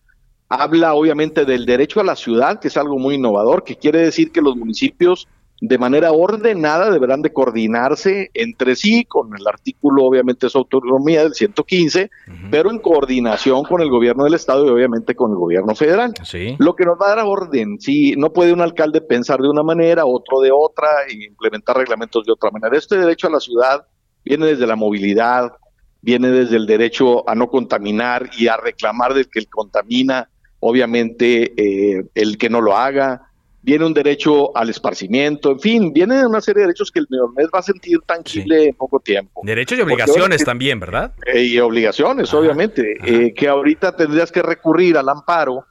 habla 0.50 0.94
obviamente 0.94 1.46
del 1.46 1.66
derecho 1.66 2.00
a 2.00 2.04
la 2.04 2.16
ciudad, 2.16 2.60
que 2.60 2.70
es 2.70 2.78
algo 2.78 2.98
muy 2.98 3.16
innovador, 3.16 3.64
que 3.64 3.76
quiere 3.76 4.00
decir 4.00 4.32
que 4.32 4.42
los 4.42 4.56
municipios 4.56 5.28
de 5.60 5.78
manera 5.78 6.12
ordenada 6.12 6.92
deberán 6.92 7.24
de 7.24 7.34
coordinarse 7.34 8.30
entre 8.34 8.76
sí 8.76 9.06
con 9.06 9.36
el 9.36 9.48
artículo 9.48 10.06
obviamente 10.06 10.50
su 10.50 10.60
autonomía 10.60 11.24
del 11.24 11.34
115, 11.34 12.12
pero 12.52 12.70
en 12.70 12.78
coordinación 12.80 13.64
con 13.64 13.82
el 13.82 13.90
gobierno 13.90 14.26
del 14.26 14.36
estado 14.36 14.68
y 14.68 14.70
obviamente 14.70 15.16
con 15.16 15.32
el 15.32 15.38
gobierno 15.38 15.74
federal. 15.74 16.14
Lo 16.60 16.76
que 16.76 16.86
nos 16.86 17.00
va 17.02 17.08
a 17.08 17.16
dar 17.16 17.26
orden, 17.26 17.80
si 17.80 18.16
no 18.16 18.32
puede 18.32 18.54
un 18.54 18.62
alcalde 18.62 19.02
pensar 19.02 19.40
de 19.40 19.50
una 19.50 19.64
manera, 19.64 20.06
otro 20.06 20.42
de 20.42 20.52
otra 20.52 20.88
e 21.10 21.26
implementar 21.26 21.76
reglamentos 21.76 22.24
de 22.26 22.34
otra 22.34 22.52
manera. 22.52 22.78
Este 22.78 22.98
derecho 22.98 23.28
a 23.28 23.32
la 23.32 23.40
ciudad 23.40 23.88
viene 24.24 24.46
desde 24.46 24.68
la 24.68 24.76
movilidad, 24.76 25.54
viene 26.02 26.30
desde 26.30 26.58
el 26.58 26.68
derecho 26.68 27.28
a 27.28 27.34
no 27.34 27.48
contaminar 27.48 28.30
y 28.38 28.48
a 28.48 28.58
reclamar 28.58 29.16
del 29.16 29.28
que 29.28 29.40
el 29.40 29.50
contamina 29.50 30.30
obviamente 30.60 31.54
eh, 31.56 32.04
el 32.16 32.38
que 32.38 32.50
no 32.50 32.62
lo 32.62 32.76
haga, 32.76 33.28
viene 33.62 33.86
un 33.86 33.94
derecho 33.94 34.56
al 34.56 34.70
esparcimiento, 34.70 35.52
en 35.52 35.60
fin, 35.60 35.94
viene 35.94 36.26
una 36.26 36.40
serie 36.40 36.62
de 36.62 36.68
derechos 36.68 36.90
que 36.90 37.00
el 37.00 37.08
mes 37.36 37.48
va 37.54 37.60
a 37.60 37.64
sentir 37.64 38.00
tangible 38.06 38.70
en 38.70 38.76
poco 38.76 39.00
tiempo. 39.00 39.42
Derechos 39.44 39.78
y 39.78 39.82
obligaciones 39.82 40.44
también, 40.46 40.80
¿verdad? 40.80 41.14
Eh, 41.26 41.44
y 41.44 41.60
obligaciones, 41.60 42.34
obviamente, 42.34 42.96
eh, 43.04 43.34
que 43.34 43.48
ahorita 43.48 43.96
tendrías 43.96 44.32
que 44.32 44.42
recurrir 44.42 44.98
al 44.98 45.10
amparo 45.10 45.66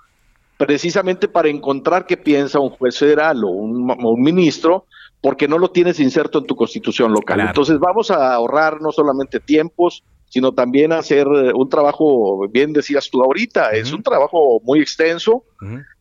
precisamente 0.58 1.28
para 1.28 1.48
encontrar 1.48 2.06
qué 2.06 2.16
piensa 2.16 2.60
un 2.60 2.70
juez 2.70 2.98
federal 2.98 3.42
o 3.44 3.48
un, 3.48 3.90
un 3.90 4.22
ministro, 4.22 4.84
porque 5.22 5.48
no 5.48 5.58
lo 5.58 5.70
tienes 5.70 5.98
inserto 5.98 6.38
en 6.38 6.46
tu 6.46 6.54
constitución 6.54 7.12
local. 7.12 7.40
Entonces 7.40 7.78
vamos 7.78 8.10
a 8.10 8.34
ahorrar 8.34 8.80
no 8.80 8.92
solamente 8.92 9.40
tiempos, 9.40 10.04
sino 10.36 10.52
también 10.52 10.92
hacer 10.92 11.26
eh, 11.26 11.52
un 11.54 11.66
trabajo, 11.70 12.46
bien 12.48 12.74
decías 12.74 13.08
tú 13.08 13.22
ahorita, 13.22 13.70
es 13.70 13.90
un 13.90 14.02
trabajo 14.02 14.60
muy 14.62 14.80
extenso. 14.80 15.44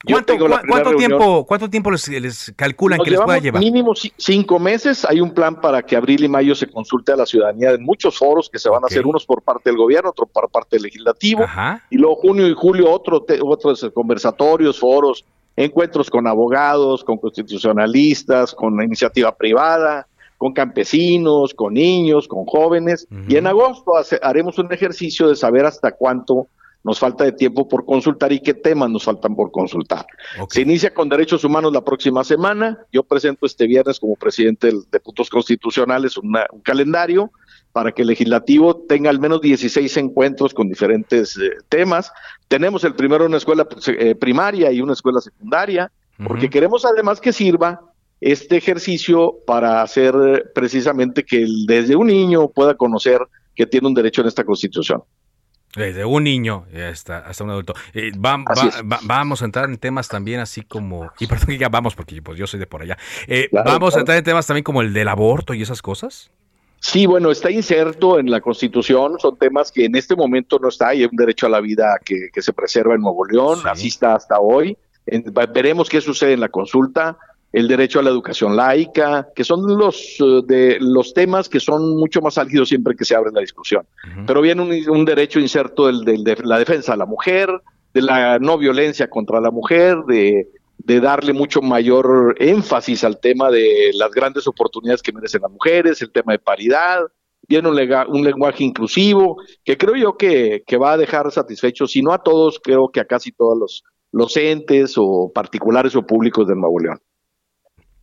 ¿Cuánto, 0.06 0.36
tiempo, 0.98 1.46
¿Cuánto 1.46 1.70
tiempo 1.70 1.90
les, 1.90 2.54
calculan 2.58 3.00
que 3.02 3.12
les 3.12 3.22
pueda 3.22 3.40
llevar? 3.40 3.62
Mínimo 3.62 3.94
cinco 3.96 4.60
meses. 4.60 5.06
Hay 5.06 5.22
un 5.22 5.34
plan 5.34 5.62
para 5.62 5.82
que 5.84 5.96
abril 5.96 6.26
y 6.26 6.28
mayo 6.28 6.54
se 6.54 6.68
consulte 6.68 7.14
a 7.14 7.16
la 7.16 7.26
ciudadanía 7.26 7.72
en 7.72 7.84
muchos 7.84 8.18
foros 8.18 8.50
que 8.50 8.60
se 8.60 8.68
van 8.68 8.84
a 8.84 8.88
hacer, 8.88 9.08
unos 9.08 9.26
por 9.26 9.42
parte 9.42 9.70
del 9.70 9.78
gobierno, 9.78 10.10
otros 10.10 10.28
por 10.34 10.50
parte 10.50 10.76
del 10.76 10.84
legislativo. 10.84 11.46
Y 11.90 11.98
luego 11.98 12.18
junio 12.18 12.46
y 12.50 12.54
julio 12.54 12.92
otro 12.92 13.26
otros 13.42 13.90
conversatorios, 13.94 14.78
foros, 14.78 15.24
encuentros 15.56 16.10
con 16.10 16.28
abogados, 16.28 17.06
con 17.06 17.20
constitucionalistas, 17.20 18.54
con 18.54 18.84
iniciativa 18.84 19.34
privada 19.34 20.10
con 20.38 20.54
campesinos, 20.54 21.54
con 21.54 21.74
niños, 21.74 22.28
con 22.28 22.46
jóvenes, 22.46 23.08
y 23.28 23.36
en 23.36 23.48
agosto 23.48 23.94
haremos 24.22 24.58
un 24.58 24.72
ejercicio 24.72 25.28
de 25.30 25.36
saber 25.36 25.66
hasta 25.66 25.92
cuánto 25.92 26.48
nos 26.86 27.00
falta 27.00 27.24
de 27.24 27.32
tiempo 27.32 27.68
por 27.68 27.84
consultar 27.84 28.32
y 28.32 28.40
qué 28.40 28.54
temas 28.54 28.92
nos 28.92 29.04
faltan 29.04 29.36
por 29.36 29.52
consultar. 29.52 30.06
Se 30.50 30.62
inicia 30.62 30.94
con 30.94 31.10
derechos 31.10 31.44
humanos 31.44 31.74
la 31.74 31.84
próxima 31.84 32.24
semana. 32.24 32.78
Yo 32.92 33.02
presento 33.02 33.48
este 33.48 33.66
viernes 33.66 34.00
como 34.00 34.16
presidente 34.16 34.72
de 34.92 35.00
Puntos 35.00 35.32
Constitucionales 35.32 36.16
un 36.16 36.38
calendario 36.62 37.32
para 37.72 37.92
que 37.92 38.04
el 38.04 38.10
legislativo 38.10 38.78
tenga 38.88 39.10
al 39.10 39.20
menos 39.20 39.42
16 39.42 39.98
encuentros 39.98 40.54
con 40.54 40.70
diferentes 40.70 41.36
eh, 41.38 41.50
temas. 41.70 42.12
Tenemos 42.48 42.84
el 42.84 42.94
primero 42.94 43.26
una 43.26 43.38
escuela 43.38 43.68
eh, 43.88 44.14
primaria 44.14 44.72
y 44.72 44.80
una 44.80 44.94
escuela 44.94 45.20
secundaria, 45.20 45.92
porque 46.26 46.50
queremos 46.50 46.86
además 46.86 47.20
que 47.20 47.34
sirva 47.34 47.82
este 48.22 48.58
ejercicio 48.58 49.36
para 49.46 49.82
hacer 49.82 50.52
precisamente 50.54 51.24
que 51.24 51.46
desde 51.68 51.96
un 51.96 52.08
niño 52.08 52.50
pueda 52.50 52.76
conocer 52.76 53.20
que 53.56 53.66
tiene 53.66 53.88
un 53.88 53.94
derecho 53.94 54.22
en 54.22 54.28
esta 54.28 54.44
Constitución. 54.44 55.04
Desde 55.76 56.06
un 56.06 56.24
niño 56.24 56.66
hasta, 56.90 57.20
hasta 57.20 57.44
un 57.44 57.50
adulto. 57.50 57.74
Eh, 57.94 58.12
vamos 58.16 59.42
a 59.42 59.46
entrar 59.46 59.66
en 59.66 59.78
temas 59.78 60.08
también 60.08 60.40
así 60.40 60.62
como, 60.62 61.12
y 61.20 61.28
perdón 61.28 61.48
que 61.48 61.58
ya 61.58 61.70
vamos 61.70 61.96
porque 61.96 62.22
pues, 62.22 62.38
yo 62.38 62.48
soy 62.48 62.60
de 62.60 62.68
por 62.68 62.82
allá, 62.82 62.98
eh, 63.28 63.50
vamos 63.52 63.96
a 63.96 64.00
entrar 64.00 64.18
en 64.18 64.24
temas 64.24 64.48
también 64.48 64.64
como 64.64 64.82
el 64.82 64.94
del 64.94 65.10
aborto 65.10 65.54
y 65.54 65.62
esas 65.62 65.82
cosas. 65.82 66.32
Sí, 66.80 67.06
bueno, 67.08 67.32
está 67.32 67.50
inserto 67.50 68.20
en 68.20 68.30
la 68.30 68.42
Constitución, 68.42 69.20
son 69.20 69.38
temas 69.38 69.72
que 69.72 69.86
en 69.86 69.96
este 69.96 70.16
momento 70.16 70.60
no 70.60 70.70
está, 70.70 70.94
y 70.94 71.00
hay 71.00 71.10
un 71.12 71.16
derecho 71.16 71.48
a 71.48 71.50
la 71.50 71.60
vida 71.60 72.00
que, 72.06 72.30
se 72.42 72.54
preserva 72.54 72.94
en 72.94 73.02
Nuevo 73.02 73.26
León, 73.26 73.60
así 73.66 73.88
está 73.88 74.14
hasta 74.14 74.40
hoy. 74.40 74.78
veremos 75.52 75.90
qué 75.90 76.00
sucede 76.00 76.34
en 76.34 76.42
la 76.42 76.50
consulta 76.50 77.18
el 77.56 77.70
derecho 77.70 78.00
a 78.00 78.04
la 78.04 78.10
educación 78.10 78.58
laica, 78.58 79.30
que 79.34 79.46
son 79.46 79.78
los, 79.78 80.18
eh, 80.20 80.42
de, 80.46 80.78
los 80.82 81.14
temas 81.14 81.48
que 81.48 81.62
son 81.62 81.96
mucho 81.96 82.20
más 82.20 82.38
álgidos 82.38 82.68
siempre 82.68 82.98
que 82.98 83.06
se 83.06 83.16
abre 83.16 83.32
la 83.34 83.40
discusión. 83.40 83.88
Pero 84.28 84.42
viene 84.42 84.62
un, 84.90 85.06
derecho 85.06 85.40
inserto 85.40 85.88
del, 85.88 86.04
de 86.04 86.36
la 86.44 86.60
defensa 86.60 86.92
de 86.92 86.98
la 86.98 87.06
mujer, 87.06 87.50
de 87.94 88.02
la 88.02 88.40
no 88.40 88.58
violencia 88.58 89.10
contra 89.10 89.40
la 89.40 89.52
mujer, 89.52 90.00
de, 90.06 90.50
darle 91.00 91.32
mucho 91.32 91.62
mayor 91.62 92.36
énfasis 92.40 93.06
al 93.06 93.22
tema 93.22 93.50
de 93.50 93.92
las 93.94 94.12
grandes 94.12 94.48
oportunidades 94.48 95.02
que 95.02 95.14
merecen 95.14 95.42
las 95.42 95.52
mujeres, 95.52 96.02
el 96.02 96.12
tema 96.12 96.34
de 96.34 96.40
paridad, 96.40 97.04
viene 97.48 97.70
un, 97.70 97.78
un 98.10 98.24
lenguaje 98.26 98.66
inclusivo, 98.66 99.38
que 99.64 99.78
creo 99.78 99.96
yo 99.96 100.18
que, 100.18 100.64
que, 100.68 100.76
va 100.76 100.92
a 100.92 100.98
dejar 100.98 101.32
satisfechos, 101.32 101.92
si 101.92 102.02
no 102.02 102.12
a 102.12 102.22
todos, 102.22 102.60
creo 102.62 102.90
que 102.90 103.00
a 103.00 103.06
casi 103.06 103.32
todos 103.32 103.58
los, 103.58 103.84
los 104.12 104.36
entes 104.36 104.96
o 104.98 105.32
particulares 105.34 105.96
o 105.96 106.06
públicos 106.06 106.46
de 106.50 106.56
Nuevo 106.56 106.80
León. 106.82 107.00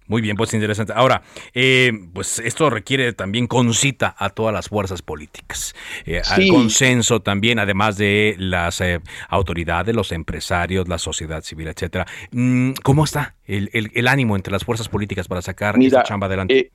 Muy 0.08 0.20
bien, 0.20 0.36
pues 0.36 0.52
interesante. 0.54 0.92
Ahora, 0.94 1.22
eh, 1.54 1.92
pues 2.12 2.38
esto 2.38 2.70
requiere 2.70 3.12
también 3.12 3.46
concita 3.46 4.14
a 4.18 4.30
todas 4.30 4.52
las 4.52 4.68
fuerzas 4.68 5.02
políticas, 5.02 5.74
eh, 6.04 6.20
al 6.28 6.48
consenso 6.48 7.20
también, 7.20 7.58
además 7.58 7.96
de 7.96 8.34
las 8.38 8.80
eh, 8.80 9.00
autoridades, 9.28 9.94
los 9.94 10.12
empresarios, 10.12 10.88
la 10.88 10.98
sociedad 10.98 11.42
civil, 11.42 11.68
etcétera. 11.68 12.06
Mm, 12.30 12.72
¿Cómo 12.82 13.04
está 13.04 13.36
el, 13.46 14.08
ánimo 14.08 14.36
entre 14.36 14.52
las 14.52 14.64
fuerzas 14.64 14.88
políticas 14.88 15.28
para 15.28 15.42
sacar 15.42 15.76
esta 15.80 16.02
chamba 16.02 16.26
adelante? 16.26 16.70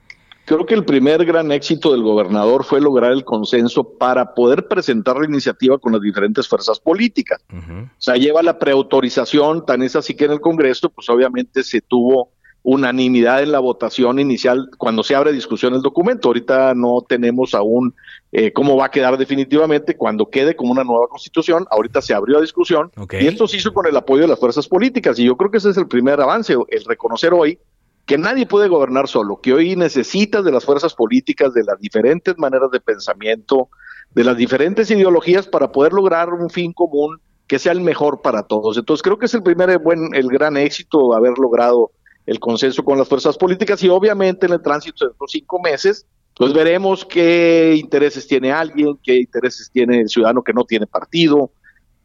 Creo 0.47 0.65
que 0.65 0.75
el 0.75 0.85
primer 0.85 1.25
gran 1.25 1.51
éxito 1.51 1.91
del 1.91 2.03
gobernador 2.03 2.63
fue 2.63 2.79
lograr 2.79 3.11
el 3.11 3.25
consenso 3.25 3.83
para 3.97 4.33
poder 4.33 4.69
presentar 4.69 5.17
la 5.17 5.25
iniciativa 5.25 5.77
con 5.77 5.91
las 5.91 6.01
diferentes 6.01 6.47
fuerzas 6.47 6.79
políticas. 6.79 7.43
O 7.51 7.89
sea, 7.97 8.15
lleva 8.15 8.41
la 8.41 8.57
preautorización, 8.57 9.65
tan 9.65 9.83
es 9.83 9.97
así 9.97 10.15
que 10.15 10.23
en 10.23 10.31
el 10.31 10.39
Congreso, 10.39 10.89
pues 10.89 11.09
obviamente 11.09 11.65
se 11.65 11.81
tuvo 11.81 12.31
unanimidad 12.69 13.41
en 13.43 13.53
la 13.53 13.59
votación 13.59 14.19
inicial 14.19 14.69
cuando 14.77 15.01
se 15.01 15.15
abre 15.15 15.31
discusión 15.31 15.73
el 15.73 15.81
documento. 15.81 16.27
Ahorita 16.27 16.73
no 16.75 17.01
tenemos 17.07 17.53
aún 17.53 17.95
eh, 18.33 18.51
cómo 18.51 18.75
va 18.75 18.87
a 18.87 18.91
quedar 18.91 19.17
definitivamente 19.17 19.95
cuando 19.95 20.29
quede 20.29 20.53
como 20.53 20.73
una 20.73 20.83
nueva 20.83 21.07
constitución. 21.07 21.65
Ahorita 21.71 22.01
se 22.01 22.13
abrió 22.13 22.39
a 22.39 22.41
discusión 22.41 22.91
y 23.21 23.25
esto 23.25 23.47
se 23.47 23.55
hizo 23.55 23.73
con 23.73 23.87
el 23.87 23.95
apoyo 23.95 24.23
de 24.23 24.27
las 24.27 24.39
fuerzas 24.39 24.67
políticas 24.67 25.17
y 25.17 25.23
yo 25.23 25.37
creo 25.37 25.49
que 25.49 25.59
ese 25.59 25.69
es 25.69 25.77
el 25.77 25.87
primer 25.87 26.19
avance, 26.19 26.55
el 26.67 26.83
reconocer 26.83 27.33
hoy 27.33 27.57
que 28.05 28.17
nadie 28.17 28.45
puede 28.45 28.67
gobernar 28.67 29.07
solo, 29.07 29.39
que 29.41 29.53
hoy 29.53 29.77
necesitas 29.77 30.43
de 30.43 30.51
las 30.51 30.65
fuerzas 30.65 30.93
políticas, 30.93 31.53
de 31.53 31.63
las 31.63 31.79
diferentes 31.79 32.37
maneras 32.37 32.69
de 32.69 32.81
pensamiento, 32.81 33.69
de 34.13 34.25
las 34.25 34.35
diferentes 34.35 34.91
ideologías 34.91 35.47
para 35.47 35.71
poder 35.71 35.93
lograr 35.93 36.33
un 36.33 36.49
fin 36.49 36.73
común 36.73 37.21
que 37.47 37.59
sea 37.59 37.71
el 37.71 37.79
mejor 37.79 38.21
para 38.21 38.43
todos. 38.43 38.77
Entonces 38.77 39.01
creo 39.01 39.17
que 39.17 39.27
es 39.27 39.33
el 39.33 39.43
primer 39.43 39.79
buen, 39.79 40.13
el 40.13 40.27
gran 40.27 40.57
éxito 40.57 41.13
haber 41.13 41.37
logrado 41.37 41.91
el 42.27 42.39
consenso 42.39 42.83
con 42.83 42.97
las 42.97 43.07
fuerzas 43.07 43.37
políticas 43.37 43.81
y 43.81 43.89
obviamente 43.89 44.45
en 44.45 44.53
el 44.53 44.61
tránsito 44.61 45.05
de 45.05 45.11
estos 45.11 45.31
cinco 45.31 45.59
meses, 45.59 46.05
pues 46.35 46.53
veremos 46.53 47.05
qué 47.05 47.73
intereses 47.75 48.27
tiene 48.27 48.51
alguien, 48.51 48.99
qué 49.01 49.15
intereses 49.15 49.71
tiene 49.71 50.01
el 50.01 50.09
ciudadano 50.09 50.43
que 50.43 50.53
no 50.53 50.65
tiene 50.65 50.85
partido, 50.85 51.51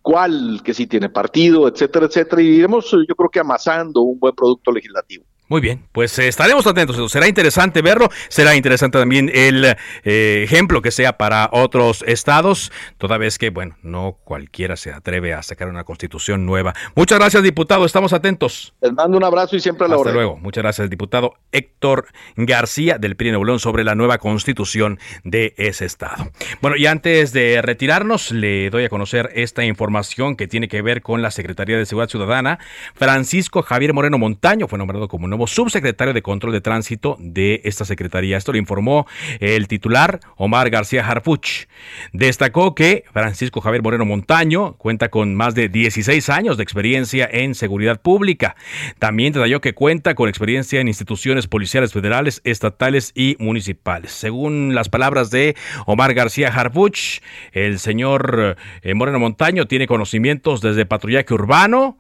cuál 0.01 0.63
que 0.65 0.73
sí 0.73 0.87
tiene 0.87 1.11
partido, 1.11 1.69
etcétera, 1.69 2.07
etcétera, 2.07 2.41
y 2.41 2.47
iremos 2.47 2.91
yo 2.91 3.15
creo 3.15 3.31
que 3.31 3.41
amasando 3.41 4.01
un 4.03 4.19
buen 4.19 4.35
producto 4.35 4.71
legislativo. 4.71 5.25
Muy 5.53 5.61
bien, 5.61 5.87
pues 5.93 6.19
eh, 6.19 6.29
estaremos 6.29 6.67
atentos. 6.67 7.13
Será 7.13 7.29
interesante 7.29 7.83
verlo. 7.83 8.09
Será 8.31 8.57
interesante 8.57 8.99
también 8.99 9.31
el 9.35 9.77
eh, 10.03 10.41
ejemplo 10.45 10.81
que 10.81 10.91
sea 10.91 11.19
para 11.19 11.51
otros 11.53 12.03
estados, 12.07 12.73
toda 12.97 13.19
vez 13.19 13.37
que, 13.37 13.51
bueno, 13.51 13.77
no 13.83 14.17
cualquiera 14.25 14.77
se 14.77 14.95
atreve 14.95 15.35
a 15.35 15.43
sacar 15.43 15.69
una 15.69 15.85
constitución 15.85 16.47
nueva. 16.47 16.73
Muchas 16.95 17.19
gracias, 17.19 17.43
diputado. 17.43 17.85
Estamos 17.85 18.15
atentos. 18.15 18.73
Les 18.81 18.95
mando 18.95 19.19
un 19.19 19.25
abrazo 19.25 19.55
y 19.55 19.61
siempre 19.61 19.85
a 19.85 19.89
la 19.91 19.97
Hasta 19.97 20.13
luego. 20.13 20.39
Muchas 20.39 20.63
gracias, 20.63 20.89
diputado 20.89 21.35
Héctor 21.53 22.07
García 22.35 22.97
del 22.97 23.17
PRI 23.17 23.33
Nuevo 23.33 23.59
sobre 23.59 23.85
la 23.85 23.95
nueva 23.95 24.17
constitución 24.17 24.99
de 25.23 25.53
ese 25.59 25.85
estado. 25.85 26.31
Bueno, 26.63 26.79
y 26.79 26.87
antes 26.87 27.35
de 27.35 27.61
retirarnos, 27.61 28.33
le 28.33 28.71
doy 28.71 28.87
a 28.87 28.89
conocer 28.89 29.29
esta 29.35 29.67
información 29.67 30.35
que 30.35 30.49
tiene 30.49 30.69
que 30.69 30.81
ver 30.81 31.03
con 31.03 31.21
la 31.21 31.31
Secretaría 31.31 31.77
de 31.77 31.85
Seguridad 31.85 32.09
Ciudadana. 32.09 32.59
Francisco 32.95 33.61
Javier 33.61 33.93
Moreno 33.93 34.17
Montaño 34.17 34.67
fue 34.67 34.79
nombrado 34.79 35.09
como 35.09 35.29
nuevo 35.29 35.42
subsecretario 35.47 36.15
de 36.15 36.23
Control 36.23 36.53
de 36.53 36.61
Tránsito 36.61 37.17
de 37.21 37.61
esta 37.65 37.85
Secretaría. 37.85 38.37
Esto 38.37 38.53
lo 38.53 38.59
informó 38.59 39.07
el 39.41 39.69
titular 39.69 40.21
Omar 40.37 40.71
García 40.71 41.07
Harfuch. 41.07 41.67
Destacó 42.13 42.75
que 42.75 43.05
Francisco 43.13 43.61
Javier 43.61 43.83
Moreno 43.83 44.05
Montaño 44.05 44.75
cuenta 44.75 45.09
con 45.09 45.35
más 45.35 45.55
de 45.55 45.69
16 45.69 46.29
años 46.29 46.57
de 46.57 46.63
experiencia 46.63 47.29
en 47.31 47.55
seguridad 47.55 48.01
pública. 48.01 48.57
También 48.99 49.33
detalló 49.33 49.61
que 49.61 49.75
cuenta 49.75 50.15
con 50.15 50.29
experiencia 50.29 50.81
en 50.81 50.89
instituciones 50.89 51.47
policiales 51.47 51.93
federales, 51.93 52.41
estatales 52.45 53.13
y 53.15 53.37
municipales. 53.39 54.13
Según 54.13 54.75
las 54.75 54.89
palabras 54.89 55.31
de 55.31 55.57
Omar 55.87 56.15
García 56.15 56.49
Harfuch, 56.49 57.21
el 57.53 57.79
señor 57.79 58.57
eh, 58.83 58.95
Moreno 58.95 59.19
Montaño 59.19 59.67
tiene 59.67 59.87
conocimientos 59.87 60.61
desde 60.61 60.87
patrullaje 60.87 61.35
urbano, 61.35 61.97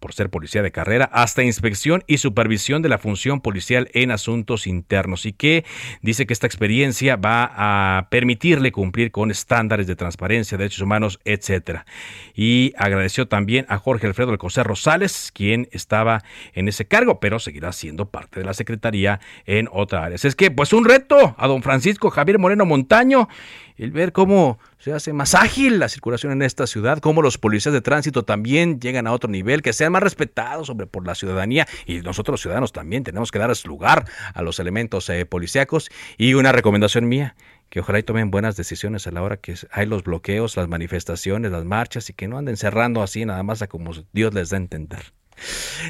por 0.00 0.12
ser 0.12 0.30
policía 0.30 0.62
de 0.62 0.72
carrera, 0.72 1.08
hasta 1.12 1.42
inspección 1.42 2.04
y 2.06 2.18
supervisión 2.18 2.82
de 2.82 2.88
la 2.88 2.98
función 2.98 3.40
policial 3.40 3.88
en 3.94 4.10
asuntos 4.10 4.66
internos 4.66 5.26
y 5.26 5.32
que 5.32 5.64
dice 6.02 6.26
que 6.26 6.32
esta 6.32 6.46
experiencia 6.46 7.16
va 7.16 7.52
a 7.54 8.08
permitirle 8.10 8.72
cumplir 8.72 9.10
con 9.10 9.30
estándares 9.30 9.86
de 9.86 9.96
transparencia, 9.96 10.58
derechos 10.58 10.80
humanos, 10.80 11.18
etcétera. 11.24 11.86
Y 12.34 12.72
agradeció 12.76 13.26
también 13.28 13.66
a 13.68 13.78
Jorge 13.78 14.06
Alfredo 14.06 14.30
Alcocer 14.30 14.66
Rosales, 14.66 15.30
quien 15.32 15.68
estaba 15.72 16.22
en 16.54 16.68
ese 16.68 16.86
cargo, 16.86 17.20
pero 17.20 17.38
seguirá 17.38 17.72
siendo 17.72 18.10
parte 18.10 18.40
de 18.40 18.46
la 18.46 18.54
Secretaría 18.54 19.20
en 19.46 19.68
otra 19.72 20.04
área. 20.04 20.16
Es 20.16 20.34
que, 20.34 20.50
pues 20.50 20.72
un 20.72 20.84
reto 20.84 21.34
a 21.38 21.46
don 21.46 21.62
Francisco 21.62 22.10
Javier 22.10 22.38
Moreno 22.38 22.64
Montaño 22.64 23.28
el 23.76 23.90
ver 23.90 24.12
cómo 24.12 24.58
se 24.78 24.92
hace 24.92 25.12
más 25.12 25.34
ágil 25.34 25.78
la 25.78 25.88
circulación 25.88 26.32
en 26.32 26.42
esta 26.42 26.66
ciudad, 26.66 26.98
cómo 26.98 27.22
los 27.22 27.38
policías 27.38 27.72
de 27.72 27.80
tránsito 27.80 28.24
también 28.24 28.80
llegan 28.80 29.06
a 29.06 29.12
otro 29.12 29.28
nivel, 29.28 29.62
que 29.62 29.72
sean 29.72 29.92
más 29.92 30.02
respetados 30.02 30.68
sobre, 30.68 30.86
por 30.86 31.06
la 31.06 31.14
ciudadanía 31.14 31.66
y 31.84 32.00
nosotros 32.00 32.34
los 32.34 32.40
ciudadanos 32.42 32.72
también 32.72 33.02
tenemos 33.02 33.30
que 33.32 33.38
dar 33.38 33.50
lugar 33.64 34.06
a 34.34 34.42
los 34.42 34.58
elementos 34.58 35.08
eh, 35.08 35.24
policíacos. 35.26 35.90
Y 36.18 36.34
una 36.34 36.52
recomendación 36.52 37.08
mía, 37.08 37.36
que 37.70 37.80
ojalá 37.80 37.98
y 37.98 38.02
tomen 38.02 38.30
buenas 38.30 38.56
decisiones 38.56 39.06
a 39.06 39.10
la 39.10 39.22
hora 39.22 39.36
que 39.38 39.54
hay 39.70 39.86
los 39.86 40.04
bloqueos, 40.04 40.56
las 40.56 40.68
manifestaciones, 40.68 41.52
las 41.52 41.64
marchas 41.64 42.10
y 42.10 42.12
que 42.12 42.28
no 42.28 42.38
anden 42.38 42.56
cerrando 42.56 43.02
así 43.02 43.24
nada 43.24 43.42
más 43.42 43.62
a 43.62 43.66
como 43.66 43.92
Dios 44.12 44.34
les 44.34 44.50
da 44.50 44.56
a 44.56 44.60
entender. 44.60 45.12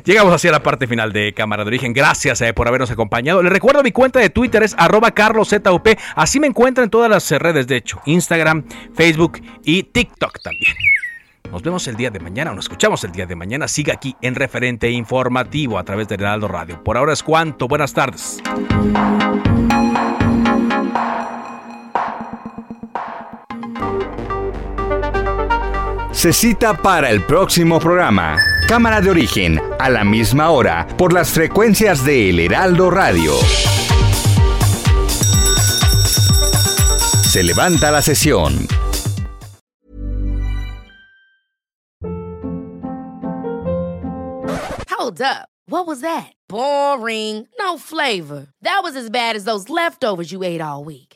Llegamos 0.04 0.32
así 0.32 0.48
a 0.48 0.52
la 0.52 0.62
parte 0.62 0.86
final 0.86 1.12
de 1.12 1.32
Cámara 1.32 1.64
de 1.64 1.68
Origen. 1.68 1.92
Gracias 1.92 2.40
eh, 2.40 2.52
por 2.52 2.68
habernos 2.68 2.90
acompañado. 2.90 3.42
Les 3.42 3.52
recuerdo 3.52 3.82
mi 3.82 3.92
cuenta 3.92 4.20
de 4.20 4.30
Twitter 4.30 4.62
es 4.62 4.74
arroba 4.78 5.10
carloszup. 5.12 5.88
Así 6.14 6.40
me 6.40 6.46
encuentran 6.46 6.84
en 6.84 6.90
todas 6.90 7.10
las 7.10 7.30
redes, 7.30 7.66
de 7.66 7.76
hecho, 7.76 8.00
Instagram, 8.06 8.64
Facebook 8.94 9.40
y 9.64 9.82
TikTok 9.84 10.40
también. 10.42 10.74
Nos 11.50 11.62
vemos 11.62 11.86
el 11.86 11.96
día 11.96 12.10
de 12.10 12.18
mañana 12.20 12.50
o 12.50 12.54
nos 12.54 12.64
escuchamos 12.64 13.02
el 13.04 13.12
día 13.12 13.26
de 13.26 13.36
mañana. 13.36 13.68
Siga 13.68 13.94
aquí 13.94 14.16
en 14.20 14.34
referente 14.34 14.90
informativo 14.90 15.78
a 15.78 15.84
través 15.84 16.08
de 16.08 16.16
Heraldo 16.16 16.48
Radio. 16.48 16.82
Por 16.82 16.96
ahora 16.96 17.12
es 17.12 17.22
cuanto. 17.22 17.68
Buenas 17.68 17.92
tardes. 17.92 18.42
Se 26.10 26.32
cita 26.32 26.74
para 26.74 27.10
el 27.10 27.22
próximo 27.22 27.78
programa. 27.78 28.36
Cámara 28.66 29.00
de 29.00 29.10
origen, 29.10 29.60
a 29.78 29.88
la 29.88 30.02
misma 30.02 30.50
hora, 30.50 30.88
por 30.98 31.12
las 31.12 31.30
frecuencias 31.30 32.04
de 32.04 32.30
El 32.30 32.40
Heraldo 32.40 32.90
Radio. 32.90 33.32
Se 37.22 37.44
levanta 37.44 37.92
la 37.92 38.02
sesión. 38.02 38.66
Hold 44.90 45.22
up. 45.22 45.48
What 45.68 45.86
was 45.86 46.00
that? 46.00 46.32
Boring. 46.48 47.46
No 47.60 47.78
flavor. 47.78 48.48
That 48.62 48.80
was 48.82 48.96
as 48.96 49.10
bad 49.10 49.36
as 49.36 49.44
those 49.44 49.68
leftovers 49.68 50.32
you 50.32 50.42
ate 50.42 50.60
all 50.60 50.82
week. 50.82 51.15